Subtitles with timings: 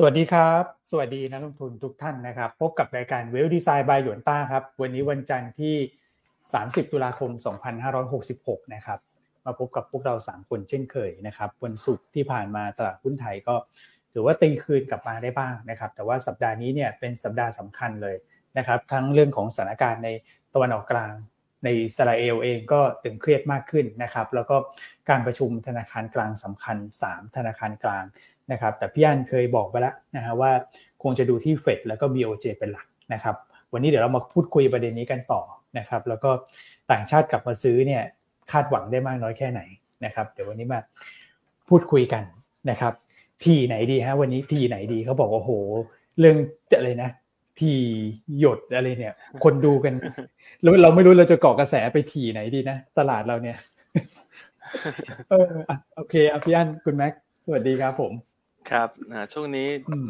[0.00, 5.74] สวัสดีครับ สวัสดีนักลงทุนทุกท่านนะครับ พบกับรายการเวลดีไซน์บายหยวนต้าครับ วันนี้วันจันทร์ที่
[6.34, 7.30] 30 ตุลาคม
[8.02, 8.98] 2566 นะครับ
[9.44, 13.54] มาพบกับพวกเรา 3 คนเช่นเคยนะครับ วันศุกร์ที่ผ่านมาตลาดหุ้นไทยก็
[14.12, 18.16] ถือว่าตีคืนกลับมาได้บ้างนะครับ แต่ว่าสัปดาห์นี้เนี่ยเป็นสัปดาห์สำคัญเลย
[18.58, 20.08] นะครับ ทั้งเรื่องของสถานการณ์ใน
[20.54, 21.12] ตะวันออกกลาง
[21.64, 24.56] ในอิสราเอลเองก็ตึงเครียดมากขึ้นนะครับ แล้วก็
[25.10, 26.76] การประชุมธนาคารกลางสำคัญ
[27.08, 28.04] 3 ธนาคารกลาง
[28.52, 30.50] นะครับแต่พี่อันเคยบอกไปแล้วนะฮะว่า
[31.02, 33.36] คงจะดูที่เฟดแล้วก็ BOJ เป็นหลักนะครับ
[33.72, 35.42] วันนี้เดี๋ยวเรามาพูดคุยประเด็นนี้กันต่อ
[35.78, 36.30] นะครับแล้วก็
[36.90, 38.02] ต่างชาติกลับมาซื้อเนี่ย
[38.52, 39.60] คาดหวังได้มากน้อยแค่ไหน
[40.04, 40.80] นะครับเดี๋ยววันนี้มา
[41.68, 42.22] พูดคุยกัน
[42.70, 42.92] นะครับ
[43.44, 45.52] ทีไหนดีฮะวันนี้ทีไหนดีเขาบอกว่าโห
[46.18, 46.36] เรื่อง
[46.78, 47.10] อะไรนะ
[47.60, 47.72] ที
[48.38, 49.94] หยดอะไรเนี่ย คนดูกัน
[50.62, 53.56] แล้วเราไม่รู้เราจะเกาะกระแสไปทีไหนดีนะ ตลาดเราเนี่ย
[55.28, 55.52] เออ
[55.96, 57.12] โอเคอพี่อันคุณแม็ก
[57.44, 58.12] สวัสดีครับผม
[58.70, 58.88] ครับ
[59.32, 59.68] ช่วงนี้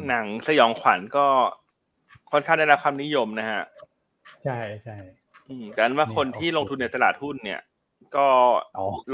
[0.09, 1.27] หนังสยองขวัญก็
[2.33, 3.63] ค่อนข้างได้รับความนิยมนะฮะ
[4.45, 4.97] ใช่ใช่
[5.75, 7.61] แต่ว่าคนที่ลงทุนในตลาดหุ้นเนี่ย
[8.17, 8.27] ก็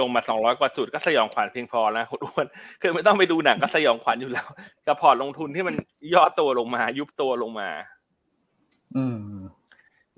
[0.01, 2.47] ลงมาสองร้อยกว่าจุดก็สยองขวัญเพียงพอแล้วคุณอ้วน
[2.83, 4.47] คือไม่ต้องไปดูหนังก็สยองขวัญอยู่แล้ว
[4.87, 5.75] กับพอร์ตลงทุนที่มัน
[6.15, 7.69] ย่อตัวลงมา ยุบตัวลงมา
[8.97, 9.39] อืม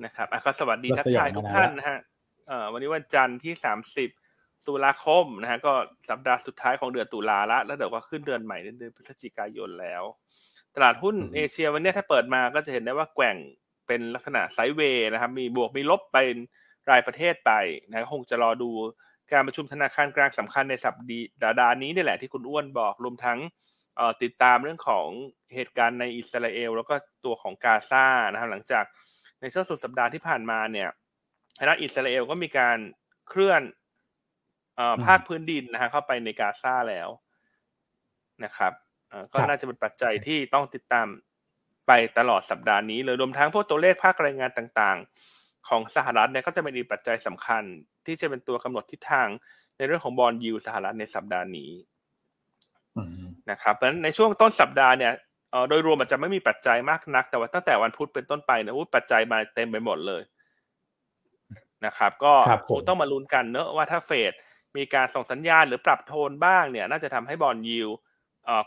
[0.04, 1.98] นะครับอะก็สวัสดีทักทายทุกท่านนะฮะ
[2.46, 4.08] เอ่อวันนี้วันจันทร์ที่สามสิบ
[4.68, 5.72] ตุลาคมนะฮะก็
[6.10, 10.02] สัปดาห์สุดท้ายของเดือนตุลาละแล้วเดี๋ยวก็ขึ้นเดือนใหม่เดือนพฤศจิกายนแล้ว
[10.74, 13.36] ตลาดหุ้นเอเชียวันนี้ถ้าเปิดมาก็จะเห็นได้ว่าแกว่ง
[13.86, 16.16] เป็นลักษณะไซด์เวย์นะครับมีบวกมีลบไป
[16.90, 17.52] รายประเทศไป
[17.88, 18.70] นะคงจะรอดู
[19.32, 20.94] การประชุมธนาคารกลางสำคัญในสัป
[21.60, 23.38] ดาห์นี้นี่แหละที่คุณอ้วนบอกรวมทั้ง
[24.22, 25.06] ติดตามเรื่องของ
[25.54, 26.94] เหตุการณ์ในอิสราเอล แล้วก็
[27.24, 28.84] ตัวของกาซานะครับหลังจาก
[29.40, 30.88] ในช่วงสุดสัปดาห์ที่ผ่านมาเนี่ย
[31.58, 32.78] ทางอิสราเอลก็มีการ
[33.28, 33.62] เคลื่อน
[35.06, 37.08] ภาคพื้นดินนะฮะเข้าไปในกาซาแล้ว
[38.44, 38.72] นะครับ
[39.32, 41.06] ก็น่าจะเป็นปัจจัยที่ต้องติดตาม
[41.86, 47.62] ไปตลอดสัปดาห์นี้เลยรวมทั้งพวกตัวเลขภาครายงานต่างๆ ของสหรัฐเนี่ยก็จะเป็นอีกปัจจัยสำคัญ
[48.06, 49.28] ที่จะเป็นตัวกำหนดทิศทาง
[49.76, 51.70] ในเรื่องของบอลยูสหรัฐในสัปดาห์นี้
[53.50, 55.12] นะครับเพราะฉะนั้นในช่วงต้นสัปดาห์เนี่ย
[55.68, 60.22] โดยรวมมันจะไม่มีปัจจัยมากนัก แต่ว่าตั้งแต่วันพุธเป็นต้นไปเนี่ยปัจจัยมาเต็มไปหมดเลย
[61.86, 62.32] นะครับ ก็
[62.68, 64.32] คงต้องมาลุ้นกันเนอะว่าถ้าเฟด
[64.76, 67.88] มีการส่งสัญญาณหรือปรับโทนบ้างเนี่ยน่าจะทำให้บอลยิว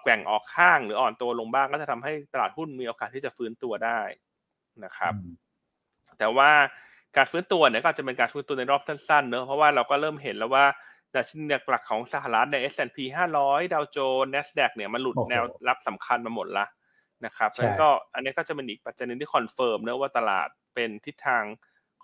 [0.01, 4.01] แกว่งออกข้างหรืออ่อนตัวลงบ้าง ก็จะทำให้ตลาดหุ้นมีโอกาสที่จะฟื้นตัวได้
[4.83, 5.13] นะครับ
[6.19, 6.51] แต่ว่า
[7.17, 10.65] การฟื้นตัวเนี่ยก็จะเป็นการฟื้นตัวในรอบสั้นๆเนอะเพราะว่าเราก็เริ่มเห็นแล้วว่า
[11.15, 12.97] ดัชนีหลักของสหรัฐใน S&P
[13.35, 16.65] 500 ดาวโจนส์ NASDAQ เนี่ยมันหลุดแนวรับสำคัญมาหมดละ
[17.25, 21.43] นะครับแล้วก็อันนี้ก็จะเป็นอีกปัจจัยนึงที่ confirm เนอะว่าตลาดเป็นทิศทาง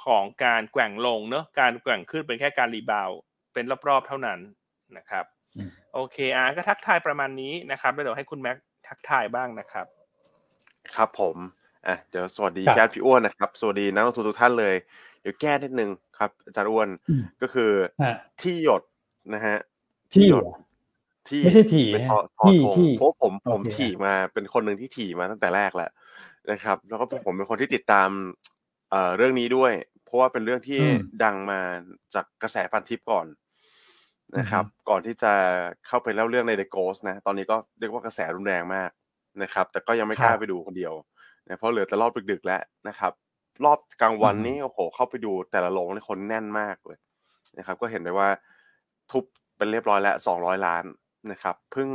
[0.06, 3.12] ของการแกว่งลงเนอะการแกว่งขึ้นเป็นแค่การ rebound
[3.56, 4.40] เป็นรอบๆเท่านั้น
[4.98, 5.26] นะครับ
[5.94, 8.58] โอเคอะก็ทักทายประมาณนี้นะครับแล้วเดี๋ยวให้คุณแม็ก
[8.88, 9.86] ทักทายบ้างนะครับ
[10.96, 11.38] ครับผม
[11.88, 14.76] อะเดี๋ยวสวัสดีญาติพี่อ้วนนะครับสวัสดีนักลงทุนทุกท่านเลย
[15.22, 16.90] เดี๋ยวแก้นิดนึงครับอาจารย์อ้วน
[17.42, 17.72] ก็คือ
[18.42, 18.82] ที่หยด
[19.34, 19.58] นะฮะ
[20.14, 20.46] ที่หยด
[21.30, 21.88] ที่ไม่ใช่ถี่
[22.46, 25.90] ที่ที่เพราะผมผมถี่มาเป็นคนหนึ่งที่ถี่มาตั้งแต่แรกแหละ
[26.52, 28.10] นะครับ แล้วก็ผมเป็นคนที่ติดตาม
[28.90, 29.74] เอ่อเรื่องนี้ด้วย
[30.06, 30.82] เพราะว่าเป็นเรื่องที่
[31.24, 31.60] ดังมา
[32.14, 33.26] จากกระแสพันทิปก่อน
[34.38, 35.34] นะครับ ก่อนที่จะ
[35.88, 38.90] เข้าไปเล่าเรื่องใน The Ghost นะ ตอนนี้ก็เรียกว่ากระแสรุนแรงมาก
[39.44, 40.94] นะครับ แต่ก็ยังไม่กล้าไปดูคนเดียว
[41.48, 43.12] นะเพราะเหลือแต่รอบดึกๆแล้วนะครับ
[43.66, 46.98] รอบกลางวันนี้โอ้โหเข้าไปดูแต่ละโรงนี่คนแน่นมากเลย
[47.58, 48.30] นะครับ ก็เห็นได้ว่า
[49.12, 49.24] ทุบ
[49.58, 50.84] เป็นเรียบร้อยแล้วสองร้อยล้าน
[51.32, 51.90] นะครับเพิ่ง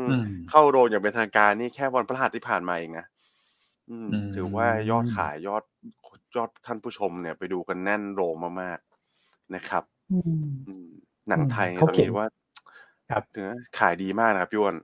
[0.51, 3.07] เข้าโรงอย่างเป็นทางการนี่แค่วันพฤหัสที่ผ่านมาเองนะ
[4.35, 5.65] ถือว่ายอดขายยอด
[6.37, 9.85] ยอดท่านผู้ชมเนี่ย ไปดูกันแน่นโรงมากๆนะครับ
[11.31, 12.27] หนังไทยเขาเขียนว่า
[13.11, 14.77] ครับเนื้อขายดีมากนะครับพี่วน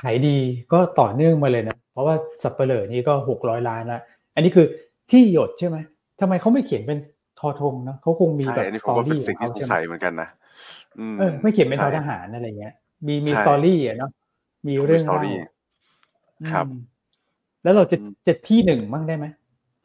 [0.00, 0.36] ขายดี
[0.72, 4.00] ก็ต่อเนื่องมาเลยนะ เพราะว่าสับเปลือนี่ก็หกร้อยล้านละ
[4.34, 4.66] อันนี้คือ
[5.10, 5.76] ที่หยดใช่ไหม
[6.20, 6.98] ทำไมเขาไม่เขียนเป็น
[7.40, 10.28] ทอทงนะเขาคงมีแบบสตอรี่ของเขาใช่ไหมเหมือนกันนะ
[11.18, 12.74] เออไม่เขียนเป็นทอทหารอะไรเงี้ย
[13.06, 14.10] มีมีสตอรี่อะเนาะ
[14.68, 15.22] มีเรื่องเล่า
[16.52, 16.66] ครับ
[17.62, 17.96] แล้วเราจะ
[18.26, 19.26] จะที่หนึ่งมั่งได้ไหม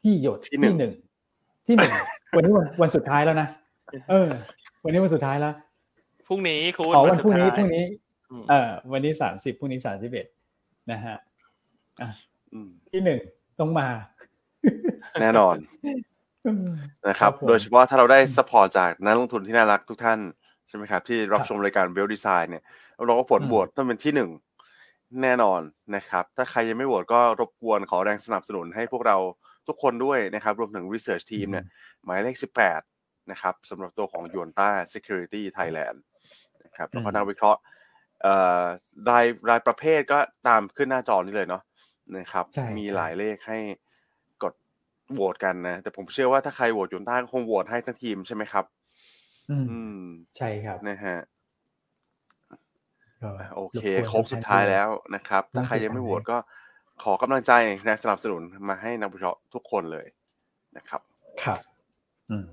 [0.01, 0.94] ที่หยดที่หนึ่ง
[1.68, 1.94] ที่หนึ่ง
[2.36, 3.48] วันนี้วันวันสุดท้ายแล้วนะ
[4.10, 4.28] เออ
[4.83, 5.54] วันนี้วันสุดท้ายแล้ว
[6.27, 7.86] พรุ่งนี้คุณอ๋อวันพรุ่งนี้พรุ่งนี้
[8.50, 10.27] เออวันนี้สามสิบพรุ่งนี้สามสิบเอ็ด
[10.92, 11.16] นะฮะ
[12.01, 12.10] อะ
[12.92, 13.19] ที่หนึ่ง
[13.60, 13.88] ต้องมา
[15.22, 15.56] แน่นอน
[17.07, 20.19] นะครับ โดยเฉพาะถ้าเราได้ support จากนักลงทุนที่น่ารักทุกท่าน
[20.68, 22.63] ใช่ไหมครับ ที่รับชมรายการ Wealth Designs เนี่ย
[23.06, 24.30] เราก็ผลโหวตต้องเป็นที่หนึ่ง
[25.21, 25.62] แน่นอน
[25.95, 29.18] นะครับ ถ้าใครยังไม่โหวตก็รบกวนขอแรงสนับสนุนให้พวกเรา
[29.68, 31.66] ทุกคนด้วยนะครับ รวมถึง Research Team เนี่ย
[32.04, 32.81] หมายเลขสิบแปด
[33.31, 36.14] นะครับสำหรับตัวของยวนต้า Security Thailand นะ
[36.77, 37.60] ครับแล้วก็นักวิเคราะห์
[39.10, 41.63] รายรายประเภทก็ตามขึ้นหน้าจอนี้เลยเนาะ
[42.18, 43.57] นะครับใช่มีใช่หลายเลขให้
[44.44, 44.54] กด
[45.13, 48.66] โหวตกันนะ แต่ผมเชื่อว่าถ้าใครโหวตยุนต้าก็คงโหวตให้ทั้งทีมใช่ไหมครับ
[49.50, 50.01] อืมอืม
[50.38, 51.18] ใช่ครับนะฮะ
[53.21, 56.38] ก็โอเครบกวนครบสุดท้ายแล้วนะครับครบถ้าใครยังไม่สุดโหวท้ายตก็
[57.04, 57.51] ขอกำลังใจ
[57.86, 60.07] และสนับสนุนมาให้นักวิเคราะห์ทุกคนเลย
[60.78, 61.01] นะครับ
[61.44, 61.60] ครับ
[62.31, 62.45] อืม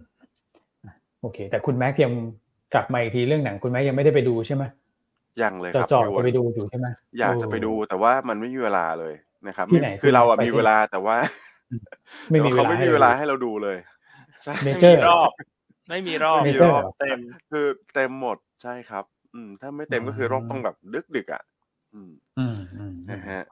[0.84, 2.12] อะโอเค แต่คุณแม็กยัง
[2.74, 4.64] กลับมาอีกทีเรื่องหนังคุณแม็กยังไม่ได้ไปดูใช่ไหม
[5.42, 6.88] ยังเลยจะครับจ่อพี่จะอ้วนไปดูอยู่ใช่ไหม
[7.18, 9.14] อยากจะไปดูแต่ว่ามันไม่มีเวลาเลย
[9.48, 11.16] นะครับที่ไหนคือเราอะไปที่มีเวลาแต่ว่า
[12.30, 13.76] ไม่มีแต่ว่าเขาไม่มีเวลาให้ให้เราดูเลย
[14.42, 15.30] ใช่เมไม่เจอมีร์รอบ
[15.88, 17.18] ไม่มีรอบเมมีเจอรร์อบเต็ม
[17.50, 19.04] คือเต็มหมดใช่ครับ
[19.34, 21.42] อืม ถ้าไม่เต็มก็คือรอบต้องแบบดึกดึกๆอะ
[21.94, 23.42] อืมอืม อืมนะฮะ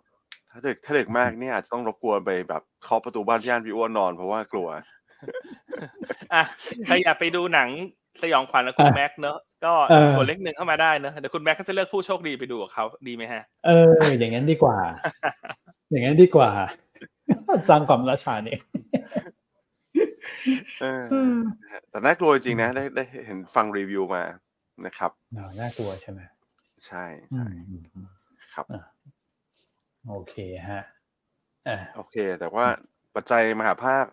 [0.51, 4.69] ถ้าดึกถ้าดึกมากเนี่ยอาจจะต้องรบกวนไปแบบเคาะประตูบ้านพี่อันพี่อ้วนนอนเพราะว่ากลัว
[6.35, 6.45] อะ
[6.87, 7.69] ใครอยากไปดูหนัง
[8.23, 9.73] สยองขวัญกับคุณแม็กซ์เนอะก็
[10.17, 14.77] กดเลขหนึ่งเข้ามาได้เนอะเดี๋ยวคุณแม็กซ์ก็จะเลือกผู้โชคดีไปดูกับเขาดีไหมฮะ เออ อย่างนั้นดีกว่า
[15.91, 16.51] อย่างนั้นดีกว่า
[17.69, 18.61] สร้างความราชาเนี่ย
[20.81, 21.05] เออ
[21.63, 24.23] นะฮะแต่น่ากลัวจริงๆนะได้ได้เห็นฟังรีวิวมา
[24.87, 25.11] นะครับ
[25.61, 26.21] น่ากลัวใช่ไหม
[26.87, 28.09] ใช่อืใช่มอืมอืม
[28.55, 28.67] ครับ
[30.09, 30.35] โอเค
[30.71, 30.83] ฮะ
[31.69, 32.67] อะโอเค แต่ว่า
[33.15, 34.05] ปัจจัยมหาภาค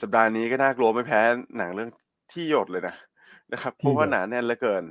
[0.00, 1.20] สัปดาห์นี้ก็น่ากลัวไม่แพ้
[1.56, 1.90] หนังเรื่อง
[2.32, 2.94] ที่หยดเลยนะ
[3.52, 4.84] นะครับ เพราะว่าหนาแน่นเหลือเกิน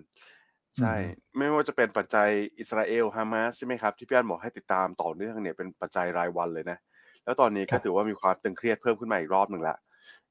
[0.80, 0.96] ใช่
[1.38, 2.30] ไม่ว่าจะเป็นปัจจัย
[2.60, 6.78] อิสราเอลฮามาสใช่ไหมครับ ที่พี่อันบอกให้ติดตามต่อเนื่องเนี่ยเป็นปัจจัยรายวันเลยนะ
[7.26, 9.78] แล้วตอนนี้ก็ถือว่ามีความตึงเครียดเพิ่มขึ้นมาอีกรอบหนึ่งแล้ว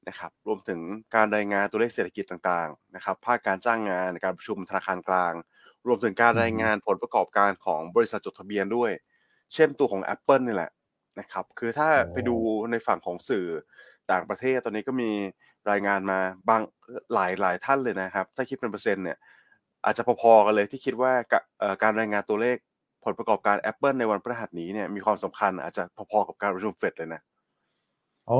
[0.07, 0.79] นะครับ รวมถึง
[1.15, 5.33] การรายงานตัวเลขเศรษฐกิจต่างๆนะครับ ภาคการจ้างงานการประชุมธนาคารกลาง
[5.87, 8.91] รวมถึงการรายงานผลประกอบการของบริษัทจดทะเบียนด้วย
[9.53, 10.71] เช่นตัวของ Apple นี่แหละ
[11.19, 12.35] นะครับ คือถ้าไปดู
[12.71, 13.45] ในฝั่งของสื่อ
[14.11, 15.11] ต่างประเทศตอนนี้ก็มี
[15.69, 16.19] รายงานมา
[16.49, 16.61] บาง
[17.13, 19.17] หลายหลายท่านเลยนะครับ ถ้าคิดเป็นเปอร์เซ็นต์เนี่ย
[19.85, 22.57] อาจจะพอๆกันเลยที่คิดว่ากะเอ่อการรายงานตัวเลข
[23.05, 27.21] ผลประกอบการ Apple ในวันพฤหัสนี้เนี่ยมีความสำคัญอาจจะพอๆกับการประชุมเฟดเลยนะ
[28.27, 28.39] โอ้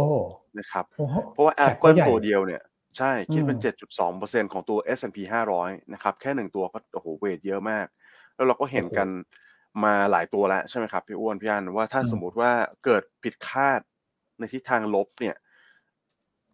[0.60, 2.62] นะครับโอ้โหเพราะว่าแท็กก็ Apple ใหญ่ตัวเดียวเนี่ย
[2.98, 7.86] ใช่คิดเป็นอืม7.2%ของตัว S&P 500 นะครับ แค่หนึ่งตัวก็โอ้โหเวทเยอะมาก
[8.36, 9.08] แล้วเราก็เห็นกัน
[9.84, 12.52] มาหลายตัวแล้วใช่ไหมครับ พี่อ้วนพี่อันว่าถ้าอืมสมมุติว่า
[12.86, 13.82] เกิดผิดคาด
[14.40, 15.36] ในทิศทางลบเนี่ย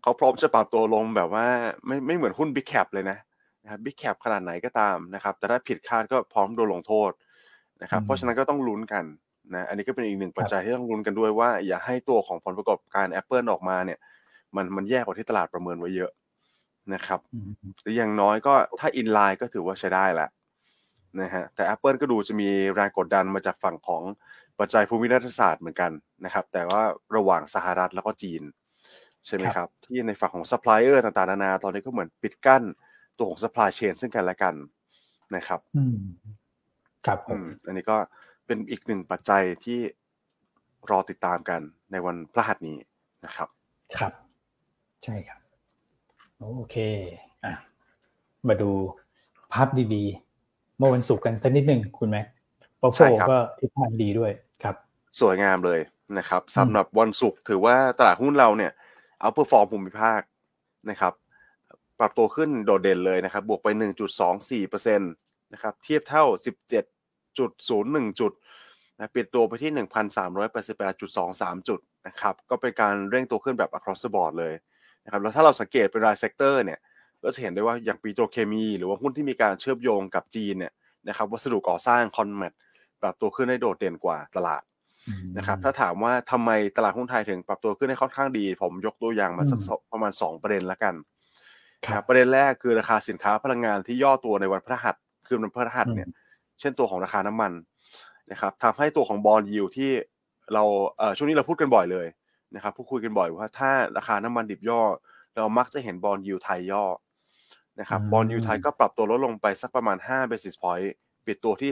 [0.02, 1.46] เขาพร้อมจะปรับตัวลงแบบว่า
[1.86, 3.18] ไม่ไม่เหมือนหุ้น Big Cap เลยนะ
[3.64, 7.12] นะครับ Big Cap ขนาดไหนก็ตามนะครับ แต่ถ้าผิดคาดก็พร้อมโดนลงโทษ
[7.82, 9.06] นะครับเพราะฉะนั้นก็ต้องลุ้นกัน
[9.54, 14.00] นะอันนี้ก็เป็นอีกหนึ่งปัจจัยที่ต้องลุ้นกันด้วยว่า อย่าให้ตัวของผลประกอบการ Apple ออกมาเนี่ย
[14.56, 16.12] มันมันแย่กว่าที่ตลาดประเมินไว้เยอะ
[16.94, 17.52] นะครับอืม
[17.82, 20.30] หรืออย่างน้อยก็ถ้าอินไลน์ก็ถือว่าใช้ได้แหละ
[21.22, 24.02] นะฮะแต่ Apple ก็ดูจะมีแรงกดดันมาจากฝั่งของ
[24.60, 25.92] ปัจจัยภูมิรัฐศาสตร์เหมือนกัน
[26.26, 26.82] นะครับ แต่ว่า
[27.16, 28.42] ระหว่างสหรัฐแล้วก็จีน
[29.28, 32.64] ใช่ไหมครับ ที่ในฝั่งของซัพพลายเออร์ต่างๆนานาตอนนี้ก็เหมือนปิดกั้น
[33.18, 34.56] ตัวของ supply chain ซึ่งกันและกัน
[35.36, 35.98] นะครับอืม
[37.06, 37.98] ครับผอืมมอันนี้ก็
[38.46, 39.80] เป็นอีกหนึ่งปัจจัยที่
[40.90, 42.78] รอติดตามกันในวันพฤหัสนี้
[43.26, 43.50] นะครับ
[43.98, 44.14] ครับ
[45.04, 45.40] ใช่ครับ
[46.58, 46.76] โอเค
[47.46, 47.54] อะ
[48.48, 48.72] มาดู
[49.54, 52.26] ภาพดีๆ เมื่อวันศุกร์กันสักนิดหนึ่งคุณแม็ก
[52.82, 54.32] ปอใช่โฟครับก็ทิศทางดีด้วย
[54.64, 54.76] ครับ
[55.20, 55.80] สวยงามเลย
[56.18, 58.72] นะครับสำหรับวันศุกร์ถือว่าตลาดหุ้นเราเนี่ย
[59.22, 60.22] outperform ภูมิภาค
[60.90, 61.14] นะครับ
[62.00, 63.68] ปรับตัวขึ้นโดดเด่นเลยนะครับ บวกไป
[64.20, 66.24] 1.24%นะครับเทียบเท่า
[66.98, 68.32] 17.01 จุด
[68.98, 69.72] นะปิดตัวไปที่
[70.72, 74.54] 1,388.23 จุดนะครับก็เป็นการเร่งตัวขึ้นแบบ across the board เลย
[75.04, 76.80] นะครับแล้วถ้าเราสังเกตเป็นราย sector เนี่ย
[77.24, 80.74] ก็จะเห็นได้ว่าอย่างปิโตรเคมี หรือว่าหุ้นที่มีการเชื่อมโยงกับจีนเนี่ย
[81.08, 82.54] นะครับวัสดุก่อสร้างคอนแมท
[83.02, 84.62] ปรับตัวขึ้นได้โดดเด่นกว่าตลาด
[85.38, 90.96] นะครับถ้าถามว่าทำไมตลาดหุ้นไทยถึงปรับตัวขึ้นได้ค่อนข้างดี ผมยกตัวอย่างมาสักอืมสองประมาณ 2 ประเด็นละกัน
[91.88, 94.96] ครับนะประเด็นแรกคือราคาสินค้าพลังงานที่ย่อตัวในวันพฤหัส
[95.28, 96.16] คือวันพฤหัสเนี่ยอืม
[96.60, 97.52] เช่นตัวของราคาน้ำมัน
[98.32, 99.92] นะครับทำให้ตัวของบอลยิวที่
[100.54, 100.64] เรา
[100.98, 102.08] เอ่อช่วงนี้เราพูดกันบ่อยเลย
[102.56, 104.82] นะครับพูดคุยกันบ่อยว่าถ้าราคาน้ำมันดิบย่อ
[105.38, 106.86] เรามักจะเห็นบอลยิวไทยย่อ
[107.80, 110.88] นะครับอืม bond yield ไทยก็ปรับตัวลดลงไปสักประมาณ5 basis point
[111.26, 111.72] ปิดตัวที่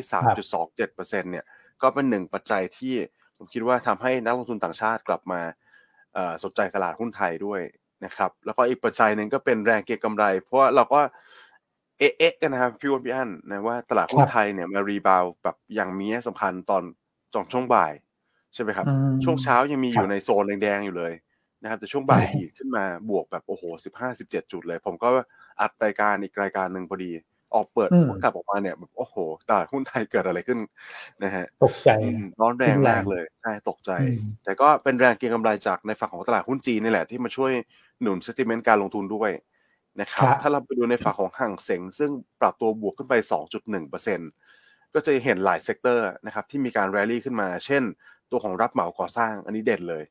[0.65, 1.45] 3.27%เนี่ย
[1.81, 2.95] ก็เป็นหนึ่งปัจจัยที่
[3.39, 5.41] ผมคิดว่าทำให้นักลงทุนต่างชาติกลับมา
[6.13, 7.61] เอ่อสนใจตลาดหุ้นไทยด้วย
[8.05, 11.01] นะครับ แล้วก็อีกปัจจัยหนึ่งก็เป็นแรงเก็งกำไร เพราะว่าเราก็
[11.99, 16.83] เอ๊ะเอ๊ะกันนะครับพี่อ้วนพี่อั้นนะว่าตลาดหุ้คนรับเนี่ยมา rebound แบบอย่างมีนัยสำคัญตอน
[17.33, 17.93] ตอนช่วงบ่าย
[18.53, 21.13] ใช่ไหมครับอืมช่วงเช้ายังมีอครับในโซนแดงๆอยู่เลย
[21.61, 25.07] นะครับแต่ช่วงบ่ายใช่ดีดขึ้นมาบวกแบบโอ้โหสิบห้าสิบเจ็ดจุดเลย ผมก็
[25.61, 27.11] อัดรายการอีกรายการหนึ่งพอดี
[27.53, 29.15] ออกเปิดอืมกลับออกมาเนี่ยแบบโอ้โห
[29.49, 30.59] ตลาดหุ้นไทยเกิดอะไรขึ้น
[31.23, 37.51] นะฮะตกใจนะอืมร้อนแรงขึ้นแรงมากเลยใช่ตกใจอืมแต่ก็เป็นแรงเก็งกำไรจากในฝั่งของตลาดหุ้นจีนนี่แหละที่มาช่วย
[38.01, 39.31] หนุน sentiment การลงทุนด้วย
[40.01, 43.13] นะครับครับถ้าเราไปดูในฝั่งของฮั่งเส็งซึ่งปรับตัวบวกขึ้นไป
[43.79, 47.83] 2.1%ก็จะเห็นหลาย sector นะครับที่มีการแรลลี่ขึ้นมา เช่น
[48.31, 50.03] ตัวของรับเหมาก่อสร้างอันนี้เด่นเลย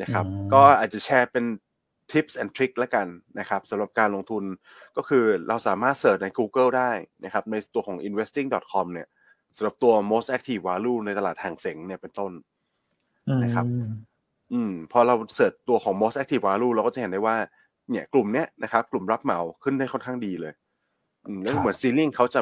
[0.00, 1.44] นะครับก็อาจจะแชร์เป็น
[2.12, 3.06] tips and trick แล้วกัน
[3.38, 4.44] นะครับสำหรับการลงทุน
[4.96, 6.90] ก็คือเราสามารถเสิร์ชใน Google ได้
[7.24, 9.08] นะครับในตัวของ investing.com เนี่ย
[9.56, 12.32] สำหรับตัว most active value ในตลาดห่างเสงเนี่ยเป็นต้น
[13.42, 13.66] นะครับ
[14.52, 17.36] อืมพอเราเสิร์ชตัวของ most active value เราก็จะเห็นได้ว่า
[17.90, 20.52] เนี่ยกลุ่มเนี้ยนะครับกลุ่มรับเหมาขึ้นได้ค่อนข้างดีเลย
[21.26, 22.40] อืมแล้วเหมือนซีลิงเขาจะ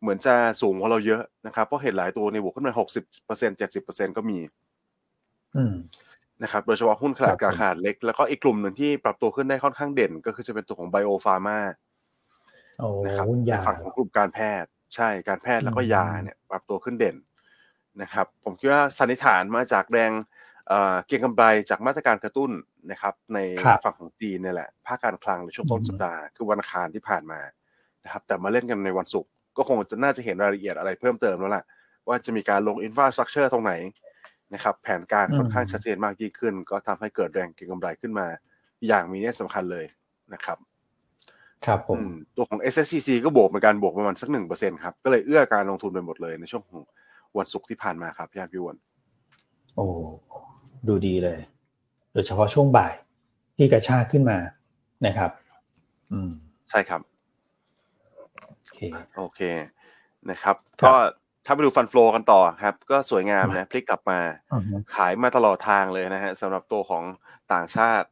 [0.00, 4.38] เหมือนจะสูงกว่าเราเยอะนะครับเพราะเห็นหลายตัวในบวกขึ้นมาหกสิบเปอร์เซ็นเจ็ดสิบเปอร์เซ็นก็มี
[5.56, 5.74] อืม
[6.42, 11.58] นะครับโดยเฉพาะหุ้นขนาดกลางขนาดเล็ก แล้วก็อีกกลุ่มหนึ่งที่ปรับตัวขึ้นได้ค่อนข้างเด่น ก็คือจะเป็นตัวของไบโอฟาร์มา
[13.06, 13.26] นะครับ
[13.66, 17.16] ฝั่งของกลุ่มการแพทย์ ใช่การแพทย์แล้วก็ยาเนี่ยปรับตัวขึ้นเด่น
[18.02, 20.12] นะครับ ผมคิดว่าสันนิษฐานมาจากแรง
[21.06, 22.50] เก็งกำไรจากมาตรการกระตุ้น
[22.90, 23.38] นะครับ ใน
[23.84, 27.40] ฝั่งของจีนนี่แหละภาคการคลังในช่วงต้นสัปดาห์คือวันอังคารที่ผ่านมา
[28.04, 31.64] นะครับ แต่มาเล่นกันในวันศุกร์ก็คงจะน่าจะเห็นรายละเอียดอะไรเพิ่มเติมแล้วล่ะ
[32.08, 33.72] ว่าจะมีการลง infrastructure ตรงไหน
[34.54, 38.26] นะครับแผนการค่อนข้างชัดเจนมากยิ่งขึ้น ก็ทำให้เกิดแรงเก็งกำไรขึ้นมา
[38.86, 39.86] อย่างมีนัยสำคัญเลย
[40.34, 40.58] นะครับ
[41.66, 41.98] ครับผม
[42.36, 46.82] ตัวของ s s c c ก็บวกเหมือนกันบวกประมาณสักหนึ่งเปอร์เซ็นครับ ก็เลยเอื้อการลงทุนไปหมดเลยในช่วงของ
[47.38, 48.76] วันศุกร์ที่ผ่านมาครับพี่อาพี่วัน
[49.76, 49.86] โอ้
[50.88, 51.38] ดูดีเลย
[52.12, 52.92] โดยเฉพาะช่วงบ่าย
[53.56, 54.38] ที่กระชากขึ้นมา
[55.06, 55.30] นะครับ
[56.12, 56.30] อืม
[56.70, 57.00] ใช่ครับ
[58.64, 58.80] โอเค
[59.16, 59.40] โอเค
[60.30, 60.92] นะครับ ก็
[61.46, 64.20] ถ้าไปดูฟันฟลอกันต่อครับ ก็สวยงามนะพลิกกลับมา
[64.94, 67.04] ขายมาตลอดทางเลยนะฮะสำหรับตัวของ
[67.52, 68.08] ต่างชาติ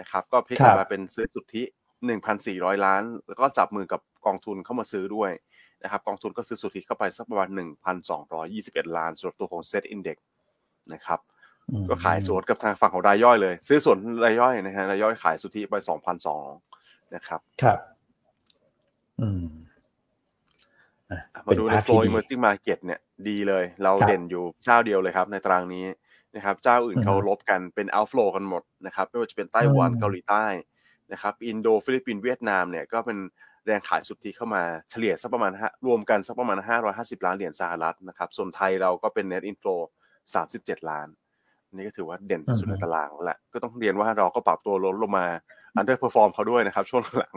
[0.00, 1.62] นะครับ ก็พลิกกลับมาเป็นซื้อสุทธิ
[2.06, 5.30] หนึ่งพันสี่ร้อยล้าน แล้วก็จับมือกับกองทุนเข้ามาซื้อด้วย
[5.82, 10.16] นะครับ กองทุนก็ซื้อสุทธิเข้าไปสักประมาณหนึ่งพันสองร้อยี่สิบเอ็ดล้านสำหรับตัวของเซ็ตอินเด็ก
[10.92, 11.20] นะครับ
[11.88, 16.46] ก็ขายสวนกับทางฝั่งของรายย่อยเลย ซื้อสวนรายย่อยนะฮะรายย่อยขายสุทธิไปสองพันสอง
[17.14, 17.78] นะครับ ครับ
[19.20, 19.44] อืม
[21.46, 25.84] มาดูใน flow emerging market เนี่ยดีเลย เราเด่นอยู่เจ้าเดียวเลยครับ ในตารางนี้
[26.34, 30.46] นะครับ เจ้าอื่นเขาลบกันเป็น outflow กันหมดนะครับไม่ว่าจะเป็นไต้หวันเกาหลีใต้
[31.12, 33.18] นะครับอินโดฟิลิปปินส์เวียดนามเนี่ยก็เป็น
[33.66, 35.52] แรงขายสุทธิเข้ามาเฉลี่ยสักประมาณ
[35.86, 36.58] รวมกันสักประมาณ
[36.92, 39.80] 550 ล้านเหรียญสหรัฐนะครับส่วนไทยเราก็เป็น net inflow
[40.34, 41.08] 37 ล้าน
[41.72, 45.26] นี่ก็ถือว่าเด่นสุดในตารางแล้วแหละก็ต้องเรียนว่าเราก็ปรับตัวลดลงมา
[45.80, 47.34] underperform เขาด้วยนะครับ ช่วงหลัง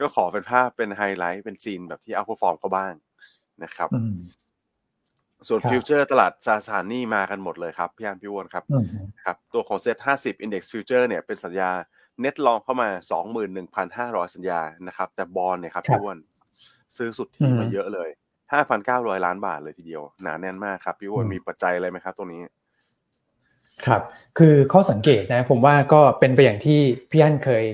[0.00, 2.92] ก็ขอเป็นภาพเป็นไฮไลท์เป็น scene แบบที่ outperform เขาบ้าง
[3.62, 3.88] นะครับ
[5.48, 8.64] ส่วน futures ตลาดตราสารนี่มากันหมดเลยครับ พี่อันพี่วอนครับ
[9.24, 11.70] ครับ ตัวของเซ็ตห้าสิบ index futures เนี่ยเป็นสัญญา
[12.20, 16.18] net long เข้ามาสองหมื่นหนึ่งพันห้าร้อยสัญญานะครับ แต่บอลเนี่ยครับพี่วอน
[16.96, 18.08] ซื้อสุดที่มาเยอะเลย
[18.52, 22.42] ห้าพันเก้าร้อยล้านบาทเลยทีเดียว หนาแน่นมากครับพี่วอนมีปัจจัยอะไรไหมครับตรงนี้
[23.86, 24.02] ครับ
[24.38, 26.78] คือข้อสังเกตนะ ผมว่าก็เป็นไปอย่างที่
[27.10, 27.64] พี่อันเคย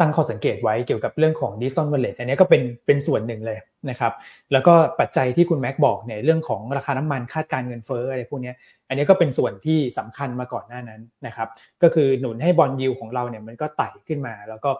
[0.00, 3.58] ตั้งข้อสังเกตไว้เกี่ยวกับเรื่องของดิจิตอลวอลเล็ตอันนี้ก็เป็นเป็นส่วนหนึ่งเลย
[3.90, 4.12] นะครับ
[4.52, 8.52] แล้วก็ปัจจัยที่คุณแม็กบอกเนี่ยเรื่องของราคาน้ำมันคาดการเงินเฟ้ออะไรพวกนี้
[8.88, 11.48] อันนี้ก็เป็นส่วนที่สำคัญมาก่อนหน้านั้นนะครับ
[11.82, 14.70] ก็คือหนุนให้บอลยิวของเราเนี่ยมันก็ไต่ขึ้นมา แล้วก็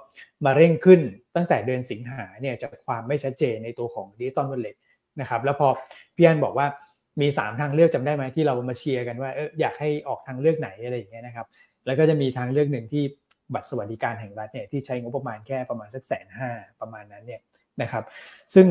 [0.45, 1.01] มาเร่งขึ้น
[1.37, 4.77] ตั้งแต่เดือนสิงหาเนี่ยจากความไม่ชัดเจนในตัวของดิจิตอลวอลเล็ต
[5.21, 5.69] นะครับแล้วพอ
[6.17, 6.67] พี่อันบอกว่า
[7.21, 11.47] มี 3 ทางเลือกจำได้ไหมที่เรามาเชียร์กันว่าเอออยากให้ออกทางเลือกไหนอะไรอย่างเงี้ยนะครับ
[11.87, 13.05] แล้วก็จะมีทางเลือกหนึ่งที่
[13.55, 17.41] บัตรสวัสดิการแห่งรัฐเนี่ยที่ใช้งบประมาณแค่ประมาณสักแสนห้าประมาณนั้นเนี่ย
[17.83, 18.05] นะครับ
[18.55, 18.67] ซึ่ง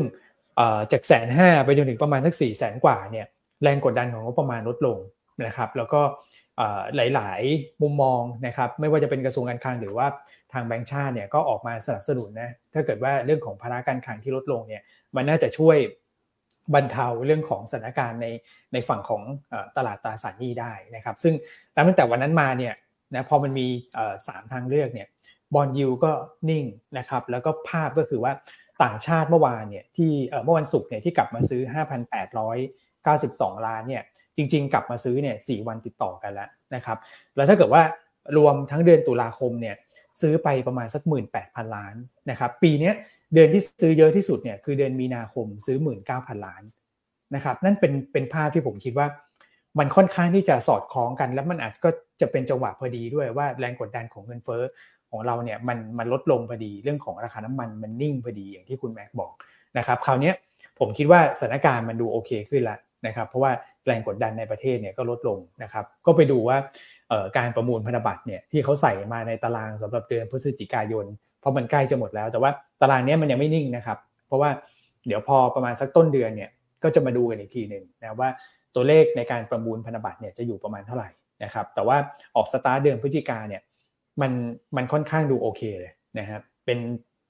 [0.92, 3.26] จากแสนห้าไปจนถึงประมาณสักสี่แสนกว่าเนี่ย
[3.62, 4.98] แรงกดดันของงบประมาณลดลง
[5.46, 6.00] นะครับแล้วก็
[6.96, 10.06] หลาย ๆ มุมมองนะครับไม่ว่าจะเป็นกระทรวงการคลังหรือว่า
[10.52, 14.82] ทางแบงก์ชาติเนี่ยก็ออกมาสนับสนุนนะถ้าเกิดว่าเรื่องของภาระการคลังที่ลดลงเนี่ย
[15.16, 15.76] มันน่าจะช่วย
[16.74, 18.26] บรรเทาเรื่องของสถานการณ์ใน
[18.72, 19.22] ในฝั่งของ
[19.76, 21.34] ตลาดตราสารหนี้ได้นะครับ ซึ่ง
[21.76, 22.74] ตั้งแต่วันนั้นมาเนี่ย
[23.14, 23.66] นะพอมันมี
[24.26, 25.08] สามทางเลือกเนี่ย
[25.54, 26.12] บอลยูก็
[26.50, 26.64] นิ่ง
[26.98, 28.32] นะครับแล้วก็ภาพก็คือว่า
[28.82, 30.12] ต่างชาติเมื่อวานเนี่ยที่
[30.44, 31.60] เมื่อวันศุกร์เนี่ยที่กลับมาซื้อ
[32.44, 34.02] 5,892 ล้านเนี่ย
[34.36, 36.98] จริง ๆ กลับมาซื้อเนี่ยสวันติดต่อกันแล้วนะครับ
[37.36, 37.82] แล้วถ้าเกิดว่า
[38.36, 39.76] รวมทั้งเดือนตุลาคมเนี่ย
[40.20, 41.02] ซื้อไปประมาณสัก
[41.38, 41.94] 18,000 ล้าน
[42.30, 42.92] นะครับปีนี้
[43.34, 45.76] เดือนที่ซื้อเยอะที่สุดเนี่ยคือเดือนมีนาคมซื้อ
[46.10, 46.62] 19,000 ล้าน
[47.34, 49.06] นะครับนั่นเป็นเป็นภาพที่ผมคิดว่า
[49.78, 51.90] มันค่อนข้างที่จะสอดคล้องกัน แล้วมันอาจก็
[52.20, 54.62] จะเป็นจังหวะพอดีด้วยว่าแรงกดดันของเงินเฟ้อ
[55.10, 59.32] ของเราเนี่ยมันมันลดลงพอดีเรื่องของราคาน้ำมันมันนิ่งพอดีอย่างที่คุณแม็กบอก
[59.78, 60.32] นะครับคราวนี้
[60.78, 63.52] ผมคิดว่าสถานการณ์มันดูโอเคขึ้นแล้วนะครับเพราะว่า
[63.86, 66.56] แรงกดดันในประเทศเนี่ยก็ลดลงนะครับก็ไปดูว่า
[67.38, 71.06] การประมูลพันธบัตรเนี่ยที่เขาใส่มาในตารางสำหรับเดือนพฤศจิกายน
[71.40, 72.50] เพราะมันใกล้จะหมดแล้ว แต่ว่า
[72.80, 74.50] ตารางนี้มันยังไม่นิ่งนะครับ เพราะว่า
[75.06, 76.50] เดี๋ยวพอประมาณสักต้นเดือนเนี่ย
[76.82, 78.28] ก็จะมาดูกันอีกทีหนึ่งนะว่า
[78.74, 81.08] ตัวเลขในการประมูลพันธบัตรเนี่ยจะอยู่ประมาณเท่าไหร่
[81.44, 81.96] นะครับแต่ว่า
[82.36, 83.62] ออกสตาร์ทเดือนพฤศจิกาเนี่ย
[84.20, 84.32] มัน
[84.76, 86.78] มันค่อนข้างดูโอเคเลยนะครับเป็น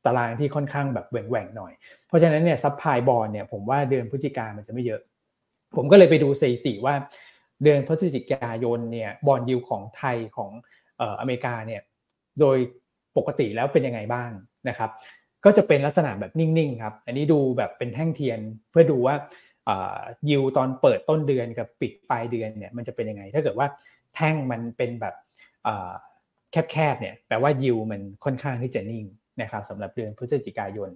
[0.06, 1.72] ตารางที่ค่อนข้างแบบแหว่งๆหน่อย
[2.06, 5.00] เพราะฉะนั้นเนี่ย supply bond เนี่ยผมว่าเดือนพฤศจิกามันจะไม่เยอะ
[5.76, 6.94] ผมก็เลยไปดูสถิติว่า
[7.62, 10.50] เดือนพฤศจิกายนเนี่ย bond yield ของไทยของ
[11.20, 11.82] อเมริกาเนี่ย
[12.40, 12.56] โดย
[13.16, 14.30] ปกติแล้วเป็นยังไงบ้าง
[14.68, 14.90] นะครับ
[15.44, 18.38] ก็จะเป็นลักษณะแบบนิ่งๆครับ อันนี้ดูแบบเป็นแท่งเทียน
[18.70, 19.14] เพื่อดูว่า
[20.28, 23.66] ยิวตอนเปิดต้นเดือนกับปิดปลายเดือนเนี่ยมันจะเป็นยังไง ถ้าเกิดว่า
[24.14, 25.14] แท่งมันเป็นแบบ
[26.72, 29.04] แคบๆเนี่ยแปลว่ายิวมันค่อนข้างที่จะนิ่ง
[29.42, 30.90] นะครับสำหรับเดือนพฤศจิกายน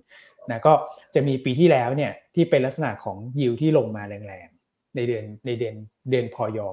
[0.51, 0.73] นะก็
[1.15, 5.75] จะมีปีที่แล้วเนี่ยที่เป็นลักษณะของยิวที่ลงมาแรงๆในเดือนในเดือน
[6.11, 6.69] เดือนพอยอ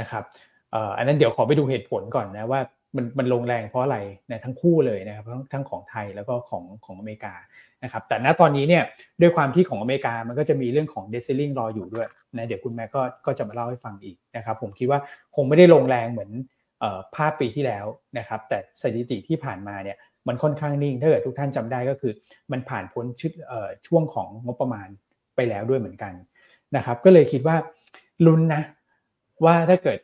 [0.00, 0.24] นะครับ
[0.96, 2.60] อันนั้นเดี๋ยวขอไปดูเหตุผลก่อนนะว่า
[2.96, 3.98] มันมันลงแรงเพราะอะไร
[4.30, 7.34] นะทั้งคู่เลยนะครับทั้งทั้งของไทยแล้วก็ของของอเมริกา
[7.84, 8.82] นะครับแต่ณตอนนี้เนี่ย
[9.20, 15.00] ด้วยความที่ของอเมริกามันก็จะมีเรื่องของเดซิลิงรออยู่ด้วยนะเดี๋ยวคุณแม่ก็ก็จะมาเล่าให้ฟังอีกนะครับผมคิดว่า
[15.36, 16.30] คงไม่ได้ลงแรงเหมือน
[17.14, 17.86] ภาพปีที่แล้ว
[18.18, 19.96] นะครับแต่สถิติที่ผ่านมาเนี่ย
[20.28, 22.12] มันค่อนข้างนิ่งถ้าเกิดทุกท่านจำได้ก็คือ
[22.52, 23.32] มันผ่านพ้นชุด
[23.86, 24.88] ช่วงของงบประมาณ
[25.36, 26.12] ไปแล้วด้วยเหมือนกัน
[26.76, 27.56] นะครับก็เลยคิดว่า
[28.26, 28.62] ลุ้นนะ
[29.44, 29.98] ว่าถ้าเกิด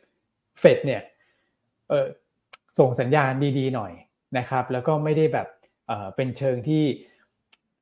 [0.59, 1.01] เฟดเนี่ย
[2.79, 3.91] ส่งสัญญาณดีๆหน่อย
[4.37, 5.47] นะครับ แล้วก็ไม่ได้แบบ
[6.15, 6.83] เป็นเชิงที่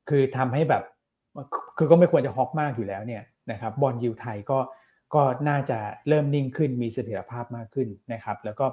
[0.10, 0.84] คือทำให้แบบ
[1.78, 4.60] คือก็ไม่ควรจะฮอกมากอยู่แล้วเนี่ยนะครับบอลยูไทยก็
[5.16, 8.66] ก็น่าจะเริ่มนิ่งขึ้นมีเสถียรภาพมากขึ้นนะครับ แล้วก็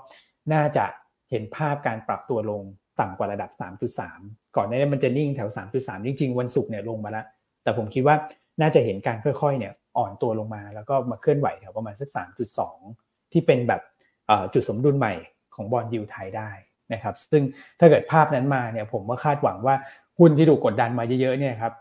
[0.52, 0.84] น่าจะ
[1.30, 2.62] เห็นภาพการปรับตัวลง
[3.00, 3.50] ต่ำกว่าระดับ
[4.02, 7.26] 3.3 ก่อนหน้านี้มันจะนิ่งแถว 3.3 จริง ๆ วันศุกร์เนี่ยลงมาแล้ว
[7.62, 8.16] แต่ผมคิดว่า
[8.60, 12.08] น่าจะเห็นการค่อยๆเนี่ยอ่อนตัวลงมา แล้วก็มาเคลื่อนไหวแถวประมาณสัก
[12.70, 13.82] 3.2 ที่เป็นแบบ
[14.54, 15.14] จุดสมดุลใหม่
[15.54, 16.50] ของ bond yield ไทยได้
[16.92, 17.42] นะครับซึ่ง
[17.80, 19.74] ถ้าเกิดภาพนั้นมาเนี่ยผมก็คาดหวังว่า
[20.18, 21.72] หุ้นที่ถูกกดดันมาเยอะๆเนี่ยครับ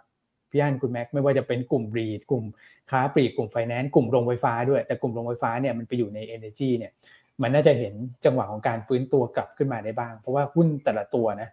[0.49, 2.43] พี่อันคุณแม็กไม่ว่าจะเป็นกลุ่ม REIT กลุ่ม
[2.91, 6.91] ค้าปลีกกลุ่มไฟแนนซ์กลุ่มโรงไฟฟ้าด้วยแต่กลุ่มโรงไฟฟ้าเนี่ยมันไปอยู่ใน Energy เนี่ย
[7.41, 7.93] มันน่าจะเห็น
[8.25, 11.49] จังหวะของการฟื้นตัวกลับขึ้นมาได้บ้าง เพราะว่าหุ้นแต่ละตัวนะ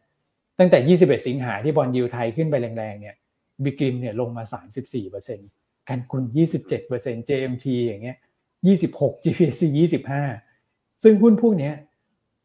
[0.58, 3.14] ตั้งแต่ 21 สิงหาที่ bond yield ไทยขึ้นไปแรงๆเนี่ย
[3.64, 4.44] BGRIM เนี่ยลงมา
[5.16, 6.22] 34%การกุน
[6.76, 8.16] 27% JMT อย่างเงี้ย
[8.66, 9.62] 26 GPC
[10.30, 11.70] 25 ซึ่งหุ้นพวกนี้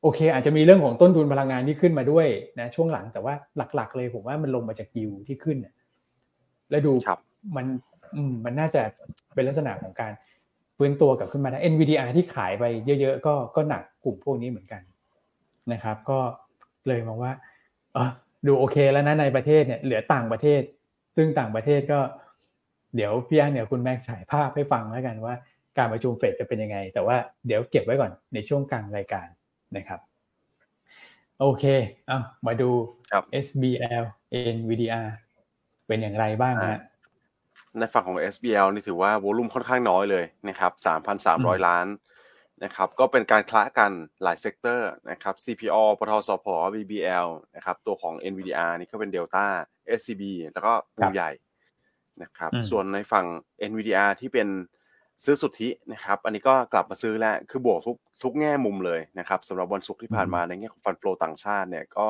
[0.04, 2.28] โอเค อาจจะมีเรื่องของต้นทุนพลังงานที่ขึ้นมาด้วย
[2.60, 3.34] นะช่วงหลังแต่ว่า
[3.76, 5.58] หลัก ๆ เลยผมว่ามันลงมาจากยิวที่ขึ้น
[6.70, 6.94] แล้วดู
[7.56, 7.66] มัน
[8.46, 8.82] มันน่าจะ
[9.34, 10.12] เป็นลักษณะของการ
[10.78, 12.64] ฟื้นตัวกลับขึ้นมาได้ NVDR ที่ขายไป
[13.02, 14.82] เยอะๆก็ก็หนักกลุ่มพวกนี้เหมือนกัน
[15.74, 16.20] นะครับ ก็
[16.88, 17.32] เลยมองว่า
[17.96, 18.10] ออ
[18.48, 20.62] ดูโอเคแล้วนะในประเทศเนี่ยเหลือต่างประเทศ
[21.16, 22.00] ซึ่งต่างประเทศก็
[22.96, 25.34] เดี๋ยวพี่อันเนี่ยคุณแม็กฉายภาพให้ฟังแล้วกันว่า
[25.78, 29.28] การประชุมเฟดจะเป็นยังไง แต่ว่าเดี๋ยวเก็บไว้ก่อนในช่วงกลางรายการ
[29.78, 30.00] นะครับ
[31.40, 31.64] โอเค
[32.08, 32.70] เอามาดู
[33.46, 34.04] SBL
[34.56, 35.08] NVDR
[35.88, 36.80] เป็นอย่างไรบ้างฮะ
[37.78, 40.72] ในฝั่งของ SBL นี่ถือว่าวอลุ่มค่อนข้างน้อยเลยนะครับ
[41.20, 41.88] 3,300 ล้าน
[42.64, 43.92] นะครับ ก็เป็นการคละกัน
[44.24, 46.48] หลาย sector นะครับ CPALL ปตท.สผ.
[46.74, 49.48] BBL นะครับ ตัวของ NVDR นี่ก็เป็น Delta
[50.00, 51.32] SCB แล้วก็ปูนใหญ่
[52.22, 53.26] นะครับ ส่วนในฝั่ง
[53.70, 54.48] NVDR ที่เป็น
[55.24, 62.08] ซื้อสุทธินะครับ อันนี้ก็กลับมาซื้อแล้ว คือบวกทุกทุกแง่มุมเลยนะครับสำหรับวันศุกร์ที่ผ่านมาในแง่ของ fund flow ต่างชาติเนี่ยก็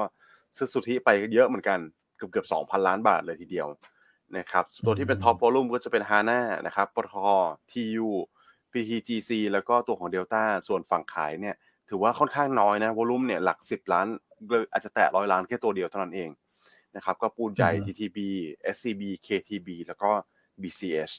[0.56, 1.80] ซื้อสุทธิไปเยอะเหมือนกัน
[2.18, 3.68] เกือบเกือบสองพันล้านบาทเลยทีเดียว
[4.38, 7.16] นะครับตัวที่เป็น top volume ก็จะเป็นฮาน่านะครับปตท
[7.72, 8.10] ทียู
[8.72, 11.56] PTGC แล้วก็ตัวของ Delta ส่วนฝั่งขายเนี่ย
[11.89, 14.08] ถือว่าค่อนข้างน้อยนะวอลุ่มเนี่ยหลัก10ล้าน
[14.72, 16.30] อาจจะแตะร้อยล้านแค่ตัวเดียวเท่านั้นเอง
[16.96, 18.18] นะครับก็ปูนใหญ่ TTB
[18.76, 20.12] SCB KTB แล้วก็
[20.62, 21.13] BCH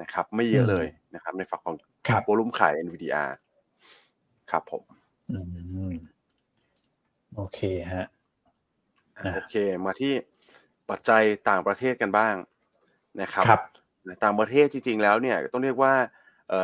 [0.00, 1.76] นะครับไม่เยอะเลยนะครับ ในฝั่งของ
[2.26, 3.30] วอลุ่มขาย NVDR
[4.50, 4.82] ครับผม
[7.36, 7.60] โอเค
[7.92, 8.06] ฮะ
[9.34, 9.54] โอเค
[9.84, 10.12] มาที่
[10.90, 12.34] ปัจจัยต่างประเทศกันบ้าง
[13.22, 13.60] นะครับรบ
[14.24, 15.94] ต่างประเทศจริงๆแล้วเนี่ยต้องเรียกว่า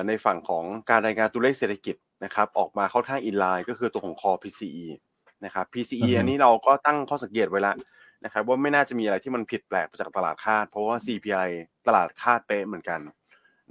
[0.09, 4.87] ในฝั่งของการรายงานตัวเลขเศรษฐกิจนะครับ ออกมาค่อนข้างอินไลน์ก็คือตัวของคอ PCE
[5.45, 7.77] นะครับ PCE อันนี้เราก็ตั้งข้อสังเกตไว้แล้ว
[8.25, 11.49] นะครับ ว่าไม่น่าจะมีอะไรที่มันผิดแปลกไปจากตลาดคาด เพราะว่า CPI
[11.87, 13.01] ตลาดคาดเป๊ะเหมือนกัน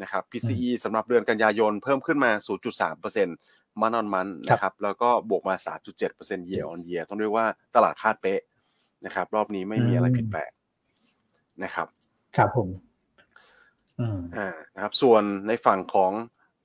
[0.01, 2.31] นะครับ PCE สำหรับเดือนกันยายนเพิ่มขึ้นมา
[3.05, 5.55] 0.3%มันออนมันนะครับ แล้วก็บวกมา
[5.97, 8.41] 3.7% year on year ต้องเรียกว่าตลาดคาดเป๊ะ
[9.05, 10.51] นะครับ รอบนี้ไม่มีอะไรผิดแปลก
[11.63, 11.87] นะครับ
[12.37, 12.69] ครับผม
[14.37, 16.11] อ่านะครับ ส่วนในฝั่งของ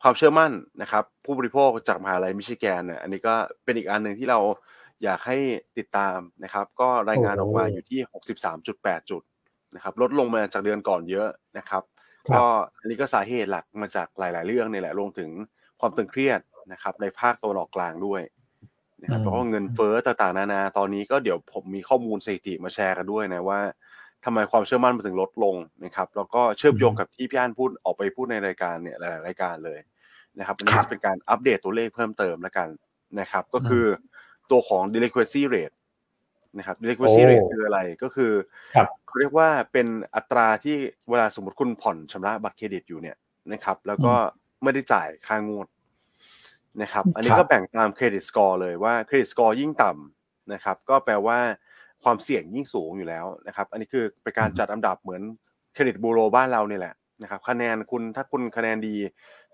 [0.03, 4.41] ความเชื่อมั่นนะครับ ผู้บริโภคจากมหาลัยมิชิแกนเนี่ยอันนี้ก็เป็นอีกอันหนึ่งที่เรา
[5.05, 5.39] อยากให้
[5.79, 8.01] ติดตามนะครับ ก็รายงานออกมาอยู่ที่
[8.55, 9.23] 63.8 จุด
[9.75, 11.83] นะครับ ลดลงมาจากเดือนก่อนเยอะนะครับ
[12.37, 12.45] ก็
[12.79, 15.31] อันนี้ก็สาเหตุหลักมาจากหลาย ๆ เรื่องนี่แหละรวมถึง
[15.81, 16.41] ความตึงเครียด
[16.73, 18.23] นะครับ ในภาคตะวันออกกลางด้วย
[19.03, 23.61] นะครับแล้วก็เงินเฟ้อต่างๆนานา ตอนนี้ก็เดี๋ยวผมมีข้อมูลสถิติมาแชร์กันด้วยนะว่า
[24.25, 29.79] ทำไมความเชื่อมั่นมันถึงลดลงนะครับ แล้วก็เชื่อมโยงกับที่พี่อันพูดออกไปพูดในรายการเนี่ยหลายรายการเลย
[30.39, 32.69] นะครับอันนี้จะเป็นการอัปเดตตัวเลขเพิ่มเติมแล้วกัน
[33.21, 33.85] นะครับ ก็คือ
[34.51, 35.77] ตัวของ delinquency rate
[36.59, 38.33] นะครับ delinquency rate คืออะไรก็คือ
[39.15, 40.77] เขาเรียกว่าเป็นอัตราที่
[41.11, 43.17] เวลาสมมติคุณผ่อนชำระบัตรเครดิตอยู่เนี่ย
[43.53, 44.15] นะครับ แล้วก็
[44.63, 45.67] ไม่ได้จ่ายค่างวด
[46.83, 51.39] นะครับ อันนี้ก็แบ่งตาม credit score เลยว่า credit score ยิ่งต่ำนะครับ ก็แปลว่า
[52.05, 55.23] ความเสี่ยงยิ่งสูงอยู่แล้วนะครับ อันนี้คือเป็นการจัดอันดับเหมือน
[55.73, 58.97] เครดิตบูโรบ้านเราเนี่ยแหละนะครับ คะแนนคุณถ้าคุณคะแนนดี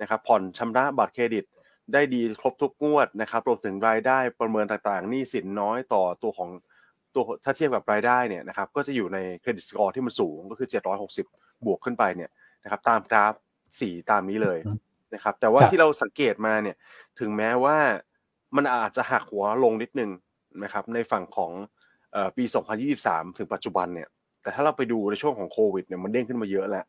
[0.01, 1.44] นะครับ ผ่อนชำระบัตรเครดิต
[1.92, 6.51] ได้ดีครบทุกงวดนะครับรวมถึงรายได้ประเมินต่างๆหนี้สินน้อยต่อตัวของ
[7.14, 10.68] ตัวถ้าเทียบกับรายได้เนี่ยนะครับก็จะอยู่ใน credit score ที่มันสูงก็คือ
[11.16, 12.31] 760 บวกขึ้นไปเนี่ย
[12.64, 13.35] นะครับตามกราฟ
[13.81, 14.59] สีตามนี้เลย
[15.14, 16.77] นะครับแต่ว่าที่เราสังเกตมาเนี่ย
[17.20, 17.77] ถึงแม้ว่า
[18.57, 20.11] มันอาจจะหักหัวลงนิดนึง
[20.64, 21.53] นะครับในฝั่งของ
[22.37, 22.44] ปี
[22.90, 24.09] 2023 ถึงปัจจุบันเนี่ย
[24.42, 26.85] แต่ถ้าเราไปดูในช่วงของโควิดเนี่ยมันเด้งขึ้นมาเยอะแล้ว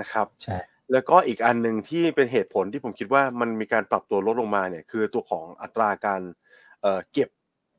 [0.00, 0.58] นะครับใช่
[0.92, 6.22] แล้วก็อีกอันหนึ่งที่เป็นเหตุผลที่ผมคิดว่ามันมีการปรับตัวลดลงมาเนี่ยคือตัวของอัตราการ
[7.12, 7.28] เก็บ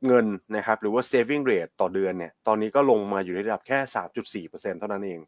[0.08, 3.78] เงินนะครับหรือว่า saving rate ต่อเดือนเนี่ยตอนนี้ก็ลงมาอยู่ในระดับแค่
[4.46, 5.20] 3.4%เท่านั้นเอง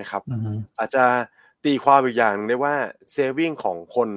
[0.00, 0.22] นะครับ
[0.78, 1.04] อาจจะ
[1.64, 2.74] ตีความอีกอย่างนึงได้ว่า
[3.14, 4.08] saving ของคน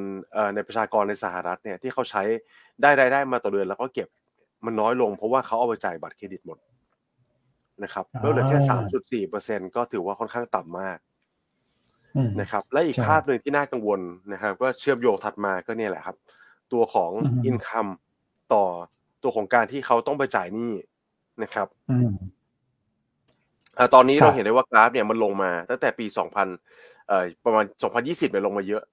[0.55, 2.23] ในประชากรในสหรัฐเนี่ยที่เขาใช้
[2.81, 4.07] ได้รายได้มาต่อเดือนแล้วก็เก็บ
[4.65, 6.57] มันน้อยลง เพราะว่าเขาเอาไปจ่ายบัตรเครดิตหมด
[7.83, 10.97] นะครับแล้วเหลือแค่สามจุดสี่เปอร์เซ็นก็ถือว่าค่อนข้างต่ำมาก
[12.41, 13.99] นะครับ และอีกภาพหนึ่งที่น่ากังวล
[14.33, 16.15] นะครับ ก็เชื่อมโยงถัดมาก็เนี่ยแหละครับ
[16.73, 17.11] ตัวของ
[17.45, 17.87] อินคัม
[18.53, 18.65] ต่อ
[19.23, 20.71] ตัวของการที่เขาต้องไปจ่ายหนี้
[21.43, 21.67] นะครับ
[23.93, 26.47] ตอนนี้เราเห็นได้ว่ากราฟเนี่ยมันลงมาตั้งแต่ปีสองพัน
[27.07, 28.83] เอ่อประมาณสองพันยี่สิบเนี่ยลงมาเยอะ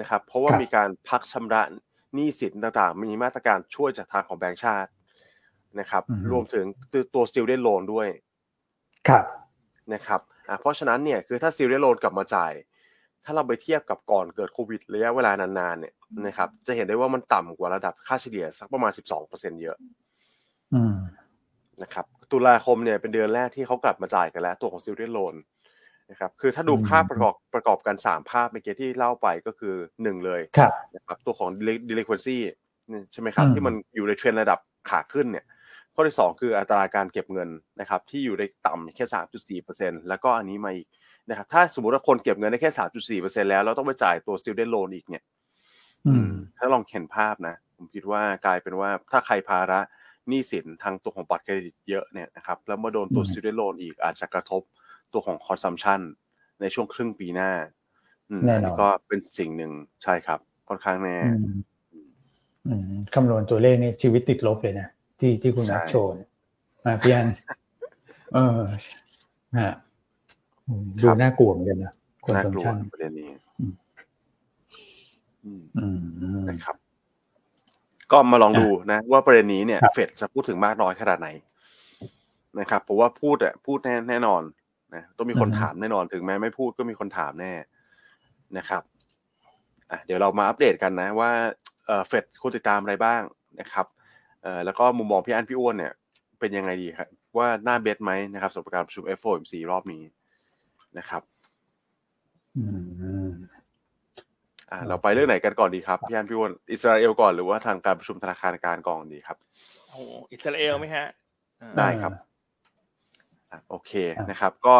[0.00, 1.62] นะครับ เพราะว่ามีการพักชำระ
[2.14, 4.90] หนี้สินต่างๆ มีมาตรการช่วยจากทางของแบงก์ชาติ
[5.80, 6.64] นะครับ รวมถึง
[7.14, 8.08] ตัว student loan ด้วย
[9.08, 9.24] ครับ
[9.94, 10.20] นะครับ
[10.60, 12.52] เพราะฉะนั้นเนี่ยคือถ้า student loan กลับมาจ่าย
[13.26, 15.94] ถ้าเราไปเทียบกับก่อนเกิดโควิดระยะเวลานานๆเนี่ย
[16.26, 18.92] นะครับ จะเห็นได้ว่ามันต่ำกว่าระดับค่าเฉลี่ยสักประมาณ
[19.26, 19.76] 12%เยอะ
[21.82, 25.34] นะครับ ตุลาคมเนี่ยเป็นเดือนแรกที่เขากลับมาจ่ายกันแล้ว ตัวของ student loan
[26.10, 30.40] นะครับ คือถ้าดูภาพประกอบประกอบกัน3ภาพเมื่อกี้ที่เล่าไปก็คือ1เลย
[30.96, 31.48] นะครับตัวของ
[31.88, 32.36] delinquency
[33.12, 34.58] ใช่ไหมครับ ที่มันอยู่ในเทรนระดับ
[34.90, 35.44] ขาขึ้นเนี่ย
[35.94, 37.48] ข้อที่2คืออัตราการเก็บเงิน
[37.80, 39.04] นะครับ ที่อยู่ในต่ำแค่
[39.62, 40.88] 3.4%แล้วก็อันนี้มาอีก
[41.28, 45.24] นะครับถ้าสมมติว่าคนเก็บเงินได้แค่3.4%แล้ว เราต้องไปจ่ายตัว student loan อีกเนี่ย
[46.58, 49.80] ถ้าลองเห็นภาพนะ ผมคิดว่ากลายเป็นว่าถ้าใครภาระ
[50.28, 54.62] หนี้สินทางตัวของบัตรเครดิตเยอะเนี่ยนะครับแล้วมาโดนตัว student loan อีกอาจจะกระทบ
[55.12, 56.00] ตัวของ consumption
[56.60, 57.50] ในช่วงครึ่งปีหน้า
[58.46, 59.72] แน่นอนก็เป็นสิ่งหนึ่ง
[60.04, 61.16] ใช่ครับ ค่อนข้างแน่
[63.14, 64.88] คำนวณตัวเลขนี่ชีวิตติดลบเลยนะ
[65.20, 66.10] ที่ที่คุณนักโชว์
[66.84, 67.26] มาพี่อัน
[68.34, 68.60] เออ
[69.58, 69.74] ฮะ
[71.02, 71.92] ดูน่ากลัวเหมือนกันนะ
[72.24, 73.30] คนสำคัญประเด็นนี้
[76.50, 76.76] นะครับ
[78.12, 81.28] ก็มาลองดูนะ ว่าประเด็นนี้เนี่ยเฟดจะพูดถึงมากน้อยขนาดไหน
[82.60, 84.42] นะครับผมว่าพูดอะพูดแน่แน่นอน
[84.94, 87.52] นะต้องมีคนถามแน่นอนถึงแม้ไม่พูดก็มีคนถามแน่
[88.58, 88.82] นะครับ
[89.90, 91.30] อะเดี๋ยวเรามาอัปเดตกันนะ ว่า
[92.08, 93.20] เฟดคุณติดตามอะไรบ้าง
[93.60, 93.86] นะครับ
[94.64, 95.92] แล้วก็มุมมองพี่อันพี่อ้วนเนี่ย
[96.40, 100.02] เป็นยังไงดีครับว่าหน้าเบสไหมนะครับสำหรับการประชุม FOMC รอบนี้
[100.98, 101.22] นะครับ
[104.70, 109.36] อ่า เราไปเรื่องไหนกันก่อนดีครับพี่อันพี่อ้วนอิสราเอลก่อนหรือว่าทางการประชุมธนาคารกลางก่อนดีครับ
[109.90, 110.00] โอ้
[110.32, 111.06] อิสราเอลไหมฮะ
[111.78, 112.12] ได้ครับ
[113.70, 113.92] โอเค
[114.30, 114.76] นะครับ ก็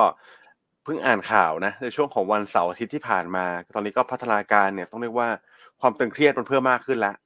[0.85, 5.29] เพิ่งอ่านข่าวนะในช่วงของวันเสาร์อาทิตย์ที่ผ่านมา ตอนนี้ก็พัฒนาการเนี่ยต้องเรียกว่า
[5.81, 7.17] ความตึงเครียดมันเพิ่มมากขึ้นแล้ว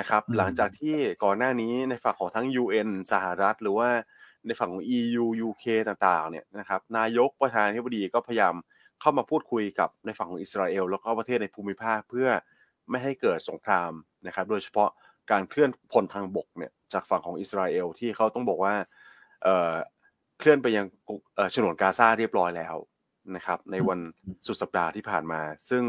[0.00, 3.88] นะครับ หลังจากที่ก่อนหน้านี้ในฝั่งของทั้ง UN สหรัฐ หรือว่า
[4.46, 8.54] ในฝั่งของ EU UK ต่างๆเนี่ยนะครับนายกประธานาธิบดีก็พยายาม
[9.00, 12.28] เข้ามาพูดคุยกับในฝั่งของอิสราเอล แล้วก็ประเทศในภูมิภาคเพื่อ
[12.90, 13.90] ไม่ให้เกิดสงคราม
[14.26, 14.88] นะครับ โดยเฉพาะ
[15.30, 18.74] การเคลื่อนพลทางบกเนี่ยจากฝั่งของอิสราเอลที่เขาต้องบอกว่า
[19.42, 20.86] เเคลื่อนไปยัง
[21.54, 22.76] ฉนวนกาซาเรียบร้อยแล้ว
[23.36, 23.98] นะครับในวัน
[24.46, 25.84] สุดสัปดาห์ที่ผ่านมา ซึ่ง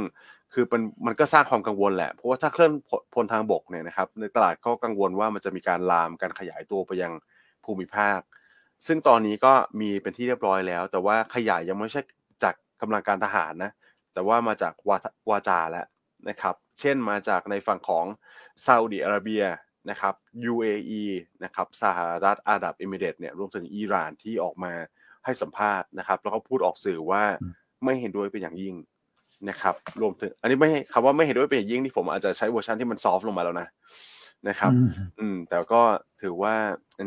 [0.53, 2.71] คือมันมันก็สร้างความกังวลแหละ เพราะว่าถ้าเคลื่อน
[3.15, 7.11] พลทางบกเนี่ยนะครับในตลาดก็กังวลว่ามันจะมีการลามการขยายตัวไปยัง
[7.65, 8.19] ภูมิภาค
[8.87, 12.01] ซึ่งตอนนี้ก็มีเป็นที่เรียบร้อยแล้ว แต่ว่าขยายยังไม่ใช่
[12.43, 13.71] จากกำลังการทหารนะ
[14.13, 14.97] แต่ว่ามาจากวา
[15.29, 15.85] วาจาแล้ว
[16.29, 18.05] นะครับ เช่นมาจากในฝั่งของ
[18.65, 19.43] ซาอุดิอาระเบีย
[19.89, 20.13] นะครับ
[20.51, 21.03] UAE
[21.43, 24.73] นะครับสหรัฐอาหรับเอมิเรตเนี่ยรวมถึงอิหร่านที่ออกมา
[25.25, 27.23] ให้สัมภาษณ์นะครับ แล้วก็พูดออกสื่อว่า
[27.83, 28.75] ไม่เห็นด้วยเป็นอย่างยิ่ง
[29.49, 33.67] นะครับ รวมถึง อันนี้ไม่คำว่าไม่เห็นด้วยเป็นอย่างยิ่งที่ผมอาจจะใช้เวอร์ชันที่มันซอฟต์ลงมาแล้วนะ
[34.47, 34.71] นะครับ
[35.19, 35.81] อืม แต่ก็
[36.21, 36.55] ถือว่า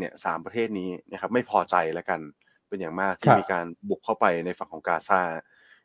[0.00, 2.20] เนี่ยสามประเทศนี้นะครับ ไม่พอใจแล้วกัน
[2.68, 5.22] เป็นอย่างมากที่มีการบุกเข้าไปในฝั่งของกาซา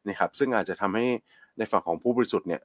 [0.08, 1.06] นะครับ ซึ่งอาจจะทำให้
[1.58, 2.62] ในฝั่งของผู้บริสุทธิ์เนี่ย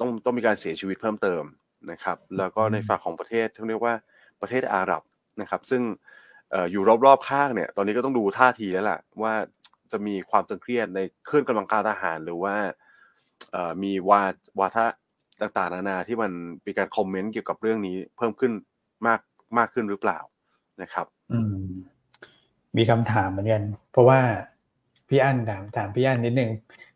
[0.00, 1.42] ต้องต้องมีการเสียชีวิตเพิ่มเติม
[1.90, 3.94] นะครับ แล้วก็ในฝั่งของประเทศที่เรียกว่า
[4.40, 5.02] ประเทศอาหรับ
[5.40, 5.82] นะครับ ซึ่ง
[6.72, 9.34] อยู่รอบๆข้างเนี่ย ตอนนี้ก็ต้องดูท่าทีแล้วล่ะ ว่า
[9.92, 12.56] จะมีความตึงเครียดในเคลื่อนกำลังการทหารหรือว่า
[13.82, 14.22] มีวา
[14.60, 14.86] วาทะ
[15.40, 16.30] ต่างๆนานาที่มัน
[16.66, 18.52] มีการคอมเมนต์เกี่ยวกับเรื่องนี้เพิ่มขึ้น
[19.06, 19.20] มาก
[19.58, 20.18] มากขึ้นหรือเปล่า
[20.82, 21.56] นะครับ อืม
[22.76, 24.20] มีคำถามเหมือนกัน เพราะว่า
[25.08, 26.50] พี่อั้นถามถามพี่อั้นนิดนึง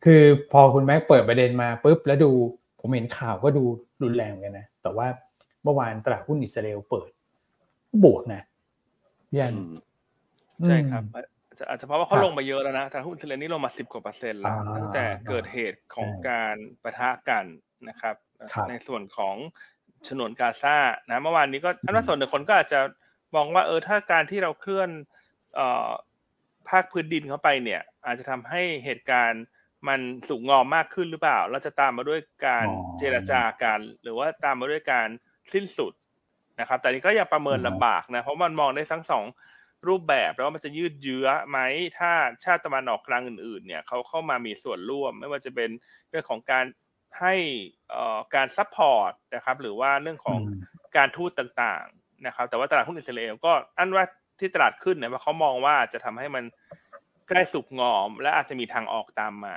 [0.05, 2.31] คือพอคุณแม็กเปิดประเด็นมาปุ๊บแล้วดู
[2.81, 3.65] ผมเห็นข่าวก็ดู
[4.03, 5.07] รุนแรงเหมือนกันนะ แต่ว่า
[5.63, 7.11] เมื่อวานตลาดหุ้นอิสราเอลเปิด
[8.05, 8.43] บวกนะ
[9.31, 9.55] พี่อั้น
[10.65, 11.03] ใช่ครับ
[11.69, 17.45] อาจจะเพราะว่าเขาลงมาเยอะแล้วนะแต่หุ้นอิสราเอลนี่ลงมาสิบกว่าเปอร์เซ็นต์แล้วตั้งแต่เกิดเหตุของการประทะกัน
[17.89, 18.17] นะครับ
[18.69, 19.37] ในส่วนของ
[20.09, 20.77] ฉนวนกาซา
[21.09, 22.81] นะเมื่อวานนี้ก็อันว่าส่วนหนึ่งคนก็อาจจะ
[23.35, 24.91] มองว่าเออถ้าการที่เราเคลื่อน
[25.55, 25.91] เอ่อ
[26.69, 29.45] ภาคพื้นดินเข้าไปเนี่ย อาจจะทำให้เหตุการณ์
[29.89, 32.67] มันสุกงอมมากขึ้นหรือเปล่า เราจะตามมาด้วยการ
[32.99, 35.09] เจรจากันหรือว่าตามมาด้วยการ
[35.55, 35.93] สิ้นสุด
[36.61, 39.25] นะครับ แต่นี้ก็ยังประเมินลำบากนะเพราะมันมองได้ทั้งสอง
[39.89, 41.59] รูปแบบแล้วว่ามันจะยืดเยื้อไหม
[41.99, 42.13] ถ้า
[42.45, 45.71] ชาติตะวันออกกลางอื่นๆ เนี่ยเขาเข้ามามีส่วนร่วม ไม่ว่าจะเป็น
[46.11, 46.65] เรื่องของการ
[47.21, 47.35] ให้
[48.35, 50.39] การ support นะครับ หรือว่าเรื่องของ
[50.97, 54.05] การทูตต่างๆนะครับ แต่ว่าตลาดหุ้นอิสราเอลก็อันว่า
[54.41, 56.45] ที่ตลาดขึ้นเนี่ยว่าเขามองว่าจะทำให้มัน
[57.29, 59.57] ใกล้สุกงอม และอาจจะมีทางออกตามมา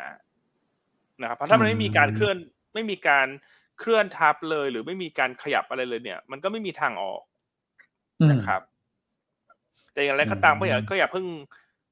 [1.22, 2.38] นะครับเพราะถ้ามันไม่มีการเคลื่อน
[2.74, 3.28] ไม่มีการ
[3.80, 7.22] เคลื่อนทับเลย หรือไม่มีการขยับอะไรเลยเนี่ย มันก็ไม่มีทางออก
[8.32, 8.62] นะครับ
[9.94, 11.26] แต่อย่างไรก็ตามก็อย่าก็อย่าเพิ่ง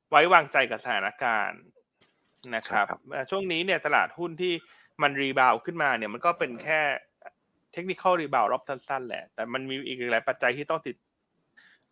[0.10, 1.62] ไว้วางใจกับสถานการณ์
[2.56, 2.86] นะครับ
[3.30, 4.54] ช่วงนี้เนี่ยตลาดหุ้นที่
[5.02, 6.82] มัน rebound ขึ้นมาเนี่ยมันก็เป็นแค่
[7.74, 10.96] technical rebound รอบสั้นๆแหละ แต่มันมีอีกหลายปัจจัยที่ต้องติด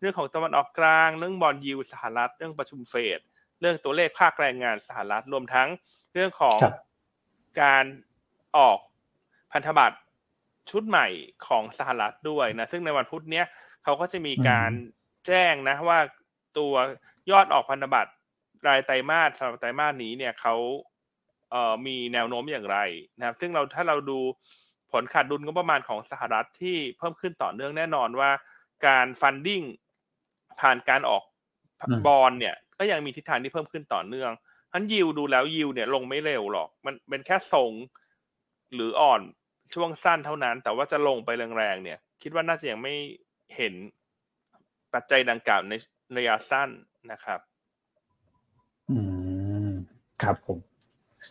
[0.00, 3.20] เรื่องของตะวันออกกลาง เรื่อง bond yield สหรัฐ เรื่องประชุมเฟด
[3.60, 5.68] เรื่องตัวเลขภาคแรงงานสหรัฐ รวมทั้ง
[6.12, 6.58] เรื่องของ
[7.62, 7.84] การ
[8.56, 8.78] ออก
[9.52, 9.98] พันธบัตร
[10.70, 11.06] ชุดใหม่
[11.46, 13.46] ของสหรัฐด้วยนะ ซึ่งในวันพุธเนี้ย
[13.84, 14.70] เขาก็จะมีการ
[15.26, 15.98] แจ้งนะว่า
[16.58, 16.74] ตัว
[17.30, 18.12] ยอดออกพันธบัตร
[18.68, 20.54] รายไตรมาสสำหรับไตรมาสนี้เนี่ยเขา
[21.52, 22.78] เอ่อมีแนวโน้มอย่างไร
[23.18, 24.18] นะครับ ซึ่งเราถ้าเราดู
[24.92, 28.30] ผลขาดดุลงบประมาณของสหรัฐที่เพิ่มขึ้นต่อเนื่องแน่นอนว่า
[28.86, 29.62] การฟันดิ้ง
[30.60, 31.24] ผ่านการออก
[32.06, 34.30] บอลเนี่ยก็ยังมีทิศทางที่เพิ่มขึ้นต่อเนื่อง
[34.72, 37.72] ทันยิวดูแล้วยิวเนี่ยลงไม่เร็วหรอก มันเป็นแค่ทรง
[38.74, 39.20] หรืออ่อน
[39.74, 42.94] ช่วงสั้นเท่านั้น แต่ว่าจะลงไปแรงๆเนี่ย คิดว่าน่าจะยังไม่
[43.56, 43.74] เห็น
[44.94, 45.72] ปัจจัยดังกล่าวใน
[46.16, 46.68] ระยะสั้น
[47.12, 47.40] นะครับ
[48.90, 48.98] อื
[49.68, 49.70] ม
[50.22, 50.71] ครับผม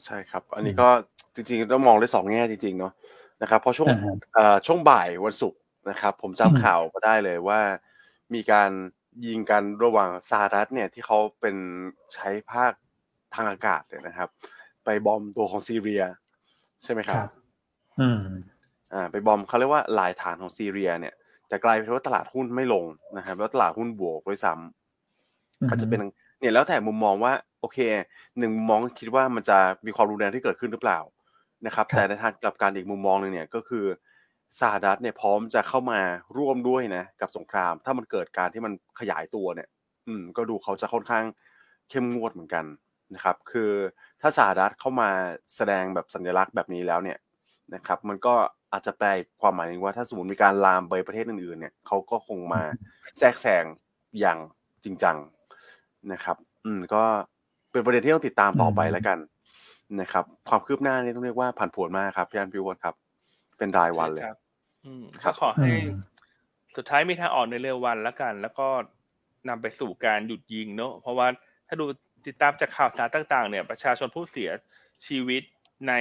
[0.06, 0.88] ใช่ครับ อันนี้ก็
[1.36, 2.94] จริงๆต้องมองได้สองแง่จริงๆเนาะ
[3.42, 3.90] นะครับเพราะช่วง
[4.66, 5.60] ช่วงบ่ายวันศุกร์
[5.90, 7.60] นะครับ ผมจำข่าวมาได้เลยว่า
[8.34, 8.70] มีการ
[9.26, 11.56] ยิงกันระหว่างสหรัฐเนี่ยที่เขาเป็น
[12.14, 12.72] ใช้ภาค
[13.36, 14.30] ทางอากาศเลยนะครับ
[14.86, 16.04] ไปบอมตัวของซีเรีย
[16.84, 17.28] ใช่ไหมครับ
[18.00, 18.20] อืม
[18.94, 21.14] อ่าไปบอมเขาเรียกว่าหลายฐานของซีเรีย เนี่ย
[21.48, 22.86] แต่กลายเป็นว่าตลาดหุ้นไม่ลง
[23.18, 26.02] นะครับ แล้วตลาดหุ้นบวกด้วยซ้ำอาจจะเป็น
[26.40, 27.80] เนี่ยแล้วแต่มุมมองว่า โอเค
[28.40, 31.00] หนึ่งมุมมองคิดว่ามันจะมีความรุนแรงที่เกิดขึ้นหรือเปล่า
[31.66, 33.86] นะครับ แต่ในทางกลับกันอีกมุมมองหนึ่งเนี่ยก็คือ
[34.62, 36.00] สหรัฐเนี่ยพร้อมจะเข้ามา
[36.38, 39.68] ร่วมด้วยนะกับสงคราม ถ้ามันเกิดการที่มันขยายตัวเนี่ย
[40.08, 41.26] อืม ก็ดูเขาจะค่อนข้าง
[41.90, 42.66] เข้มงวดเหมือนกัน
[43.16, 43.72] นะครับ คือ
[44.22, 45.10] ถ้าสหรัฐเข้ามา
[45.56, 47.18] แสดงแบบสัญลักษณ์แบบนี้แล้วเนี่ย
[47.76, 48.36] นะครับ มันก็
[48.74, 49.08] อาจจะแปล
[49.42, 52.64] ความหมายว่าถ้าสมมติมีการลามไปประเทศอื่นๆเนี่ยเขาก็คงมา
[53.18, 53.66] แทรกแซง
[54.20, 54.38] อย่าง
[54.84, 55.18] จริงจัง
[56.14, 57.04] นะครับ อืมก็
[57.72, 59.18] เป็นประเด็นที่ต้องติดตามต่อไปแล้วกัน
[60.02, 62.96] นะครับ ความคืบหน้านี่ต้องเรียกว่าผ่านผลมากครับพี่อันพิวอนครับ
[63.58, 64.24] เป็นรายวันเลย
[64.86, 65.70] อืมก็ขอให้
[66.76, 68.68] สุดท้ายมีทางออกในเร็ววันแล้วกัน แล้วก็
[69.50, 71.28] นำไปสู่การหยุดยิงเนอะเพราะว่า
[71.68, 71.86] ถ้าดู
[72.28, 74.50] ติดตามจากข่าวสารต่าง ๆ เนี่ย ประชาชนผู้เสีย
[75.08, 75.44] ชีวิต
[75.88, 75.94] ใน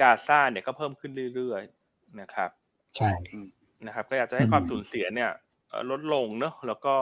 [0.00, 2.50] กาซาเนี่ยก็เพิ่มขึ้นเรื่อยๆนะครับ
[2.96, 3.10] ใช่
[3.86, 5.30] นะครับ ก็อยากจะให้ความสูญเสียเนี่ย
[5.90, 6.94] ลดลงเนอะแล้วก็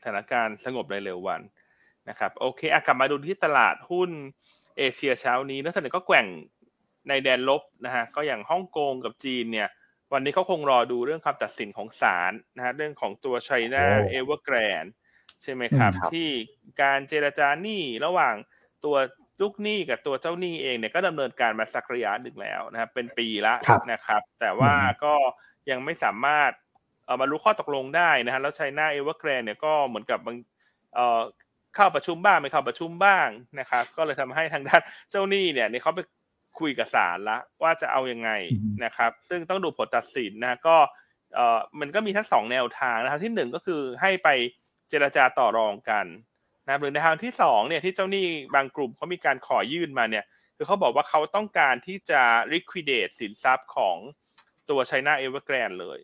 [0.00, 1.40] สถานการณ์สงบในเร็ววัน
[2.08, 4.10] นะครับโอเคอกลับมาดูที่ตลาดหุ้น
[4.78, 6.26] เอเชียเช้านี้นักเทรดก็แกว่ง
[7.08, 9.68] ในแดนลบนะฮะก็อย่างฮ่องกงกับจีนเนี่ย
[10.12, 14.84] วันนี้เขาคงรอดูเรื่องคำตัดสินของศาลนะฮะเรื่องของตัว China Evergrande
[15.42, 16.28] ใช่ไหมครับ ที่
[16.82, 18.34] การเจรจาหนี้ระหว่าง
[18.84, 18.96] ตัว
[19.40, 23.54] ลูกหนี้กับตัวเจ้าหนี้เองเนี่ยก็ดำเนินการมาสักระยะหนึ่งแล้วนะครับ เป็นปีละ
[23.92, 24.72] นะครับ แต่ว่า
[25.04, 25.14] ก็
[25.70, 26.50] ยังไม่สามารถ
[27.04, 30.36] เอ่อบรรลุข้อตกลงได้นะฮะแล้ว China Evergrande เนี่ยก็เหมือนกับบาง
[30.94, 31.20] เอ่อ
[31.74, 33.28] เข้าประชุมบ้างไม่เข้าประชุมบ้าง
[33.60, 34.80] นะครับก็เลยทำให้ทางด้าน
[35.10, 36.00] เจ้าหนี้เนี่ยเขาไป
[36.60, 38.30] คุยกับศาลละว่าจะเอาอยัางไง
[38.84, 40.76] นะครับ ซึ่งต้องดูผลตัดสินนะก็
[41.34, 44.28] เอ่อมันก็มีทั้งสองแนวทางนะครับที่หนึ่งก็คือให้ไป
[44.88, 46.06] เจรจาต่อรองกัน
[46.64, 50.24] นะหรือในทางที่สองเนี่ยที่เจ้าหนี้บางกลุ่มเขามีการขอยื่นมาเนี่ย
[50.56, 53.96] คือเขาบอกว่าเขาต้องการที่จะ liquidate สินทรัพย์ของ
[54.70, 56.00] ตัว China Evergrande เลย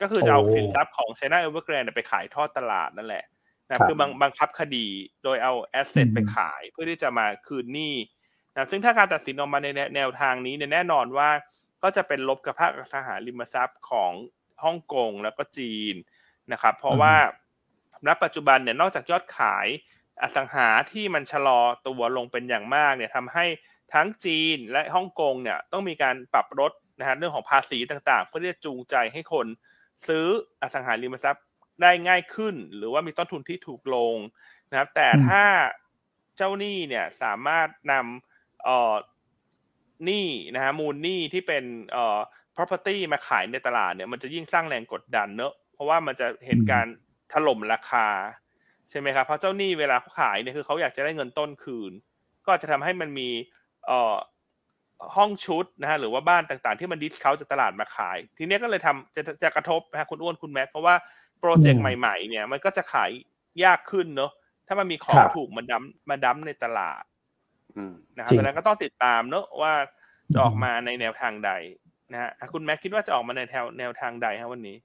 [0.00, 3.24] ก็คือจะเอาสินทรัพย์ของ China Evergrande ไปขายทอดตลาดนั่นแหละ
[3.68, 4.86] นะคือบังบังคับคดี
[5.24, 7.94] โดยเอาแอสเซทไปขายเพื่อที่จะมาคืนหนี้
[8.54, 11.30] นะซึ่งถ้าการตัดสินออกมาในแนวทางนี้เนี่ยแน่นอนว่า
[11.82, 14.12] ก็จะเป็นลบกับภาคอสังหาริมทรัพย์ของ
[14.64, 15.94] ฮ่องกงแล้วก็จีน
[16.52, 17.14] นะครับ เพราะว่า
[18.06, 19.66] ณปัจจุบันเนี่ยนอกจากยอดขาย
[20.22, 23.44] อสังหาที่มันชะลอตัวลงเป็นอย่างมากเนี่ยทำให้
[23.94, 29.46] ทั้งจีนและฮ่องกงเนี่ยต้องมีการปรับลดนะฮะเรื่องของภาษีต่างๆ เพื่อที่จะจูงใจให้คน
[30.08, 30.26] ซื้อ
[30.62, 31.44] อสังหาริมทรัพย์
[31.82, 34.16] ได้ง่ายขึ้น หรือว่ามีต้นทุนที่ถูกลง
[34.70, 35.42] นะครับ แต่ถ้า
[36.36, 38.94] เจ้าหนี้เนี่ยสามารถนำเอ่อ
[40.04, 42.18] หนี้นะฮะมูลหนี้ที่เป็นเอ่อ
[42.56, 46.86] property มาขายในตลาดเนี่ยมันจะยิ่งสร้างแรงกดดันเนอะเพราะว่ามันจะเห็นการ
[47.32, 48.06] ถล่มราคา
[48.90, 51.92] ใช่ไหมครับเพราะเจ้าหนี้เวลาเขาขายเนี่ยคือเขาอยากจะได้เงินต้นคืน
[52.44, 53.28] ก็จะทำให้มันมี
[53.86, 54.16] เอ่อ
[55.16, 60.94] ห้องชุดนะฮะหรือว่าบ้านต่างๆ ที่มันดิสเขาจากตลาดมาขาย ทีนี้ก็เลยทำจะจะกระทบนะฮะคุณอ้วนคุณแม็กเพราะว่า
[61.40, 63.10] โปรเจกต์ใหม่ๆ เนี่ย มันก็จะขาย
[63.64, 64.30] ยากขึ้นเนอะ
[64.66, 67.02] ถ้ามันมีของถูกมาดั้มมาดั้มในตลาด
[68.16, 69.72] นะครับดังนั้นก็ต้องติดตามเนอะว่า
[70.32, 71.52] จะออกมาในแนวทางใด
[72.12, 74.76] นะฮะคุณแม็กคิดว่าจะออกมาในแนวแนวทางใดครับวันนี้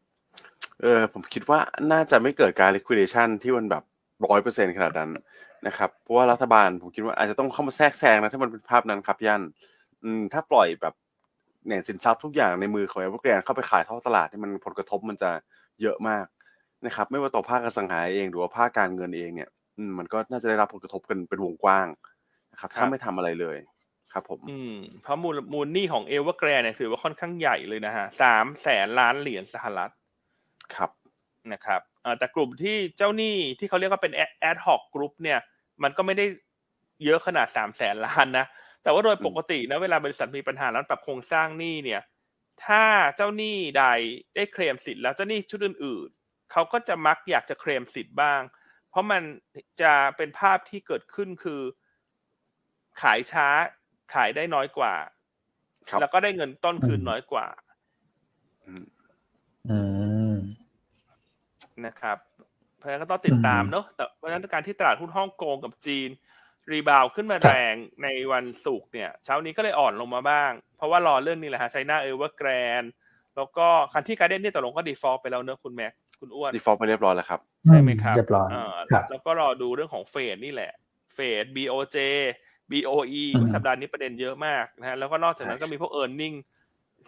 [0.82, 1.60] เออผมคิดว่า
[1.92, 3.84] น่าจะไม่เกิดการ liquidation ที่มันแบบ
[4.26, 5.12] ร้อยเปอร์เซ็นขนาดนั้น
[5.68, 9.42] นะครับเพราะว่ารัฐบาลผมคิดว่าอาจจะต้องเข้ามาแทรกแซงนะถ้ามันเป็นภาพนั้นครับยัน
[10.04, 10.94] อืมถ้าปล่อยแบบ
[11.68, 15.32] เนี่ยสินทรัพย์ทุกอย่างในมือของเอเวอร์แกรนเข้าไปขายทอดตลาดที่มันผลกระทบมันจะ
[15.82, 16.26] เยอะมาก
[16.86, 21.88] นะครับ ไม่ว่าต่อภาคอสังหาเองหรือว่าภาคการเงินเองเนี่ยอืมมันก็น่าจะได้รับผลกระทบกันเป็นวงกว้าง
[22.52, 23.58] นะครับ ถ้าไม่ทำอะไรเลย
[24.14, 29.92] ครับผมอืมเพราะมูลมูลหนี้ของเอเวอร์แกรนเนี่ยถือว่าค่อนข้างใหญ่เลยนะฮะสามแสนล้านเหรียญสหรัฐ
[30.76, 30.92] ครับ
[31.54, 31.82] นะครับ
[32.20, 35.40] แต่กลุ่มที่เจ้าหนี้ที่เขาเรียกว่าเป็น ad hoc group เนี่ย
[35.84, 36.26] มันก็ไม่ได้
[37.06, 38.46] เยอะขนาดสามแสนล้านนะ
[38.84, 42.02] แต่ว่าโดยปกตินะเวลาบริษัทมีปัญหาแล้วปรับโครงสร้างหนี้เนี่ย
[42.66, 42.84] ถ้า
[43.16, 43.86] เจ้าหนี้ใด
[44.36, 48.42] ได้เคลมสิทธิ์แล้วเจ้าหนี้ชุดอื่นๆเขาก็จะมักอยากจะเคลมสิทธิ์บ้าง
[48.90, 49.22] เพราะมัน
[49.82, 51.62] จะเป็นภาพที่เกิดขึ้นคือ
[53.02, 53.48] ขายช้า
[54.14, 54.94] ขายได้น้อยกว่า
[56.00, 57.46] แล้วก็ได้เงินต้นคืนน้อยกว่า
[59.68, 59.78] อื
[60.34, 60.38] ม
[61.86, 62.18] นะครับ
[62.78, 66.10] เพราะฉะนั้นก็ต้องติดตามเนอะแต่เพราะฉะนั้นการที่ตลาดหุ้นฮ่องกงกับจีน
[66.72, 72.84] rebound ขึ้นมาแรงในวันศุกร์เนี่ย เช้านี้ก็เลยอ่อนลงมาบ้าง เพราะว่ารอเรื่องนี้แหละฮะ China Evergrande
[73.36, 78.50] แล้วก็ Country Garden เนี่ยตกลงก็ default ไปแล้วเนอะคุณแม็กคุณอ้วน de fault ไปเรียบร้อยแล้วครับ ใช่ไหมครับเรียบร้อย
[79.10, 80.72] แล้วก็รอดูเรื่องของเฟดนี่แหละ
[81.14, 81.98] เฟด BOJ
[82.72, 83.24] BOE
[83.54, 86.36] สัปดาห์นี้ประเด็นเยอะมากนะฮะแล้วก็นอกจากนั้นก็มีพวก e a r n i n g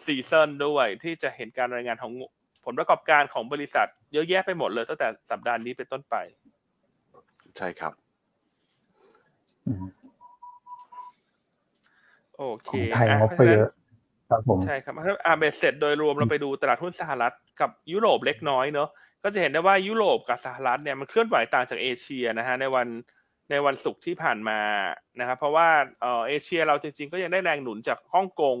[0.04, 2.12] ซีซันด้วยที่จะเห็นการรายงานของ
[2.64, 6.16] ผลประกอบการของบริษัท เยอะแยะไปหมดเลยตั้งแต่สัปดาห์นี้เป็นต้นไป
[7.56, 7.92] ใช่ครับ
[12.36, 13.70] โอเคของไทยงบก็เยอะ
[14.30, 18.88] ครับผมใช่ครับถ้าอาเบสเสร็จโดยรวมเราไปดูตลาดหุ้นสหรัฐกับยุโรปเล็กน้อยเนอะ
[19.22, 22.88] ก็จะเห็นได้ว่ายุโรปกับสหรัฐเนี่ยมันเคลื่อนไหวต่างจากเอเชียนะฮะในวัน
[23.50, 24.60] ในวันศุกร์ที่ผ่านมา
[25.20, 25.68] นะครับเพราะว่า
[26.00, 28.56] เออเอเชียเราจริงๆก็ยังได้แรงหนุนจากฮ่องกง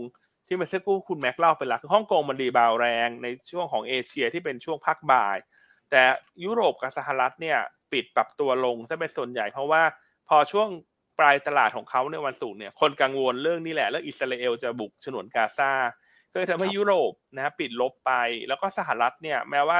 [0.46, 5.36] ที่เมื่อสักครู่คุณแม็กเล่าไปแล้วคือฮ่องกงมันรีบาวแรงในช่วงของเอเชียที่เป็นช่วงพักบ่าย
[5.90, 6.02] แต่
[6.44, 7.58] ยุโรปกับสหรัฐเนี่ย
[7.92, 9.82] ปิดปรับตัวลงซะเป็นส่วนใหญ่เพราะว่า
[10.28, 10.68] พอช่วง
[11.18, 15.72] ปลายตลาดของเขาในวันศุกร์เนี่ยคนกังวลเรื่องนี้แหละเรื่องอิสราเอลจะบุกฉนวนกาซา
[16.32, 18.12] ก็เลยทำให้ยุโรปนะปิดลบไป
[18.48, 19.78] แล้วก็สหรัฐเนี่ยแม้ว่า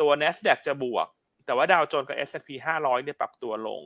[0.00, 1.06] ตัว NASDAQ จะบวก
[1.46, 2.48] แต่ว่าดาวโจนส์กับ S&P
[2.80, 3.82] 500เนี่ยปรับตัวลง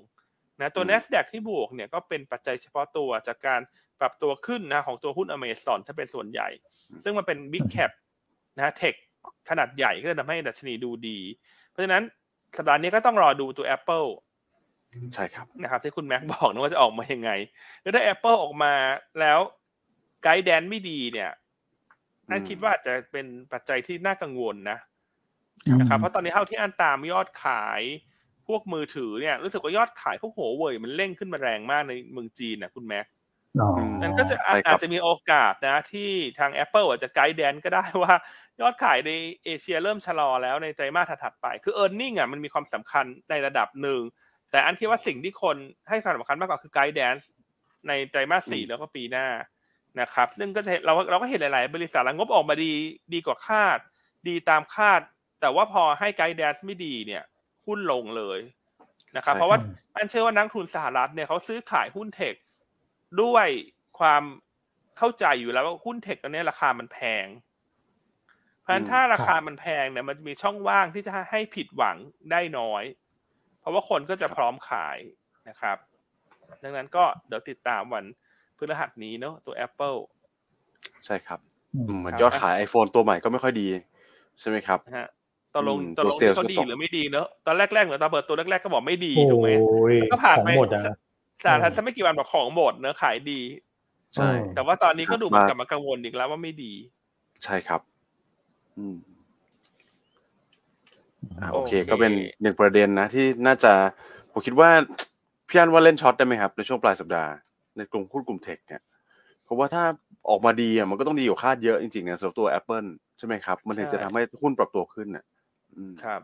[0.60, 3.60] นะตัว NASDAQ ที่บวกเนี่ยก็เป็นปัจจัยเฉพาะตัวจากการ
[4.00, 6.48] ปรับตัวขึ้นนะของตัวหุ้นอเมซอนถ้าเป็นส่วนใหญ่
[7.04, 7.90] ซึ่งมันเป็นบิ๊กแคป
[8.58, 8.94] นะเทค
[9.50, 11.18] ขนาดใหญ่ก็เลยทำให้ดัชนีดูดี
[11.70, 12.02] เพราะฉะนั้น
[12.56, 14.08] สัปดาห์นี้ก็ต้องรอดูตัว Apple
[15.14, 17.30] ใช่ครับนะครับที่คุณแม็กบอกนะว่าจะออกมายังไง
[17.82, 18.72] แล้วถ้า Apple ออกมา
[19.20, 19.38] แล้ว
[20.22, 21.30] ไกด์แดนไม่ดีเนี่ย
[22.30, 24.78] นั่นคิดว่าจะเป็นปัจจัยที่น่ากังวลนะ
[25.80, 27.82] นะครับเพราะตอนนี้เท่าที่อันตามยอดขาย
[28.48, 33.06] พวกมือถือเนี่ย รู้สึกว่ายอดขายพวกหัวเว่ยมันเร่งขึ้นมาแรงมากในเมืองจีนนะคุณแม็ก
[34.02, 38.14] นั่นก็จะอาจจะมีโอกาสนะ ที่ทาง Apple อาจจะไกด์แดนก็ได้ว่า
[38.60, 39.10] ยอดขายใน
[39.44, 44.00] เอเชียเริ่มชะลอแล้วในไตรมาสถัดไป คือ e a r n i n g อะมันมีความสำคัญในระดับหนึ่ง
[44.50, 45.56] แต่อันคิดว่าสิ่งที่คน
[45.88, 47.14] ให้ความสำคัญมากกว่าคือไกด์แดน
[47.88, 49.26] ในไตรมาสสี่แล้วก็ปีหน้า
[50.00, 52.72] นะครับ ซึ่งก็จะเราเราก็เห็นหลาย ๆ บริษัทแล้วงบออกมาดี
[53.14, 53.78] ดีกว่าคาด
[54.28, 55.00] ดีตามคาด
[55.40, 57.22] แต่ว่าพอให้ไกด์แดนไม่ดีเนี่ย
[57.66, 58.38] หุ้นลงเลย
[59.16, 59.58] นะครับ เพราะว่า
[59.94, 62.34] อันเชื่อว่านักทุนสหรัฐเนี่ยเขาซื้อขายหุ้นเทค
[63.22, 63.46] ด้วย
[63.98, 64.22] ความ
[64.98, 67.26] เข้าใจอยู่แล้วว่าหุ้นเทคตอนนี้ราคามันแพง
[68.60, 71.96] เพราะฉะนั้นถ้าราคามันแพงเนี่ยมันจะมีช่องว่างที่จะให้ผิดหวัง
[72.30, 73.05] ได้น้อยเพ
[73.66, 74.98] ราะว่าคนก็จะพร้อมขาย
[75.48, 75.76] นะครับ
[76.62, 78.04] ดังนั้นก็เดี๋ยวติดตามวัน
[78.56, 79.98] พฤหัสนี้เนาะตัว Apple
[81.04, 81.40] ใช่ครับ
[81.98, 83.68] เหมือนยอดขาย iPhone ตัวใหม่ก็ไม่ค่อยดี
[84.40, 85.08] ใช่ไหมครับฮะ
[85.54, 89.48] ตกลงตกลงเขาดีหรือไม่ดีเนอะตอนแรกๆเหมือนตอนเปิดตัวแรกๆก็บอกไม่ดีถูกไหม
[90.12, 90.48] ก็ผ่านไป
[91.44, 93.40] สารทันไม่กี่วันบอกของหมดเนอะขายดี
[94.14, 96.72] ใช่ แต่ว่าตอนนี้ก็ดูมันกลับมากังวลอีกแล้วว่าไม่ดี
[97.44, 97.80] ใช่ครับ
[98.78, 98.96] อืม
[101.52, 102.12] โอเค ก็เป็น
[102.42, 103.72] หนึ่งประเด็นนะที่น่าจะ
[104.32, 104.70] ผมคิดว่า
[105.48, 107.32] พี่อันว่าเล่นช็อตได้ไหมครับในช่วงปลายสัปดาห์
[107.76, 108.82] ในกลุ่มหุ้นกลุ่มเทคเนี่ย
[109.44, 109.84] เพราะว่าถ้า
[110.28, 115.24] ออกมาดีอะมันก็ต้องดีกว่าคาดเยอะจริงๆนะสำหรับตัว Apple ใช่ไหมครับ มันถึงจะทำให้หุ้นปรับตัวขึ้นอะ
[116.04, 116.20] ครับ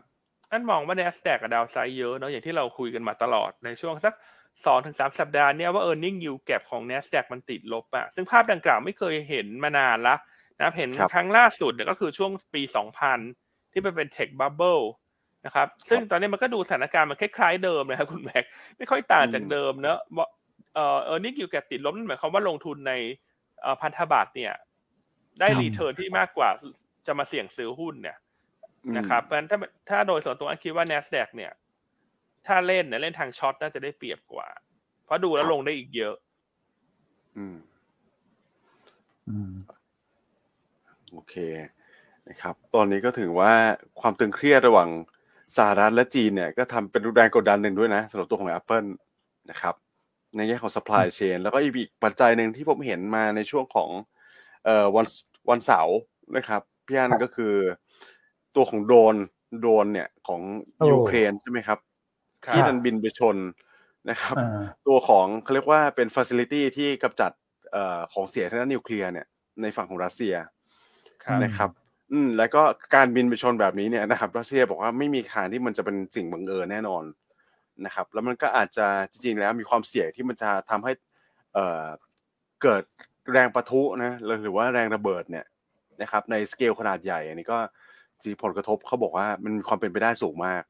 [0.51, 4.13] อันมองว่า NASDAQ กับดาวไซด์เยอะเนาะอย่างที่เราคุยกันมาตลอดในช่วงสัก
[4.65, 10.15] สองถึงสามสัปดาห์เนี่ยว่า e a r n i n g yield gap ของ NASDAQ มันติดลบอะซึ่งภาพดังกล่าวไม่เคยเห็นมานานละ
[10.59, 12.61] นะเห็นครั้งล่าสุดเนี่ยก็คือช่วงปี
[13.17, 14.83] 2000 ที่มันเป็น tech bubble
[15.45, 18.43] นะครับ ซึ่งตอนนี้มันก็ดูสถานการณ์มันคล้ายๆเดิมนะครับคุณแม็ก
[18.77, 19.99] ไม่ค่อยต่างจากเดิมเนอะ
[20.75, 22.93] เอ่อ e a r n i n g yield gap ติดลบนั่นหมายความว่าลงทุนใน
[23.81, 24.53] พันธบัตรเนี่ย
[25.39, 26.49] ได้ return ที่มากกว่า
[27.07, 28.17] จะมาเสี่ยงซื้อหุ้นเนี่ย
[28.97, 29.57] นะครับเพราะฉะนั้นถ้า
[29.89, 31.51] ถ้าโดยส่วนตัวอันคิดว่า NASDAQ เนี่ย
[32.47, 34.47] ถ้าเล่นเนี่ยเล่นทาง short น่าจะได้เปรียบกว่า
[35.05, 36.15] เพราะดูแล้วลงได้อีกเยอะ
[37.37, 37.57] อืม
[39.29, 39.53] อืม
[41.11, 41.35] โอเค
[42.29, 43.51] นะครับ ตอนนี้ก็ถือว่า
[44.01, 44.89] ความตึงเครียดระหว่าง
[45.57, 48.87] สหรัฐและจีนเนี่ยก็ทำเป็นแรงกดดันหนึ่งด้วยนะสำหรับตัวของ Apple
[49.49, 49.75] นะครับ
[50.35, 53.89] ในแง่ของ supply chain แล้วก็อีกปัจจัยหนึ่งที่ผมเห็นมาในช่วงของ
[54.65, 55.05] เอ่อวัน
[55.49, 55.97] วันเสาร์
[56.37, 57.53] นะครับพี่อันก็คือ
[58.55, 59.15] ตัวของโดรน
[59.59, 60.41] โดรนเนี่ยของ
[60.91, 61.79] ยูเครนใช่ไหมครับ
[62.55, 63.37] ที่มันบินไปชน
[64.09, 64.35] นะครับ
[64.87, 67.31] ตัวของเขาเรียกว่าเป็นฟ a ซิลิตี้ที่กำจัด
[67.71, 69.27] เอ่อของเสียทางด้านนิวเคลียร์เนี่ย
[69.61, 70.35] ในฝั่งของรัสเซีย
[71.43, 71.69] นะครับ
[72.11, 72.61] อืมแล้วก็
[72.95, 77.03] การบินไปชนแบบนี้เนี่ยนะครับรัสเซียบอกว่าไม่มีทางที่มันจะเป็นสิ่งบังเอิญแน่นอน
[77.85, 80.91] นะครับ แล้วมันก็อาจจะจริงๆแล้วมีความเสี่ยงที่มันจะทำให้
[81.53, 81.87] เอ่อ
[82.61, 82.83] เกิด
[83.31, 85.45] แรงประทุนะหรือว่าแรงระเบิดเนี่ย
[86.01, 87.57] นะครับในสเกลขนาดใหญ่ อันนี้ก็
[88.23, 90.63] จีผลกระทบเขาบอกว่ามันมีความเป็นไปได้สูงมาก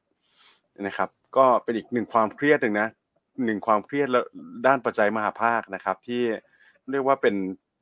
[0.86, 2.88] นะครับ ก็เป็นอีกหนึ่งความเครียดหนึ่งนะ
[3.44, 4.24] หนึ่งความเครียดแล้ว
[4.66, 6.22] ด้านปัจจัยมหภาคนะครับ ที่
[6.90, 7.34] เรียกว่าเป็น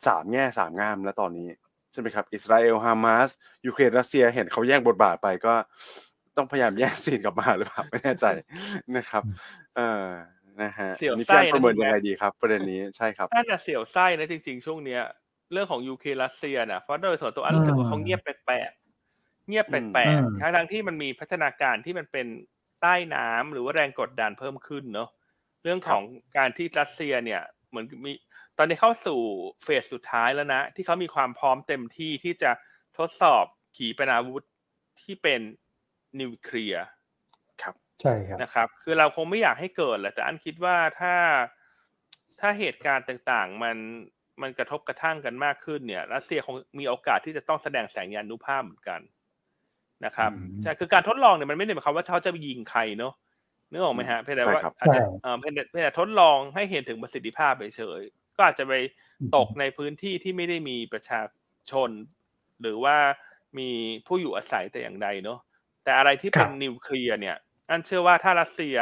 [0.06, 1.48] สามแง่สามง่ามแล้วตอนนี้
[1.92, 3.28] ใช่ไหมครับอิสราเอลฮามาส
[3.66, 5.54] ยูเครนรัสเซียเห็นเขาแย่งบทบาทไปก็
[6.36, 8.26] ต้องพยายามแย่งซีนกลับมาหรือเปล่าไม่แน่ใจ
[8.96, 9.22] นะครับ
[9.76, 10.06] เออ
[10.62, 15.02] นะฮะเสียวไส้ประเมินยังไงดีครับประเด็นนี้ใช่ครับน่าจะเสียวไส้นะจริง ๆ ช่วงเนี้ย
[15.52, 22.26] เรื่องของยูเครนรัสเซียนะเพราะโดยส่วนตัวอันรู้สึกว่าเขาเงียบแปลกๆเงียบแปลกๆทั้งที่มันมีพัฒนาการที่มันเป็น
[22.82, 25.08] ใต้น้ำหรือว่าแรงกดดันเพิ่มขึ้นเนาะ
[25.62, 26.02] เรื่องของ
[26.36, 28.12] การที่รัสเซียเนี่ย เหมือนมี
[28.51, 29.20] ต อนนี้เข้าสู่
[29.64, 32.50] เฟสสุดท้ายแล้วนะ ที่เขามีความพร้อมเต็มที่ที่จะ
[32.98, 33.44] ทดสอบ
[33.76, 34.44] ขีปนาวุธ
[35.00, 35.40] ที่เป็น
[36.20, 36.84] นิวเคลียร์
[37.62, 41.14] ครับ ใช่ครับนะครับ คือเราคงไม่อยากให้เกิดแหละแต่อันคิดว่าถ้า
[42.40, 43.76] ถ้าเหตุการณ์ต่างๆ มัน
[44.42, 49.00] มันกระทบกระทั่งกันมากขึ้นเนี่ยรัสเซียคงมีโอกาสที่จะต้องแสดงแสงยานุภาพเหมือนกัน
[50.04, 50.30] นะครับ
[50.62, 53.14] ใช่คือการทดลองเนี่ยมันไม่ได้หมายความว่าเขาจะไปยิงใครเนาะ
[53.70, 58.02] นึกออกไหมฮะเพียงแต่ว่าอาจจะเออเพียงแต่ทดลองให้เห็นถึงประสิทธิภาพเฉย
[58.36, 58.72] ก็อาจจะไป
[59.36, 61.20] ตกในพื้นที่ที่ไม่ได้มีประชา
[61.70, 61.90] ชน
[62.60, 62.96] หรือว่า
[63.58, 63.70] มี
[64.06, 65.38] ผู้อยู่อาศัยแต่อย่างใดเนาะ
[65.84, 67.36] แต่อะไรที่เป็นนิวเคลียร์เนี่ย
[67.70, 68.76] อันเชื่อว่าถ้ารัสเซีย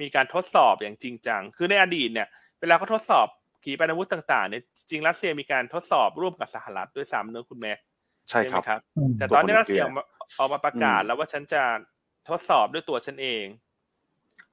[0.00, 2.28] มีการทดสอบอย่างจริงจัง คือในอดีตเนี่ย
[2.60, 3.26] เวลาเขาทดสอบ
[3.64, 7.72] ขีปนาวุธต่างๆเนี่ยจริงรัสเซียมีการทดสอบร่วมกับสหรัฐด้วยซ้ำเนอะคุณแม่
[8.30, 8.80] ใช่ครับรบ
[9.18, 9.82] แต่ตอนนี้รัสเซีย
[10.38, 11.62] ออกมาประกาศแล้วว่าฉันจะ
[12.28, 13.44] ทดสอบด้วยตัวฉันเอง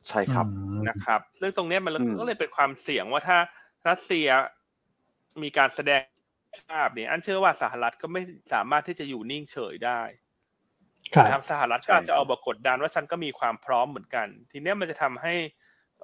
[0.07, 0.45] ใช่ครับ
[0.89, 3.37] นะครับ ซึ่งตรงนี้มันก็เลยเป็นความเสี่ยงว่าถ้า
[3.89, 4.27] รัสเซีย
[5.43, 6.01] มีการแสดง
[6.69, 8.21] ภาพเนี่ย อันเชื่อว่าสหรัฐก็ไม่
[8.53, 10.01] สามารถที่จะอยู่นิ่งเฉยได้
[11.25, 15.33] นะครับสหรัฐก็อาจจะเอาบกดดันว่าฉันก็มีความพร้อมเหมือนกัน ทีนี้มันจะทำให้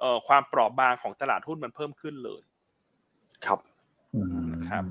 [0.00, 2.42] เอ่อความเปราะบางของตลาดหุ้นมันเพิ่มขึ้นเลย
[3.46, 3.58] ครับ
[4.68, 4.84] ครับ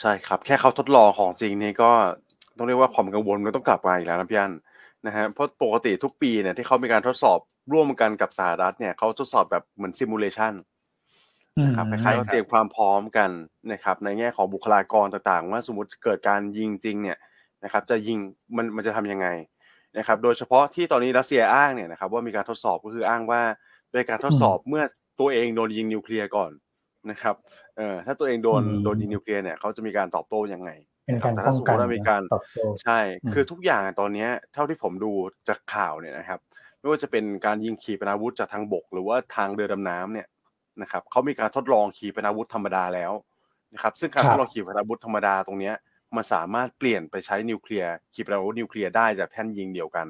[0.00, 1.90] ใช่ครับ แค่เขาทดลองของจริงนี่ก็
[2.56, 4.52] ต้องเรียกว่าความกังวลก็ต้องกลับมาอีกแล้วนะพี่อัน
[5.06, 7.38] นะฮะเพราะปกติทุกปีเนี่ยที่เขามีการทดสอบ
[7.72, 10.52] ร่วมกันกับสหรัฐเนี่ยเขาทดสอบแบบเหมือนซิมูเลชัน
[11.58, 13.30] นะครับคล้ายๆเตรียมความพร้อมกัน
[13.72, 17.18] นะครับ ในแง่ของบุคลากรต่างๆ ว่าสมมติเกิดการยิงจริงเนี่ย
[17.64, 18.18] นะครับ จะยิง
[18.56, 19.28] มันมันจะทํำยังไง
[19.98, 23.42] นะครับ โดยเฉพาะที่ตอนนี้รัสเซียอ้างเนี่ยนะครับ ว่ามีการทดสอบก็คืออ้างว่า
[23.90, 24.82] เป็นการทดสอบเมื่อ
[25.20, 26.50] ตัวเองโดนยิงนิวเคลียร์ก่อน
[27.10, 27.34] นะครับ
[27.76, 30.70] เอ่อถ้าตัวเองโดนโดนยิงนิวเคลียร์เนี่ยเขาจะมีการตอบโต้ยังไง
[31.34, 32.22] แต่ถ้าสมมติว่ามีการ
[32.82, 32.98] ใช่
[33.32, 35.12] คือทุกอย่างตอนนี้เท่าที่ผมดู
[35.48, 36.40] จากข่าวเนี่ยนะครับ
[36.78, 40.26] ไม่ว่าจะเป็นการยิงขีปนาวุธจากทางบก หรือว่าทางเรือดำน้ำเนี่ย
[40.82, 43.12] นะครับเขามีการทดลองขีปนาวุธธรรมดาแล้ว
[43.74, 45.72] นะครับซึ่งการทดลองขีปนาวุธธรรมดาตรงนี้
[46.16, 50.06] มันสามารถเปลี่ยนไปใช้นิวเคลียร์ขีปนาวุธนิวเคลียร์ได้จากแท่นยิงเดียวกัน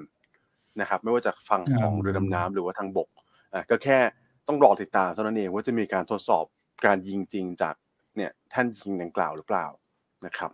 [0.81, 3.09] นะครับ ไม่ว่าจากฝั่งของเรือดำน้ำหรือว่าทางบก
[3.55, 3.99] อะก็แค่
[4.49, 6.45] ต้องรอติดตามเท่านั้นเองว่าจะมีการทดสอบ
[6.87, 7.75] การยิงจริงจาก
[8.17, 9.67] เนี่ยแท่นยิงดังกล่าวหรือเปล่า
[10.27, 10.51] นะครับ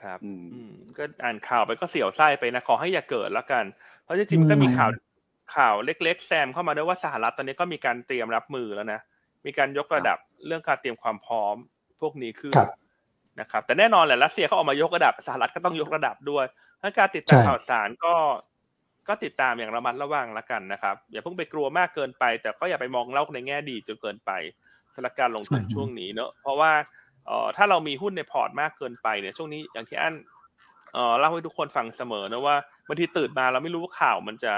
[0.00, 3.64] ครับอืมก็อ่านข่าวไปก็เสียวไส้ไปนะขอให้อย่าเกิดแล้วกัน
[4.02, 4.90] เพราะจริงๆมันก็มีข่าว
[5.56, 9.00] ข่าวเล็ก ๆ แซมเข้ามาด้วยว่าสหรัฐตอนนี้ก็มีการเตรียมรับมือแล้วนะ
[9.46, 11.56] มีการยกระดับเรื่องการเตรียมความพร้อม
[12.00, 12.54] พวกนี้ขึ้น
[13.40, 16.44] นะครับ แต่แน่นอนแหละรัสเซียเขาออกมายกระดับสหรัฐก็ต้องยกระดับด้วย
[16.82, 18.14] ถ้าการติดตามข่าวสารก็
[19.08, 24.30] ก็ติดตามอย่างระมัดระวังละกันนะครับ อย่าเพิ่งไปกลัวมากเกินไป แต่ก็อย่าไปมองโลกในแง่ดีจนเกินไป
[24.94, 26.72] สำหรับการลงทุนช่วงนี้เนอะเพราะว่า
[27.26, 30.14] เอ่อถ้าเรามีหุ้นในพอร์ตมากเกินไปเนี่ยช่วงนี้อย่างที่อัน
[30.92, 32.56] เอ่อเล่าให้ทุกคนฟังเสมอนะว่า
[32.88, 34.52] บางทีตื่นมาเราไม่รู้ว่าข่าวมันจะ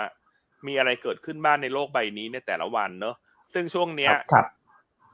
[0.67, 3.17] มีอะไรเกิดขึ้นบ้างในโลกใบนี้ในแต่ละวันเนอะ
[3.55, 4.47] ซึ่งช่วงเนี้ยครับ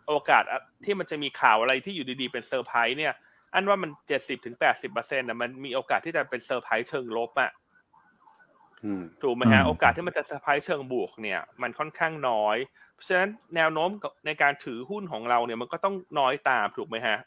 [0.08, 0.44] โอกาส
[0.84, 3.14] ที่มันจะมีข่าวอะไรที่อยู่ดีๆเป็นเซอร์ไพรส์เนี่ย
[3.54, 7.50] อันว่ามันเจ็ดสิบถึงแปดสิบเปอร์เซ็นต์อะมันมีโอกาสที่จะเป็นเซอร์ไพรส์เชิงลบอะ
[8.84, 12.56] อืมถูกไหมฮะโอกาสที่มันจะเซอร์ไพรส์เชิงบวกเนี่ย มันค่อนข้างน้อย
[12.94, 13.90] เพราะฉะนั้นแนวโน้ม
[14.26, 17.18] ในการถือหุ้นของเราเนี่ยมันก็ต้องน้อยตามถูกไหมฮะ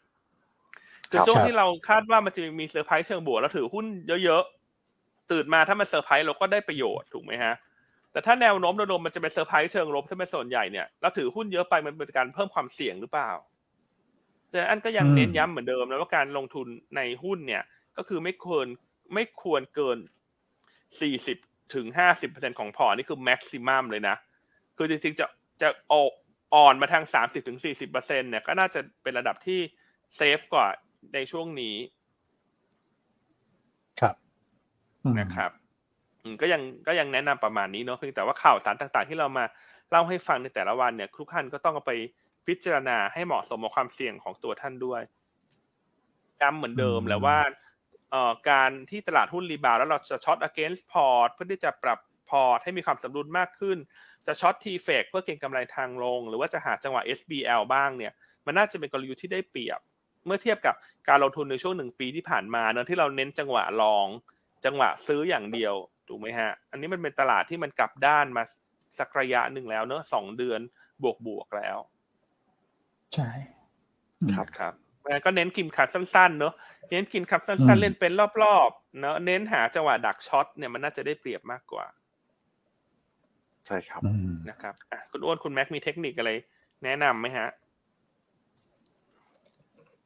[1.11, 3.85] คือช่วงที่เราคาดว่ามันจะมีเซอร์ไพรส์เชิงบวกแล้วถือหุ้น
[4.23, 7.53] เยอะๆตื่นมาถ้ามันเซอร์ไพรส์เราก็ได้ประโยชน์ถูกไหมฮะ
[8.17, 13.31] แต่ถ้าแนวโน้มโดยรวมมันจะเป็นเซอร์ไพรส์เชิงลบถ้าเป็นส่วนใหญ่เนี่ยเราถือหุ้นเยอะไปมันเป็นการเพิ่มความเสี่ยงหรือเปล่า
[14.51, 17.63] แต่อันก็ยังอืมเน้นย้ำเหมือนเดิมนะว่าการลงทุนในหุ้นเนี่ย
[17.97, 18.65] ก็คือไม่ควร
[19.13, 19.97] ไม่ควรเกิน
[21.01, 21.37] สี่สิบ
[21.75, 24.15] ถึงห้าสิบเปอร์เซ็นของพอร์ตนี่คือแม็กซิมัมเลยนะ
[24.77, 25.25] คือจริงๆจะ
[25.61, 26.11] จะออก
[26.55, 29.59] อ่อนมาทางสามสิบถึงสี่สิบเปอร์เซ็นเนี่ยก็น่าจะเป็นระดับที่
[30.15, 30.67] เซฟกว่า
[31.13, 31.75] ในช่วงนี้
[34.01, 34.15] ครับ
[35.03, 35.66] อืมนะครับอืม
[36.41, 39.45] ก็ยังก็ยังแนะนำประมาณนี้เนาะเพียงแต่ว่าข่าวสารต่างๆ ที่เรามา
[39.91, 41.93] เล่าให้ฟังในแต่ละวันเนี่ยทุกท่านก็ต้องเอาไป
[42.47, 45.01] พิจารณาให้เหมาะสมกับความเสี่ยงของตัวท่านด้วย
[46.41, 47.37] ย้ำเหมือนเดิมแหละว่า
[48.11, 51.99] เอ่อการที่ตลาดหุ้นรีบาวด์แล้วเราจะช็อต against port เพื่อที่จะปรับ
[52.29, 53.77] พอร์ตให้มีความสมดุลมากขึ้น
[54.25, 58.13] จะ short TFEX เพื่อเก็งกำไรทางลง หรือว่าจะหาจังหวะ SBL บ้างเนี่ย
[58.45, 59.79] มันน่าจะเป็นกลยุทธ์ที่ได้เปรียบ
[60.25, 60.75] เมื่อเทียบกับ
[61.09, 64.07] การลงทุนในช่วงหนึ่งปีที่ผ่านมาเนอะที่เราเน้นจังหวะ long
[64.65, 65.75] จังหวะซื้ออย่างเดียว
[66.07, 68.43] ถูกไหมฮะ อันนี้มันเป็นตลาดที่มันกลับด้านมา
[68.99, 70.59] สักระยะหนึ่งแล้วเนอะสองเดือน
[71.03, 71.77] บวกบวกๆแล้ว
[73.13, 73.29] ใช่
[74.33, 76.53] ครับครับเพราะฉะนั้นก็เน้นกินคัดสั้นๆ เนอะ
[76.89, 78.11] เน้นกินคัดอืสั้นมๆเล่นเป็น
[78.43, 81.85] รอบๆเนอะเน้นหาจังหวะดักช็อตเนี่ยมันน่าจะได้เปรียบมากกว่า
[83.67, 86.31] ใช่ครับอืมนะครับอะคุณอ้วนคุณแม็กมีเทคนิคอะไร
[86.83, 87.47] แนะนำไหมฮะ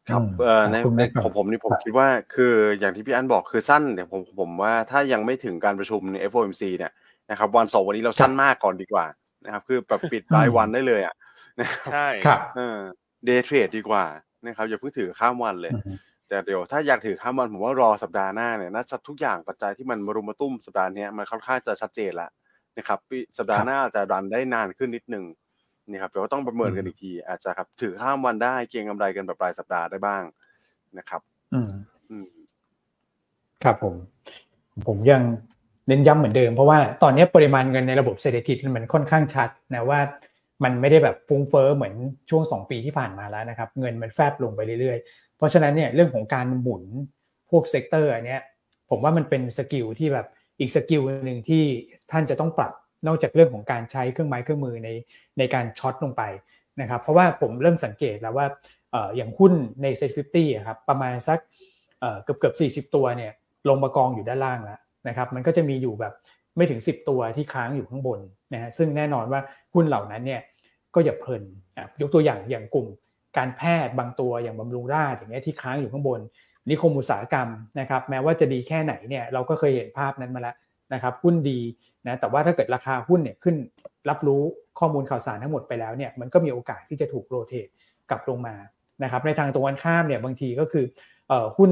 [0.09, 6.91] ครับอืมเอ่อในขอบคุณในมากครับของผมนี่ผมครับคิดว่าคืออย่างที่พี่อันบอกคือสั้นเนี่ยผมผมว่าถ้ายังไม่ถึงการประชุมใน FOMC เนี่ย
[7.31, 9.05] นะครับวันสองวันนี้เราสั้นมากก่อนดีกว่า
[9.45, 11.15] นะครับคือแบบปิดรายวันได้เลยอะ
[11.59, 12.77] นะครับใช่ครับเออ
[13.25, 14.05] day trade ดีกว่า
[14.45, 15.97] นะครับอย่าเพิ่งถือข้ามวันเลยอืม
[16.27, 22.31] แต่เดี๋ยวถ้าอยากถือข้ามวันผมว่ารอสัปดาห์หน้าเนี่ยน่าจะทุกอย่างปัจจัยที่มันมารุมมาตุ้มสัปดาห์เนี้ยมันค่อนข้างจะชัดเจนแล้ว
[22.77, 25.25] นะครับปีสัปดาห์หน้าอาจจะ run ได้นานขึ้นนิดนึง
[25.91, 30.23] นะครับเดี๋ยวต้องประเมินกันอีกที อาจจะครับ ถือข้ามวันได้เก็งกำไรกันแบบปลายสัปดาห์ได้บ้าง
[30.97, 31.21] นะครับ
[31.53, 31.71] อืม
[32.09, 32.27] อืม
[33.63, 33.95] ครับผม
[34.87, 35.21] ผมยัง
[35.87, 39.99] เน้นย้ำเหมือนเดิมเพราะว่าตอนนี้ปริมาณเงินในระบบเศรษฐกิจมันค่อนข้างชัดนะว่า
[40.63, 41.93] มันไม่ได้แบบฟุ้งเฟ้อเหมือน
[42.29, 46.83] ช่วงสองปีที่ผ่านมาแล้วนะครับ เงินมันแฟบลงไปเรื่อยๆ เพราะฉะนั้นเนี่ยเรื่องของการหมุน
[47.49, 48.41] พวก sector อันเนี้ย
[48.89, 50.27] ผมว่ามันเป็น skill ที่แบบ
[50.59, 51.63] อีก skill หนึ่งที่
[52.11, 52.73] ท่านจะต้องปรับ
[53.07, 54.89] นอกจากเรื่องของการใช้เครื่องไม้เครื่องมือใน
[55.37, 56.23] ในการ short ลงไป
[56.81, 58.47] นะครับ เพราะว่าผมเริ่มสังเกตแล้วว่า
[59.15, 61.39] อย่างหุ้นใน SET50ครับประมาณสัก
[62.23, 63.31] เกือบเกือบสี่สิบตัวเนี่ย
[63.69, 66.13] ลงมากองอยู่ด้านล่างแล้วนะครับ มันก็จะมีอยู่แบบ
[66.57, 68.19] ไม่ถึง 10 ตัวที่ค้างอยู่ข้างบน
[68.53, 69.41] นะฮะซึ่งแน่นอนว่า
[69.73, 70.41] หุ้นเหล่านั้นเนี่ย
[70.95, 71.43] ก็อย่าเพลิน
[72.01, 72.87] ยกตัวอย่างอย่างกลุ่ม
[73.37, 76.19] การแพทย์บางตัวอย่างบำรุงราษฎร์อย่างเงี้ยที่ค้างอยู่ข้างบน
[76.69, 77.47] นิคมอุตสาหกรรม
[77.79, 80.55] นะครับ แม้ว่าจะดีแค่ไหนเนี่ยเราก็เคยเห็นภาพนั้นมาแล้ว
[80.93, 81.59] นะครับหุ้นดี
[82.07, 83.55] นะแต่ว่าถ้าเกิดราคาหุ้นเนี่ยขึ้น
[84.09, 84.41] รับรู้
[84.79, 87.67] ข้อมูลข่าวสารทั้งหมดไปแล้วเนี่ยมันก็มีโอกาสที่จะถูก rotate
[88.09, 88.55] กลับลงมา
[89.03, 90.85] นะครับในทางตรงกันข้ามเนี่ยบางทีก็คือ
[91.57, 91.71] หุ้น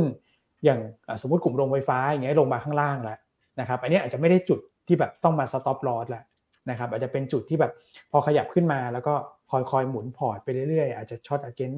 [0.65, 0.79] อย่าง
[1.21, 3.17] สมมติกลุ่มโรงไฟฟ้าอย่างเงี้ยลงมาข้างล่างแล้ว
[3.59, 6.23] นะครับอันนี้อาจจะไม่ได้จุดที่แบบต้องมา stop loss แล้ว
[6.69, 7.71] นะครับอาจจะเป็นจุดที่แบบ
[8.11, 9.13] พอขยับขึ้นมาแล้วก็
[9.51, 11.71] คอยคอยหมุน port ไปเรื่อยๆ อาจจะ short against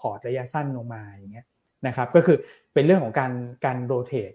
[0.00, 1.46] port ระยะสั้นลงมาอย่างเงี้ย
[1.86, 2.36] นะครับก็คือ
[2.74, 3.32] เป็นเรื่องของการ
[3.64, 4.32] การโรเตท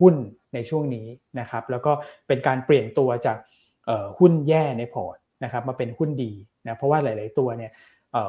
[0.00, 0.14] หุ้น
[0.54, 1.06] ในช่วงนี้
[1.40, 1.92] นะครับ แล้วก็
[2.26, 3.38] เป็นการเปลี่ยนตัวจาก
[4.18, 6.32] หุ้นแย่ในพอร์ตนะครับมาเป็นหุ้นดี
[6.66, 7.72] นะเพราะว่าหลาย ๆ ตัวเนี่ย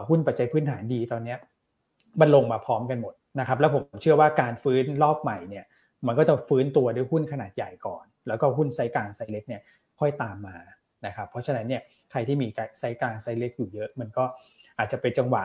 [0.09, 1.35] หุ้นปัจจัยพื้นฐานดีตอนนี้
[2.19, 5.65] มันลงมาพร้อมกันหมดนะครับแล้วผมเชื่อว่าการฟื้นรอบใหม่เนี่ย
[6.07, 9.61] มันก็จะฟื้นตัวด้วยหุ้นขนาดใหญ่ก่อน แล้วก็หุ้นไซกลางไซเล็กเนี่ย
[9.99, 10.55] ค่อยตามมา
[11.05, 11.81] นะครับเพราะฉะนั้นเนี่ย
[12.11, 12.47] ใครที่มี
[12.79, 14.25] ไซกลางไซเล็กอยู่เยอะ มันก็
[14.79, 15.43] อาจจะเป็นจังหวะ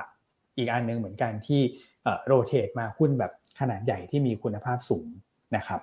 [0.57, 1.61] อีกอันหนึ่งเหมือนกันที่
[2.27, 5.09] โรเตทมาหุ้นแบบขนาดใหญ่ที่มีคุณภาพสูง
[5.57, 5.81] นะครับ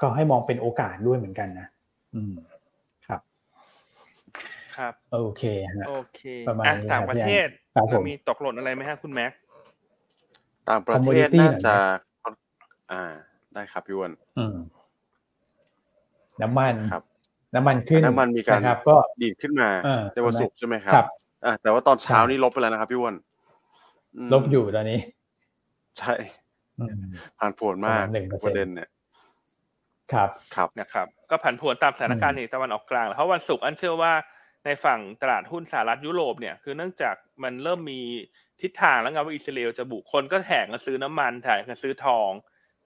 [0.00, 1.66] ก็ให้มองเป็นโอกาสด้วยเหมือนกันนะ
[2.14, 2.32] อืม
[3.06, 3.20] ครับ
[4.76, 5.42] ครับโอเค
[5.76, 9.32] ฮะโอเคประมาณอะนี้ต่างครับประเทศครับผมมีตกหล่นอะไรไหมฮะคุณแม็ก
[10.68, 11.76] ต่างประเทศ Commodity น่าหน่อยจะ
[12.20, 12.34] ไหม
[12.92, 13.04] อ่า
[13.54, 14.56] ได้ครับพี่อ้วนอืม
[16.42, 17.02] น้ำมันครับ
[17.54, 21.06] น้ำมันขึ้นน้ำมันมีการนะครับ ก็ดีดขึ้นมาเออในวันศุกร์ใช่ไหมครับครับ
[21.44, 23.14] อ่าแต่ว่าตอนเช้าใช่นี่ลบไปแล้วนะครับพี่อ้วน
[24.26, 25.00] มลบอยู่ตอนนี้
[25.98, 26.14] ใช่
[27.38, 28.04] ผ่านผวนมาก
[28.44, 28.88] ประเด็นเนี่ย
[30.12, 34.12] ครับครับนะครับ ก็ผันผวนตามสถานการณ์ในตะวันออกกลางเพราะวันศุกร์อันเชื่อว่า
[34.64, 38.00] ในฝั่งตลาดหุ้นสหรัฐยุโรปเนี่ยคือเนื่องจากมันเริ่มมี
[38.62, 42.30] ทิศทางแล้วไงว่าอิสราเอลจะบุกคนก็แห่งกันซื้อน้ำมันแห่งกันซื้อทอง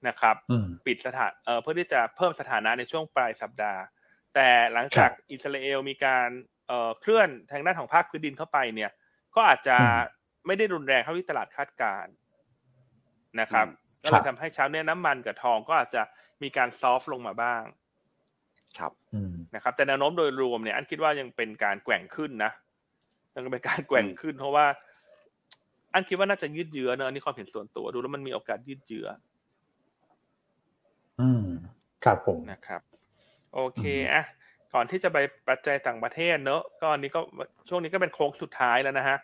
[0.09, 0.37] นะครับ
[0.87, 3.83] ปิดสถานเอ่อเพื่อที่จะเพิ่มสถานะในช่วงปลายสัปดาห์
[4.35, 6.29] แต่หลังจากอิสราเอลมีการ
[6.69, 8.91] เอ่อเคลื่อนทางด้านของภาคพื้นดินเข้าไปเนี่ย
[9.35, 9.77] ก็อาจจะ
[10.47, 12.07] ไม่ได้รุนแรงเท่าที่ตลาดคาดการ
[13.41, 13.67] นะครับ
[14.03, 16.03] ก็เลยทำให้เช้าเนี่ยน้ำมันกับทองก็อาจจะ
[16.43, 17.63] มีการซอฟลงมาบ้าง
[18.79, 18.93] ครับ
[19.55, 22.53] นะครับ แต่แนวโน้มโดยรวมเนี่ยอันคิดว่ายังเป็นการแกว่งขึ้นนะ
[23.35, 24.67] ยังเป็นการแกว่งขึ้น เพราะว่า
[25.95, 29.07] อันคิดว่าน่าจะยืดเยื้อเนอะอันนี้ความเห็นส่วนตัว ดูแล้วมันมีโอกาสยืดเยื้อ
[31.21, 31.45] อืม
[32.05, 32.81] ครับผมนะครับ
[33.55, 33.83] โอเค
[34.13, 34.25] อะ
[34.75, 35.19] ก่อนที่จะไป
[35.49, 37.21] ปัจจัยต่างประเทศเนอะก็อันนี้ก็
[37.69, 39.17] ช่วงนี้ก็เป็นโค้งสุดท้ายแล้วนะฮะ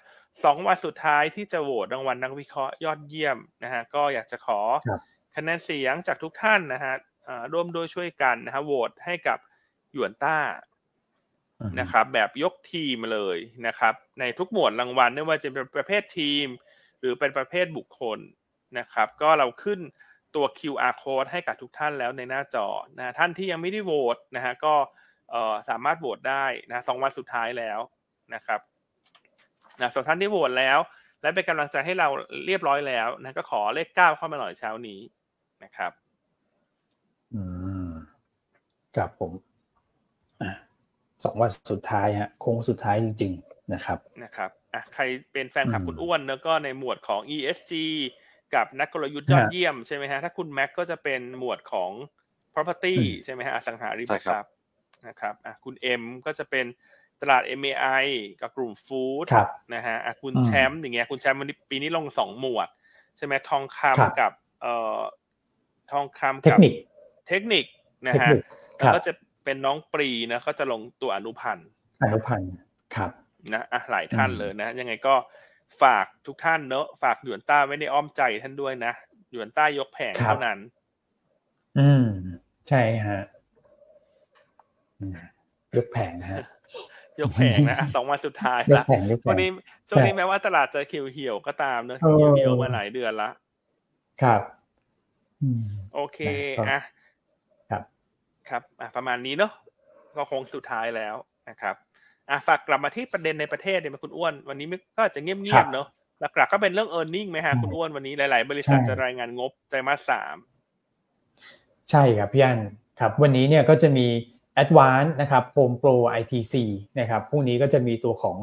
[0.45, 4.61] สองวันสุดท้ายที่จะโหวตรางวัลนักวิเคราะห์ยอดเยี่ยมนะฮะก็อยากจะขอ
[5.37, 6.95] คะแนนเสียงจากทุกท่านนะฮะ
[7.53, 9.39] ร่วมด้วยช่วยกันนะฮะโหวตให้กับ
[9.93, 10.39] หยวนต้า
[11.81, 16.47] นะครับแบบยกทีมเลยนะครับ ในทุกหมวดรางวัลไม่ว่าจะเป็นประเภททีม
[17.01, 18.19] หรือเป็นประเภทบุคคล
[18.79, 19.81] นะครับ ก็เราขึ้น
[20.35, 22.67] ตัว QR code ให้กับทุกท่านแล้วในหน้าจอ
[22.99, 24.75] นะท่านที่ยังไม่ได้โหวตนะฮะก็
[25.69, 27.81] สามารถโหวตได้นะสองวันสุดท้ายแล้ว
[28.35, 28.61] นะครับ
[29.81, 30.79] นะส่วนท่านที่โหวตแล้ว
[31.23, 32.09] และเป็นกำลังใจให้เรา
[32.47, 35.01] เรียบร้อยแล้วนะก็ขอเลขเก้าเข้ามาหน่อยเช้านี้
[35.65, 35.93] นะครับ
[37.35, 37.43] อื
[37.89, 37.91] ม
[38.97, 39.33] ครับผม
[41.25, 45.03] สองวันสุดท้ายฮะโค้งสุดท้ายจริงๆนะครับนะครับอะใคร
[45.33, 47.73] เป็นแฟนคลับคุณอ้วนแล้วก็ในหมวดของ ESG
[48.55, 51.91] กับนักกลยุทธ์ยอดเยี่ยมใช่ไหมฮะถ้าคุณแม็กก็จะเป็นหมวดของ
[52.55, 54.53] property ใช่ไหมฮะอสังหาริมทรัพย์
[55.09, 56.67] นะครับอะคุณเอ็มก็จะเป็น
[57.21, 58.05] ตลาด MAI
[58.41, 59.27] กับกลุ่มฟู้ด
[59.75, 62.69] นะฮะอะคุณแชมป์อย่างเงี้ยคุณแชมป์วันนี้ปีนี้ลงสองหมวด
[63.17, 65.01] ใช่ไหมทองคำกับเอ่อ
[65.93, 66.59] ทองคำกับ
[67.29, 67.65] เทคนิค
[68.07, 68.29] นะฮะ
[68.77, 69.13] แล้วก็จะ
[69.45, 71.69] เป็นน้องปรีนะก็จะลงตัวอนุพันธ์
[72.03, 72.53] อนุพันธ์
[72.97, 73.11] ครับ
[73.53, 75.15] นะอะหลายท่านเลยนะ ยังไงก็
[75.83, 78.93] ฝากทุกท่านเนอะฝากหยวนต้าไว้ในอ้อมใจท่านด้วยนะ
[79.31, 80.59] หยวนต้ายกแผงเท่านั้น
[81.79, 82.05] อืม
[82.69, 83.21] ใช่ฮะ
[85.77, 86.39] ยกแผงฮะ
[87.21, 88.85] ยกแผงนะสองวันสุดท้ายละ
[89.25, 89.49] ช่วงนี้
[89.89, 93.31] ช่วงนี้แม้ว่าตลาดจะเขียวเหี่ยวก็ตามเนอะเขียวเหี่ยวมาหลายเดือนละ
[94.23, 94.41] ครับ
[95.95, 96.19] โอเค
[96.69, 96.81] อะ
[97.71, 97.83] ครับ
[98.49, 99.53] ครับอะประมาณนี้เนาะ
[100.17, 101.15] ก็คงสุดท้ายแล้ว
[101.49, 101.75] นะครับ
[102.31, 104.67] อะฝากกลับมาที่ประเด็นในประเทศเนี่ยคุณอ้วน วันนี้
[104.97, 105.87] ก็จะเงียบๆเนาะ
[106.21, 110.37] หลักๆก็เป็นเรื่องเออร์เน็งไหมฮะคุณอ้วนวันนี้หลายๆ บริษัทจะรายงานงบไตรมาสสาม
[111.91, 112.61] ใช่ครับพี่อัน
[113.01, 114.07] ครับวันนี้เนี่ยก็จะมี
[114.63, 116.55] Advanced นะครับ Home Pro ITC
[117.01, 118.37] นะครับพรุ่งนี้ก็จะมีตัวของ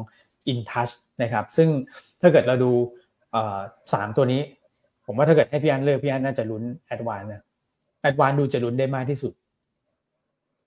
[0.52, 0.92] InTouch
[1.22, 1.68] นะครับซึ่ง
[2.20, 2.72] ถ้าเกิดเราดู
[3.92, 4.40] สามตัวนี้
[5.10, 6.62] ผมว่าถ้าเกิดให้พี่อันเลือกพี่อันน่าจะลุ้น
[6.94, 7.42] Advanced นะ
[8.08, 9.32] Advanced ดูจะลุ้นได้มากที่สุด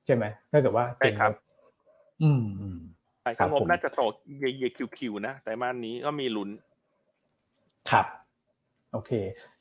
[0.06, 1.34] ใช่ไหมถ้าเกิดว่าเป็นครับ
[2.24, 2.44] อืม
[3.22, 4.00] ใช่ครับผมน่าจะโต
[4.40, 6.50] เยเยคิวคิวนะแต่มานี้ก็มีลุ้น
[7.92, 8.06] ครับ
[8.94, 9.12] โอเค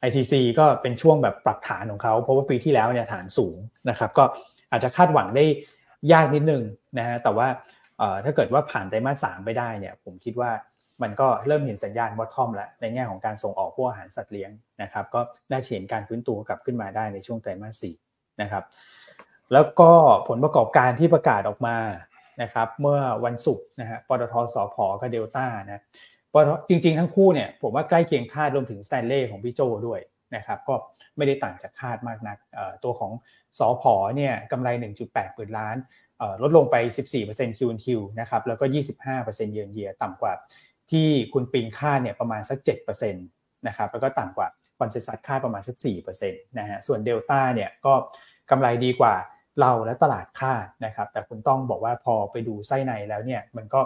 [0.07, 3.57] ITC ก็เป็นช่วงแบบปรับฐานของเขา เพราะว่าปีที่แล้วเนี่ยฐานสูง
[3.91, 4.25] นะครับ ก็
[4.71, 5.45] อาจจะคาดหวังได้
[6.13, 6.63] ยากนิดนึง
[6.99, 7.47] นะฮะแต่ว่า
[8.25, 10.51] ถ้าเกิดว่าผ่านไตรมาสสามไปได้เนี่ย ผมคิดว่า
[11.03, 14.51] มันก็เริ่มเห็นสัญญาณบอททอมแล้วในแง่ของการส่งออกพวกอาหารสัตว์เลี้ยง
[14.83, 15.21] นะครับก็
[15.51, 17.95] ได้เห็นการฟื้นตัวกลับขึ้นมาได้ในช่วงไตรมาสสี่
[18.43, 18.65] นะครับ
[19.53, 19.91] แล้วก็
[20.29, 21.77] ผลประกอบการที่ประกาศออกมา
[22.43, 25.83] นะครับเมื่อวันศุกร์นะฮะปตทสพกับเดลต้านะ
[26.69, 30.01] จริงๆทั้งคู่เนี่ยผมว่าใกล้เคียงคาดรวมถึงสแตนเล่ของพี่โจด้วย
[30.37, 30.75] นะครับก็
[31.17, 32.39] ไม่ได้ต่างจากคาดมากนัก
[32.85, 33.13] ตัวของ
[33.59, 34.69] สอพอเนี่ยกำไร
[35.03, 35.77] 1.8ปืนล้าน
[36.43, 36.77] ลดลงไป
[37.19, 37.87] 14% Q&Q
[38.21, 38.65] นะครับแล้วก็
[39.09, 40.33] 25%เยือนเยียต่ำกว่า
[40.93, 42.59] ที่คุณปิงคาดเนี่ยประมาณสัก
[42.97, 45.77] 7%นะครับแล้วก็ต่ำกว่า consensus คาดประมาณสัก
[46.19, 47.95] 4%นะฮะส่วนเดลต้าเนี่ยก็
[48.51, 49.15] กำไรดีกว่า
[49.61, 53.81] เราและตลาดคาดนะครับแต่คุณต้องบอกว่าพอไปดูไส้ในแล้วเนี่ยมันก็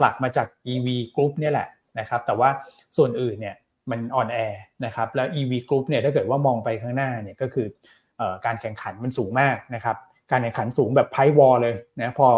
[0.00, 1.68] หลักๆมาจาก EV Group เนี่ยแหละ
[1.98, 2.50] นะครับแต่ว่า
[2.96, 3.56] ส่วนอื่นเนี่ย
[3.90, 4.38] มันอ่อนแอ
[4.84, 7.66] นะครับแล้ว EV Group เนี่ยถ้าเกิดว่ามองไปข้างหน้าเนี่ยก็คือ
[8.46, 9.96] การแข่งขันมันสูงมากนะครับ
[10.30, 12.28] การแข่งขันสูงแบบไพ่วอลเลยนะพอ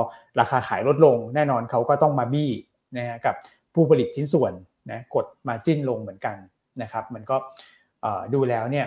[0.40, 2.50] ราคาขายลดลงแน่นอนเขาก็ต้องมาบี้
[2.96, 3.34] นะกับ
[3.74, 4.52] ผู้ผลิตชิ้นส่วน
[4.90, 6.36] นะกดมาจิ้นลงเหมือนกัน
[6.82, 7.36] นะครับมันก็
[8.34, 8.86] ดูแล้วเนี่ย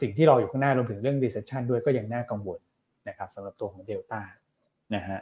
[0.00, 2.58] สิ่งที่รออยู่ข้างหน้ารวมถึงเรื่อง recession ด้วยก็ยังน่ากังวล
[3.08, 4.20] นะครับสำหรับตัวของเดลต้า
[4.94, 5.18] นะฮะ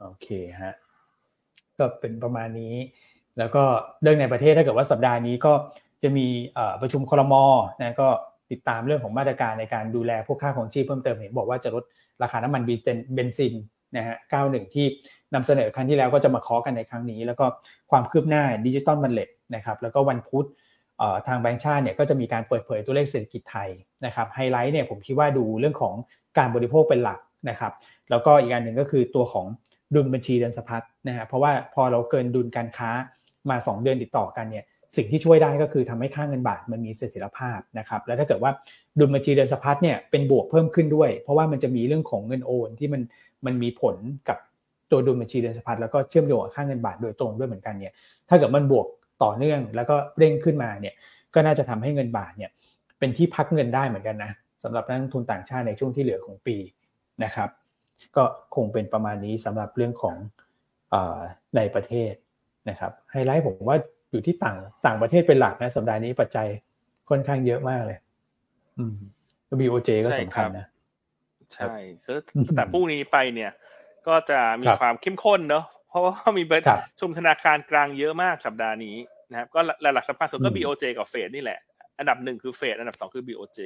[0.00, 0.26] โอเค
[0.62, 0.74] ฮะ
[1.78, 2.74] ก็เป็นประมาณนี้
[3.38, 3.62] แล้วก็
[4.02, 5.52] เรื่องในประเทศถ้าเกิดว่าสัปดาห์นี้ก็
[6.02, 6.26] จะมี
[6.80, 7.44] ประชุมคอรมอ
[7.82, 8.08] นะก็
[8.50, 11.84] ติดตามเรื่องของมาตรการในการดูแลพวกค่าครองชีพเพิ่มเติมเห็นบอกว่าจะลด
[12.22, 13.54] ราคาน้ำมันเบนซิน
[13.96, 14.86] นะฮะ91 ที่
[15.34, 17.46] นำเสนอครั้งที่แล้วก็จะมาเคาะกันในครั้งนี้ แล้วก็
[17.90, 20.46] ความคืบหน้า digital wallet นะครับแล้วก็วันพุธ
[21.26, 23.68] ทางแบงก์ชาติเนี่ยก็จะมีการเปิดเผยตัวเลขเศรษฐกิจไทย
[24.06, 25.94] นะครับไฮไลท์เนี่ยผมคิดว่าดูเรื่องของ
[26.38, 27.18] การบริโภคเป็นหลัก
[27.50, 27.72] นะครับ
[28.10, 29.46] แล้วก็อีกอันหนึ่งก็คือตัวของ
[29.94, 32.90] ดุลบัญชีเดินสะพัดนะฮะเพราะว่าพอเราเกินดุลการค้า
[33.50, 34.64] มา 2 เดือนติดต่อกันเนี่ย
[34.96, 38.52] สิ่งที่ช่วยได้ก็คือทำให้ค่าเงินบาทมันมีเสถียรภาพนะครับแล้วถ้าเกิดว่า
[38.98, 43.02] ดุลบัญชีเดินสะพัดเนี่ยเป็นบวกเพิ่มขึ้นด้วย เพราะว่ามันจะมีเรื่องของเงินโอนที่มัน
[43.46, 43.96] มันมีผล
[44.28, 44.38] กับ
[44.90, 47.92] ตัวดุลบัญชีเดินสะพัดแล้วก็เชื่อมโยงกับค่าเงินบาทโดยตรงด้วยเหมือนกันเนี่ย
[48.28, 48.86] ถ้าเกิดมันบวก
[49.22, 50.94] ต่อเนื่องแล้วก็เร่งขึ้นมาเนี่ย
[51.34, 52.50] ก็น่าจะทำให้เงินบาทเนี่ย
[52.98, 54.30] เป็นที่พักเงินได้เหมือนกันนะ
[54.62, 56.56] สำหรับนักลงทุนต่างชาติในช่วงที่เหลือของปี
[57.24, 57.50] นะครับ
[58.16, 58.24] ก็
[58.54, 60.16] คงเป็นประมาณนี้สำหรับเรื่องของ
[61.56, 62.12] ในประเทศ
[62.70, 63.78] นะครับไฮไลท์ผมว่า
[64.10, 64.56] อยู่ที่ต่าง
[64.86, 66.48] ต่างประเทศเป็นหลักนะสัปดาห์นี้ปัจจัย
[67.08, 67.98] ค่อนข้างเยอะมากเลย
[68.78, 68.96] อืม
[69.60, 70.66] BOJ ก็สำคัญนะ
[71.52, 71.74] ใช่
[72.04, 72.18] คือ
[72.56, 73.50] แต่พรุ่งนี้ไปเนี่ย
[74.08, 76.62] ก็จะมีความเข้มข้นเนาะเพราะว่ามีเบิร์
[77.00, 78.96] ชุมธนาคารกลางเยอะมากสัปดาห์นี้
[79.30, 79.60] นะครับก็
[79.94, 81.58] หลักสำคัญสุดก็ BOJ กับเฟดนี่แหละ
[81.98, 83.60] อันดับหนึ่งคือเฟดอันดับสองคือ BOJ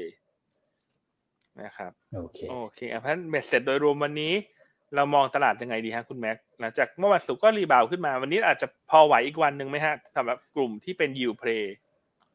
[1.62, 4.32] นะครับโอเคโอเคเพราะฉะนั้นเบ็ดเสร็จโดยรวมวันนี้
[4.94, 11.50] เรามองตลาดยังไงดีฮะคุณแม็กหลังจากเมื่อวันศุกร์ก็รีบาวขึ้นมา วันนี้อาจจะพอไหวอีกวันหนึ่งไหมฮะสำหรับกลุ่มที่เป็นยูเพล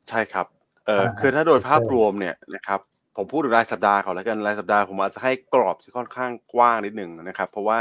[0.09, 0.45] ใช่ครับ
[0.85, 2.79] เออคือถ้าโดยภาพรวมเนี่ยนะครับ
[3.17, 7.79] ผมพูดถึงรายสัปดาห์ก่อนแล้วกันรายสัปดาห์ผมอาจจะให้กรอบที่ค่อนข้างกว้างนิดหนึ่งนะครับ เพราะว่า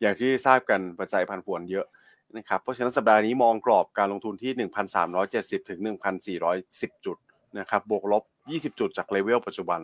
[0.00, 1.86] อย่างที่ทราบกันปัจจัยพันผวนเยอะ
[2.36, 4.68] นะครับเพราะฉะนั้นสัปดาห์นี้มองกรอบการลงทุนที่
[5.10, 5.80] 1,370 ถึง
[6.42, 7.16] 1,410 จุด
[7.58, 8.22] นะครับบวกลบ
[8.74, 9.80] 20 จุดจากเลเวลปัจจุบัน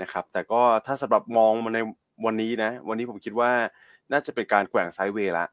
[0.00, 1.78] นะครับแต่ก็ถ้าสำหรับมองมาใน
[2.24, 3.50] วันนี้นะวันนี้ผมคิดว่า
[4.12, 5.46] น่าจะเป็นการแกว่ง sideway ละ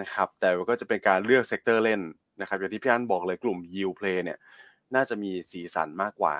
[0.00, 2.00] นะครับแต่ก็จะเป็นการเลือก sector เล่น
[2.40, 4.38] นะครับอย่างที่พี่อันบอกเลยกลุ่ม yield play เนี่ย
[4.94, 6.34] น่าจะมีสีสันมากกว่า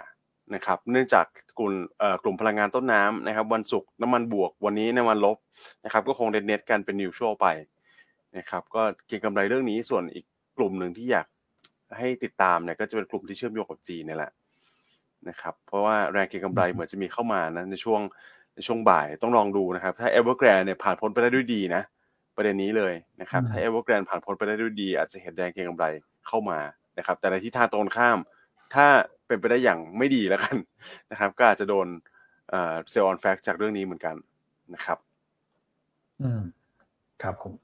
[0.55, 1.27] นะครับเนื่องจาก
[1.59, 1.73] กลุ่ม
[2.23, 5.37] กลุ่มพลังงานต้นน้ำนะครับ วันศุกร์น้ำมันบวกวันนี้น้ำมันลบ
[5.85, 7.47] นะครับ ก็คงเน็ตกันเป็น neutral ไป
[8.37, 10.25] นะครับ ก็เก็งกำไรเรื่องนี้ส่วนอีก
[10.57, 11.27] กลุ่มหนึ่งที่อยาก
[11.99, 14.33] ให้ติดตามเนี่ยก็จะเป็นกลุ่มที่เชื่อมโยงกับจีนนี่แหละ
[15.29, 18.01] นะครับเพราะว่าแรงเก็งกำไรเหมือนจะมีเข้ามานะในช่วง
[18.55, 21.83] ในช่วงบ่ายต้องลองดูนะครับ ถ้าเอเวอร์แกรนเนี่ยผ่านพ้นไปได้ด้วยดีนะ
[22.37, 25.87] ประเด็นนี้เลยนะครับ ถ้าเอเวอร์แกรนผ่านพ้นไปได้ด้วยดี อาจจะเห็นแรงเก็งกำไร
[26.27, 26.59] เข้ามา
[26.99, 28.19] นะครับ แต่ในที่ทางตรงข้าม
[28.75, 28.87] ถ้า
[29.27, 30.57] เป็นไปได้อย่างไม่ดีแล้วกัน
[31.11, 31.87] นะครับ ก็อาจจะโดน
[32.51, 34.17] sell on fact จากเรื่องนี้เหมือนกัน
[34.75, 34.99] นะครับ
[36.23, 36.43] อืม
[37.23, 37.55] ครับผม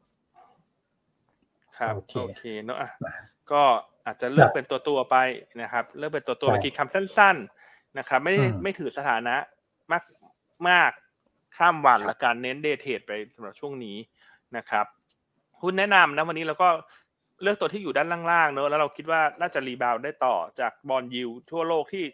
[1.76, 2.00] ครับโอ
[2.38, 2.90] เคเนาะอะ
[3.52, 3.62] ก็
[4.06, 5.16] อาจจะเลือกเป็นตัวตัวไป
[5.62, 7.36] นะครับ เลือกเป็นตัวตัวไปกินคำสั้น
[7.66, 9.34] ๆนะครับ ไม่ไม่ถือสถานะ
[9.92, 10.04] มาก
[10.68, 10.90] มาก
[11.56, 13.96] ข้ามวันละการเน้น day trade ไปสำหรับช่วงนี้
[14.56, 14.86] นะครับ
[15.62, 16.68] หุ้นแนะนำนะวันนี้เราก็
[17.43, 22.05] เลือกตัวที่อยู่ด้านล่างๆเนอะแล้วเราคิดว่าน่าจะ rebound ได้ต่อจาก bond yield ทั่วโลกที่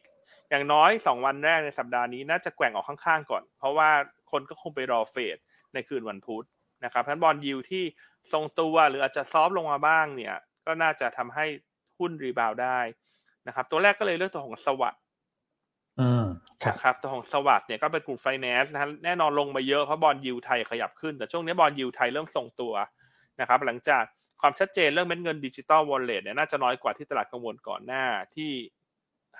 [0.51, 3.91] อย่างน้อยสองวันแรกในสัปดาห์นี้น่าจะแกว่งออกข้างๆก่อน เพราะว่า
[4.31, 5.37] คนก็คงไปรอ Fed
[5.74, 6.45] ในคืนวันพุธ
[6.85, 7.85] นะครับเพราะ bond yield ที่
[8.33, 10.35] ทรงตัวหรืออาจจะ soft ลงมาบ้างเนี่ย
[10.66, 11.47] ก็น่าจะทำให้
[11.99, 12.79] หุ้น rebound ได้
[13.47, 15.03] นะครับ ตัวแรกก็เลยเลือกตัวของ SAWAD
[16.68, 22.74] นะครับตัวของ SAWAD เนี่ยก็เป็นกลุ่มไฟแนนซ์นะแน่นอนลงมาเยอะเพราะ bond yield ไทยขยับขึ้น แต่ช่วงนี้ bond yield ไทยเริ่มทรงตัว
[23.41, 24.05] นะครับ หลังจาก
[24.41, 28.05] ความชัดเจนเรื่องเม็ดเงิน digital wallet เนี่ยน่าจะน้อยกว่าที่ตลาดกังวลก่อนหน้า
[28.37, 28.53] ที่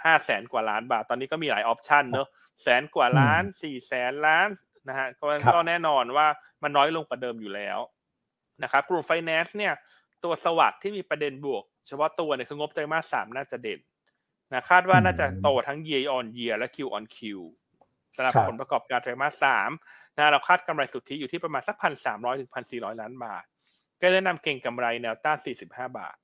[0.05, 2.29] ห้าแสนกว่าล้านบาท ตอนนี้ก็มีหลาย option เนอะ
[2.63, 4.49] แสนกว่าล้านสี่แสนล้าน
[4.89, 5.07] นะฮะ
[5.55, 6.27] ก็แน่นอนว่า
[6.63, 7.79] มันน้อยลงกว่าเดิมอยู่แล้ว
[8.63, 9.75] นะครับกลุ่มไฟแนนซ์เนี่ย
[10.25, 13.81] ตัว SAWAD ที่มีประเด็นบวก เฉพาะตัวเนี่ยคืองบไตรมาสสามน่าจะเด่น
[14.53, 17.19] นะคาดว่าน่าจะโตทั้ง year on year และ Q on Q
[18.17, 19.71] สำหรับผลประกอบการไตรมาสสาม
[20.17, 23.45] นะเราคาดกำไรสุทธิอยู่ที่ประมาณสักพันสามร้อยถึงพันสี่ร้อยล้านบาท
[24.01, 25.39] ก็แนะนำเก็งกำไรแนวต้าน
[25.69, 26.17] 45 บาท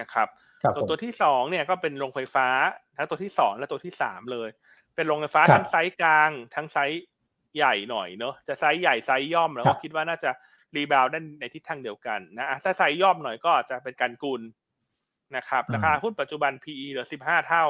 [0.00, 0.28] นะครับ
[0.76, 2.48] ตัวตัวที่สองเนี่ยก็เป็นโรงไฟฟ้า
[2.96, 4.48] ทั้งตัวที่สองและตัวที่สามเลย
[4.96, 7.02] เป็นโรงไฟฟ้าทั้งไซส์กลาง ทั้งไซส์
[7.56, 10.30] ใหญ่หน่อยเนาะจะไซส์ใหญ่ไซส์ย่อมแล้วก็คิดว่าน่าจะ
[10.76, 14.42] rebound ได้ในทิศทางเดียวกันนะถ้าไซส์ย่อมหน่อยก็จะเป็น GUNKUL
[15.36, 17.64] นะครับราคาหุ้นปัจจุบัน PE เหลือสิบห้าเท่า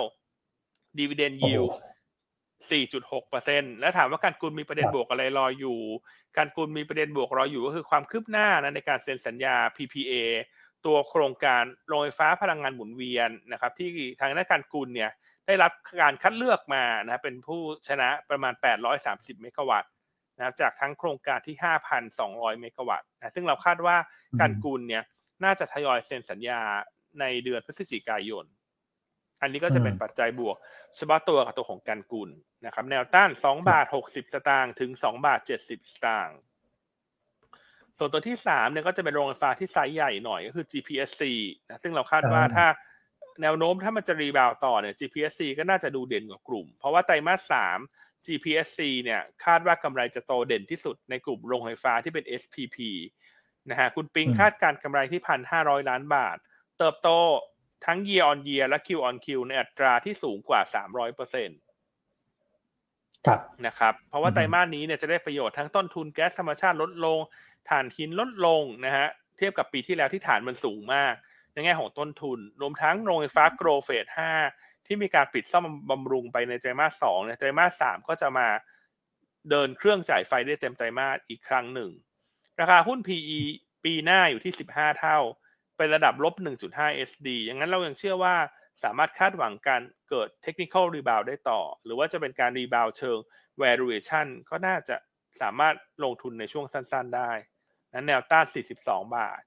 [0.99, 1.65] ดีเวเดนยิว
[2.71, 5.79] 4.6%และถามว่า GUNKUL มีประเด็นบวกอะไรรออยู่
[6.37, 10.13] การกุลมีประเด็นบวกรออยู่ก็คือความคืบหน้านะในการเซ็นสัญญา PPA
[10.87, 13.89] ตัวโครงการโรงไฟฟ้าพลังงานหมุนเวียนนะครับ ที่
[14.21, 15.11] ทางนักการกุลเนี่ย
[15.47, 18.55] ได้รับการคัดเลือกมานะเป็นผู้ชนะประมาณ
[18.99, 19.91] 830 เมกะวัตต์
[20.37, 21.57] นะครับจากทั้งโครงการที่
[22.09, 23.97] 5,200 เมกะวัตต์นะซึ่งเราคาดว่า
[24.41, 25.03] การกุลเนี่ย
[25.45, 26.61] น่าจะทยอยเซ็นสัญญา
[27.21, 28.45] ในเดือนพฤศจิกายน
[29.43, 30.57] อันนี้ก็จะเป็นปัจจัยบวก
[30.97, 32.31] เฉพาะตัวกับตัวของการกุล
[32.67, 36.39] นะครับ แนวต้านสองบาทหกสิบสตางค์ถึงสองบาทเจ็ดสิบสตางค์
[37.99, 41.23] ส่วนตัวที่สามเนี่ยก็จะเป็นโรงไฟฟ้าที่ไซส์ใหญ่หน่อยก็คือ GPSC
[41.69, 42.67] นะซึ่งเราคาดว่าถ้า
[43.43, 47.79] แนวโน้มถ้ามันจะ rebound ต่อเนี่ย GPSC ก็น่าจะดูเด่นกว่ากลุ่ม เพราะว่าไตรมาสสาม
[48.27, 52.77] GPSC เนี่ยคาดว่ากำไรจะโตเด่นที่สุดในกลุ่มโรงไฟฟ้าที่เป็น SPP
[53.71, 56.37] นะฮะคุณปิงคาดการณ์กำไรที่พันห้าร้อยล้านบาท
[56.79, 57.09] เติบโต
[57.87, 61.55] ทั้ง year on year และ Q on Q ในอัตราที่สูงกว่า 300เปอร์เซ็นต
[63.27, 67.19] ครับนะครับ เพราะว่าไตรมาสนี้เนี่ยจะได้ประโยชน์ทั้งต้นทุนแก๊สธรรมชาติลดลง
[67.69, 69.07] ถ่านหินลดลงนะฮะ
[69.37, 71.15] เทียบกับปีที่แล้วที่ฐานมันสูงมาก
[71.53, 74.33] ในแง่ของต้นทุน รวมทั้งโรงไฟฟ้าโกลเฟสห้า
[74.87, 78.49] ที่มีการปิดซ่อมบำรุงไปในไตรมาสสองในไตรมาสสามก็จะมา
[79.51, 81.91] เดินเครื่องจ่ายไฟได้เต็มไตรมาสอีกครั้งหนึ่ง
[82.61, 83.41] ราคาหุ้น PE
[83.85, 85.19] ปีหน้าอยู่ที่ 15 เท่า
[85.77, 86.35] เป็นระดับลบ
[86.71, 88.35] 1.5 SD อย่างนั้นเรายังเชื่อว่า
[88.85, 93.19] สามารถคาดหวังการเกิด technical rebound ได้ต่อ หรือว่าจะเป็นการ rebound เชิง
[93.63, 94.97] valuation ก็น่าจะ
[95.43, 95.75] สามารถ
[96.05, 97.31] ลงทุนในช่วงสั้นๆ ได้
[97.95, 98.47] นั้นแนวต้าน
[98.79, 99.41] 42 บาท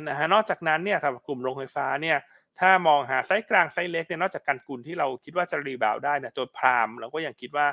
[0.00, 2.18] นะฮะนอกจากนั้นเนี่ยสำหรับกลุ่มโรงไฟฟ้าเนี่ย
[2.60, 7.66] ถ้ามองหาไซส์กลางไซส์เล็กเนี่ยนอกจาก GUNKUL ที่เราคิดว่าจะ rebound ได้เนี่ยตัวพรามเราก็ยังคิดว่า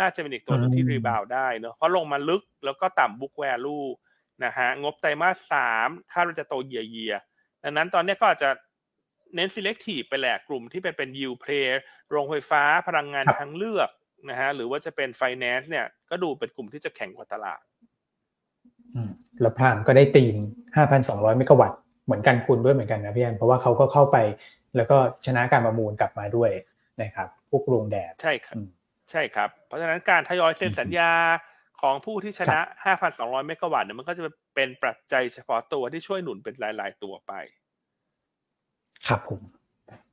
[0.00, 3.80] น่าจะเป็นอีกตัวนึงที่ rebound ได้เนอะเพราะลงมาลึกแล้วก็ต่ำ book value
[4.44, 7.14] นะฮะงบไตรมาสสามคาดว่าจะโตเยียเยีย
[7.64, 8.50] ดังนั้นตอนนี้ก็อาจจะ
[9.34, 11.68] เน้น selective ไปแหละกลุ่มที่เป็นเป็น yield play
[12.10, 13.90] โรงไฟฟ้าพลังงานทางเลือก
[14.30, 17.60] นะฮะหรือว่าจะเป็น finance เนี่ยก็ดูเป็นกลุ่มที่จะแข็งกว่าตลาด
[19.40, 20.36] แล้วพรามก็ได้ตีม
[20.86, 24.16] 5,200 เมกะวัตต์เหมือนกันคุณด้วยเหมือนกันนะพี่แอนเพราะว่าเขาก็เข้าไป
[24.76, 24.96] แล้วก็
[25.26, 26.50] ชนะการประมูลกลับมาด้วย
[27.02, 28.56] นะครับพวกโรงแดดใช่ครับ
[29.10, 31.10] ใช่ครับ เพราะฉะนั้นการทยอยเซ็นสัญญา
[31.82, 32.60] ของผู้ที่ชนะ
[33.02, 34.22] 5,200 เมกะวัตต์เนี่ยมันก็จะ
[34.54, 37.32] เป็นปัจจัยเฉพาะตัวที่ช่วยหนุนเป็นรายๆตัวไป
[39.08, 39.40] ครับผม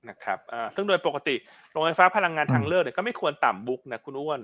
[0.10, 1.36] นะครับอ่าซึ่งโดยปกติ
[1.72, 4.42] โรงไฟฟ้าพลังงานทางเลือกเนี่ยก็ไม่ควรต่ำบุ๊กนะคุณอ้วน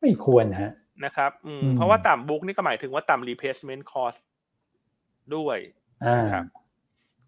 [0.00, 0.72] ไม่ควรฮะ
[1.04, 4.20] นะครับอืมเพราะว่าต่ำบุ๊กนี่ก็หมายถึงว่าต่ำ replacement cost
[5.36, 5.58] ด้วย
[6.18, 6.44] นะครับ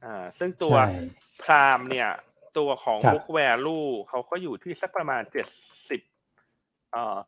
[0.05, 0.75] อ่าซึ่งตัว
[1.43, 2.09] พรามเนี่ย
[2.59, 5.70] ตัวของ book value เขาก็อยู่ที่สักประมาณเจ็ดสิบเอ่อ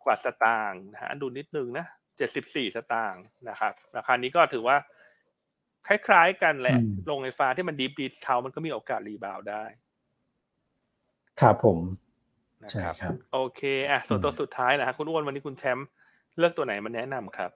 [0.04, 1.86] กว่าสตางค์นะฮะดูนิดนึงนะ
[2.16, 4.76] เจ็ดสิบสี่สตางค์นะครับราคานี้ก็ถือว่า
[5.86, 9.64] คล้ายๆกันแหละโรงไฟฟ้าที่มันดีฟดีเทามันก็มีโอกาสรีบาวได้
[11.40, 11.78] ครับผม
[12.62, 15.88] นะครับ โอเคอะส่วนตัวสุดท้ายนะฮะคุณอ้วนวันนี้คุณแชมป์
[16.38, 17.50] เลือกตัวไหนมาแนะนำครับ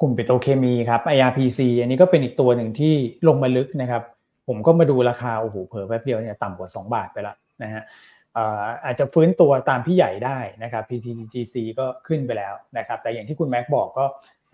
[0.00, 2.94] กลุ่มปิโตรเคมีครับ IRPC อันนี้ก็เป็นอีกตัวหนึ่งที่
[3.28, 4.02] ลงมาลึกนะครับ
[4.48, 7.82] ผมก็มาดูราคาโอ้โหเพิ่แป๊บเดียวเนี่ยต่ำกว่า 2 บาทไปแล้วนะฮะ
[8.84, 14.04] อาจจะฟื้นตัวตามพี่ใหญ่ได้นะครับ PTGC ก็ขึ้นไปแล้วนะครับ แต่อย่างที่คุณแม็กบอกก็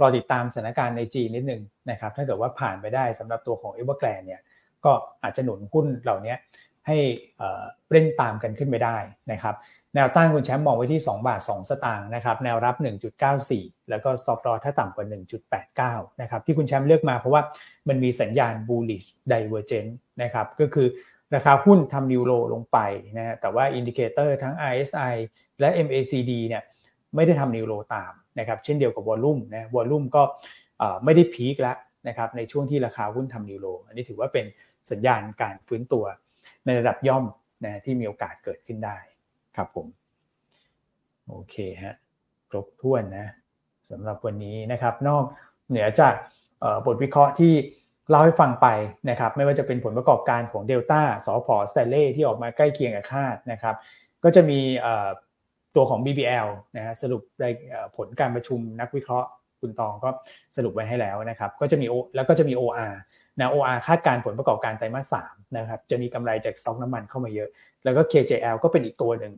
[0.00, 4.40] รอติดตามสถานการณ์ในจีนนิดนึงนะครับ ถ้าเกิดว่าผ่านไปได้สำหรับตัวของเอเวอร์แกรนเนี่ย
[4.84, 6.34] ก็อาจจะหนุนหุ้นเหล่านี้
[6.86, 6.96] ให้
[7.90, 8.96] เร่งตามกันขึ้นไปได้
[9.32, 9.56] นะครับ
[9.94, 12.76] แนวต้านคุณแชมป์มองไว้ที่ 2 บาท 2 สตางค์นะครับ แนวรับ
[13.32, 15.06] 1.94 แล้วก็ stop loss ถ้าต่ำกว่า
[15.62, 17.42] 1.89 นะครับ ที่คุณแชมป์เลือกมาเพราะว่า
[17.88, 20.86] มันมีสัญญาณ bullish divergence นะครับ ก็คือ
[21.34, 22.78] ราคาหุ้นทำ new low ลงไป
[23.16, 25.14] นะฮะแต่ว่า indicator ทั้ง RSI
[25.60, 26.62] และ MACD เนี่ย
[27.14, 30.22] ไม่ได้ทำ new low ตามนะครับเช่นเดียวกับ volume นะ volume ก็
[31.04, 31.76] ไม่ได้ peak แล้ว
[32.08, 34.46] นะครับในช่วงที่ราคาหุ้นทำ new low อันนี้ถือว่าเป็น
[34.90, 36.04] สัญญาณการฟื้นตัว
[36.64, 37.24] ในระดับย่อม
[37.64, 38.96] นะที่มีโอกาสเกิดขึ้นได้
[39.56, 39.86] ครับผม
[41.28, 41.94] โอเคฮะ
[42.50, 43.26] ครบถ้วนนะ
[43.90, 45.24] สำหรับวันนี้นะครับนอก
[45.70, 46.14] เหนือจาก
[46.86, 47.54] บทวิเคราะห์ที่
[48.10, 48.66] เล่าให้ฟังไป
[49.10, 53.74] นะครับไม่ว่าจะเป็นผลประกอบการของเดลต้าสอพอสเตเล่ที่ออกมาใกล้เคียงกับคาดนะครับ
[54.24, 54.60] ก็จะมี
[55.76, 57.22] ตัวของ BBL นะฮะสรุป
[57.96, 59.28] ผลการประชุมนักวิเคราะห์
[59.60, 60.10] คุณตองก็
[60.56, 62.94] สรุปไว้ให้แล้วนะครับก็จะมีแล้วก็จะมี OR
[63.38, 67.48] นะ OR คาดการผลประกอบการไตรมาสสามนะครับจะมีกำไรจากสต็อกน้ำมันเข้ามาเยอะ
[67.84, 69.32] แล้วก็ KJL ก็เป็นอีกตัวหนึ่ง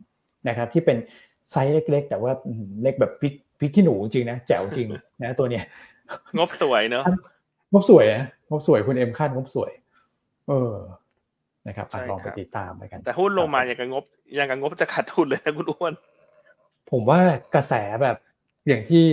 [0.47, 0.97] นะครับที่เป็น
[1.51, 2.31] ไซส์เล็กๆ แต่ว่า
[2.81, 4.89] เล็กแบบพริกพริกขี้หนูจริงนะแจ๋วจริง
[5.23, 5.63] นะตัวเนี้ย
[6.37, 7.03] งบสวยเนอะ
[7.71, 9.71] งบสวยนะงบสวยคุณเอ็มคาดงบสวย
[10.49, 10.75] เออ
[11.67, 14.03] นะครับลองไปติดตามไปกัน แต่หุ้นลงมาอย่างกับงบ
[14.35, 15.93] อย่างกับงบจะขาดทุนเลยนะคุณอ้วน
[16.91, 17.19] ผมว่า
[17.55, 18.17] กระแสแบบ
[18.67, 19.05] อย่างที่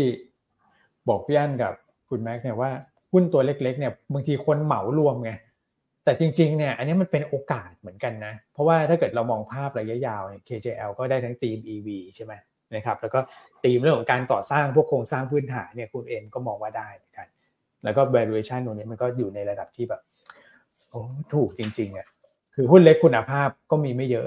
[1.08, 1.72] บอกพี่อั้นกับ
[2.10, 2.70] คุณแม็กเนี่ยว่า
[3.12, 5.32] หุ้นตัวเล็ก ๆ เนี่ยบางทีคนเหมารวมไง
[6.04, 12.32] แต่จริงๆเนี่ยอันนี้มันเป็นโอกาสเหมือนกันนะ เพราะว่าถ้าเกิดเรามองภาพระยะยาวเนี่ย KJL ก็ได้ทั้งทีม EV ใช่ไหม
[12.74, 13.20] นะครับแล้วก็
[13.64, 17.26] ทีมเรื่องของการก่อสร้างพวกโครงสร้างพื้นฐานเนี่ยคุณเอ็มก็มองว่าได้เหมือนกัน
[17.84, 20.00] แล้วก็ valuation ตรงนี้มันก็อยู่ในระดับที่แบบ
[20.90, 21.00] โอ้
[21.34, 22.06] ถูกจริงๆอะ
[22.54, 24.26] คือหุ้นเล็กคุณภาพก็มีไม่เยอะ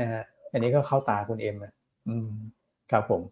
[0.00, 0.22] นะฮะ
[0.52, 1.72] อันนี้ก็เข้าตาคุณเอ็มอะ
[2.08, 2.28] อืม
[2.90, 3.22] ครับผม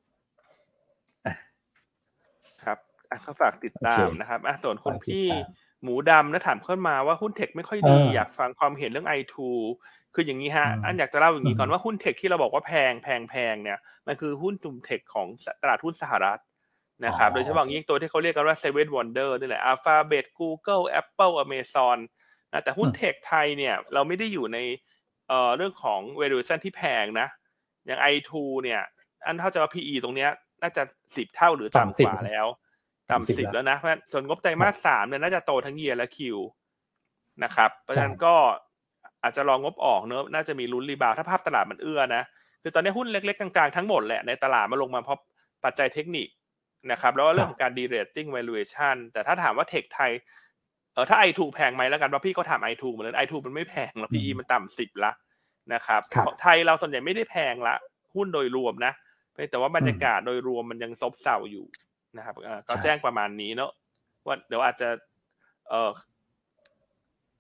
[2.63, 2.79] ครับ
[3.11, 5.27] อะเขาฝากติดตามนะครับอะส่วนคุณพี่
[5.83, 9.37] หมูดำนะถามเข้ามาว่าหุ้นเทคไม่ค่อยดีอยากฟังความเห็นเรื่อง i2
[10.15, 15.27] คืออย่างนี้ฮะ อันอยากจะเล่าอย่างนี้ก่อนว่าหุ้น tech ที่เราบอกว่าแพงแพงแพงเนี่ย มันคือหุ้นกลุ่ม tech ของ
[15.63, 16.41] ตลาดหุ้นสหรัฐ
[17.05, 21.99] นะครับโดยเฉพาะอย่างนี้ตัวที่เขาเรียกกันว่า Seven Wonder นี่แหละ Alphabet Google Apple Amazon
[22.53, 24.59] นะแต่หุ้น tech ไทยเนี่ยเราไม่ได้อยู่ใน
[25.29, 27.29] เอ่อเรื่องของ valuation ที่แพงนะ
[27.87, 28.31] อย่าง i2
[28.65, 28.81] เนี่ย
[29.27, 30.31] อันเข้าใจว่า PE ตรงเนี้ย
[30.63, 30.83] น่าจะ
[31.17, 32.47] สิบเท่าหรือต่ำกว่าแล้ว
[33.11, 36.39] ต่ำสิบแล้วนะเพราะส่วนงบไตรมาสสามเนี่ยน่าจะโตทั้ง year และ Q
[37.45, 38.35] นะครับเพราะฉะนั้นก็
[39.23, 42.23] อาจจะรองบออกเนอะน่าจะมีลุ้น rebound ถ้าภาพตลาดมันเอื้อนะ
[42.63, 45.21] คือตอนนี้หุ้นเล็กๆกลางๆทั้งหมดแหละในตลาดมาลงมาเพราะ
[45.65, 46.29] ปัจจัยเทคนิค
[46.91, 50.13] นะครับแล้วก็เรื่องของการ de-rating valuation แต่ถ้าถามว่าเทคไทย
[50.95, 55.13] เออถ้าไอทูแพงไหมแล้วกันว่าพี่ก็ถาม i2 เหมือนกัน i2 มันไม่แพงหรอก PE มันต่ำสิบละ
[55.75, 57.75] นะครับครับไทยเราส่วนใหญ่ไม่ได้แพงละ
[58.15, 58.93] หุ้นโดยรวมนะ
[59.33, 61.67] เพียงแต่ว่าบรรยากาศโดยรวมมันยังซบเซาอยู่
[62.17, 63.71] นะครับเอ่อก็ใช่แจ้งประมาณนี้เนอะ
[64.27, 64.89] ว่าเดี๋ยวอาจจะ
[65.69, 65.91] เออ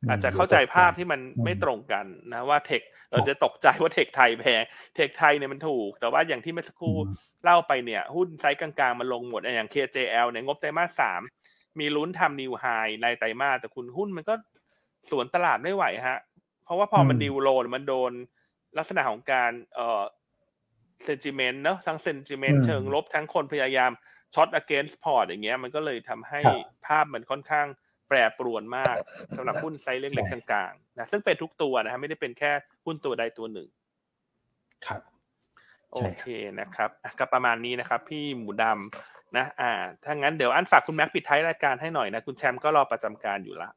[0.03, 4.63] อืมอาจจะเข้าใจภาพที่มันอืมไม่ตรงกันนะว่า tech เราจะตกใจว่า tech ไทยแพง
[4.97, 11.23] tech ไทยเนี่ยมันถูก แต่ว่าอย่างที่เมื่อสักครู่อืม เล่าไปเนี่ย หุ้นไซส์กลางๆมันลงหมดอย่าง KJL เนี่ยงบไตรมาสสาม
[11.79, 12.65] มีลุ้นทำ new high
[13.03, 14.35] ในไตรมาสแต่คุณหุ้นมันก็
[15.11, 16.19] สวนตลาดไม่ไหวฮะ
[16.65, 18.13] เพราะว่าพอมันอืมดิวโลนมันโดน
[18.79, 20.03] ลักษณะของการเอ่อ
[21.05, 23.91] sentiment เนาะทั้ง sentiment เชิงลบทั้งคนพยายาม
[24.35, 27.67] short against port อย่างเงี้ย มันก็เลยทำให้ครับภาพมันค่อนข้าง
[28.09, 28.97] แปรปรวนมาก
[29.37, 32.53] สำหรับหุ้นไซส์เล็กๆกลางๆนะซึ่งเป็นทุกตัวนะฮะไม่ได้เป็นแค่
[32.85, 33.69] หุ้นตัวใดตัวหนึ่ง
[34.87, 35.01] ครับ
[35.93, 39.71] โอใช่ครับเคนะครับอะก็ประมาณนี้นะครับ พี่หมูดำนะอ่า
[40.05, 43.71] ถ้างั้นเดี๋ยวอันฝากคุณแม็กปิดท้ายรายการให้หน่อยนะ คุณแชมป์ก็รอประจำการอยู่ละ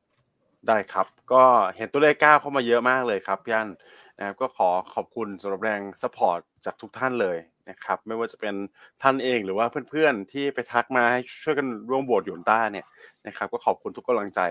[0.68, 1.44] ได้ครับ ก็
[1.78, 3.70] เห็นตัวเลขก้าวเข้ามาเยอะมากเลยครับพี่อัน
[4.18, 7.38] นะครับก็ขอขอบคุณสำหรับแรง supportจากทุกท่านเลย
[7.70, 8.56] นะครับไม่ว่าจะเป็น
[9.02, 12.86] ท่านเองหรือว่าเพื่อนๆที่ไปทักมาให้ช่วยกันร่วมโหวตหยวนต้าเนี่ย
[13.28, 14.42] นะครับก็ขอบคุณทุกกำลังใจ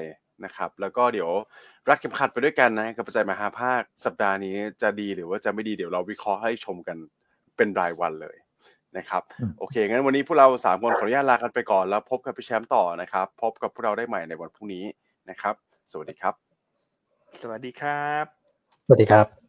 [0.45, 1.31] นะครับแล้วก็เดี๋ยว
[1.89, 6.99] รัดเข็มขัดไปด้วยกันนะกับปัจจัยมหาภาคสัปดาห์นี้จะดีหรือว่าจะไม่ดีเดี๋ยวเราวิเคราะห์ให้ชมกัน
[7.57, 8.37] เป็นรายวันเลย
[8.97, 14.85] นะครับอืมโอเคงั้นวันนี้พวกเราสามคนขออนุญาตลากันไปก่อนแล้วพบกับพี่แชมป์ต่อนะครับ พบกับพวกเราได้ใหม่ในวันพรุ่งนี้
[15.31, 15.55] นะครับ
[15.91, 16.35] สวัสดีครับ
[17.43, 18.25] สวัสดีครับ
[18.87, 19.44] สวัสดีครับ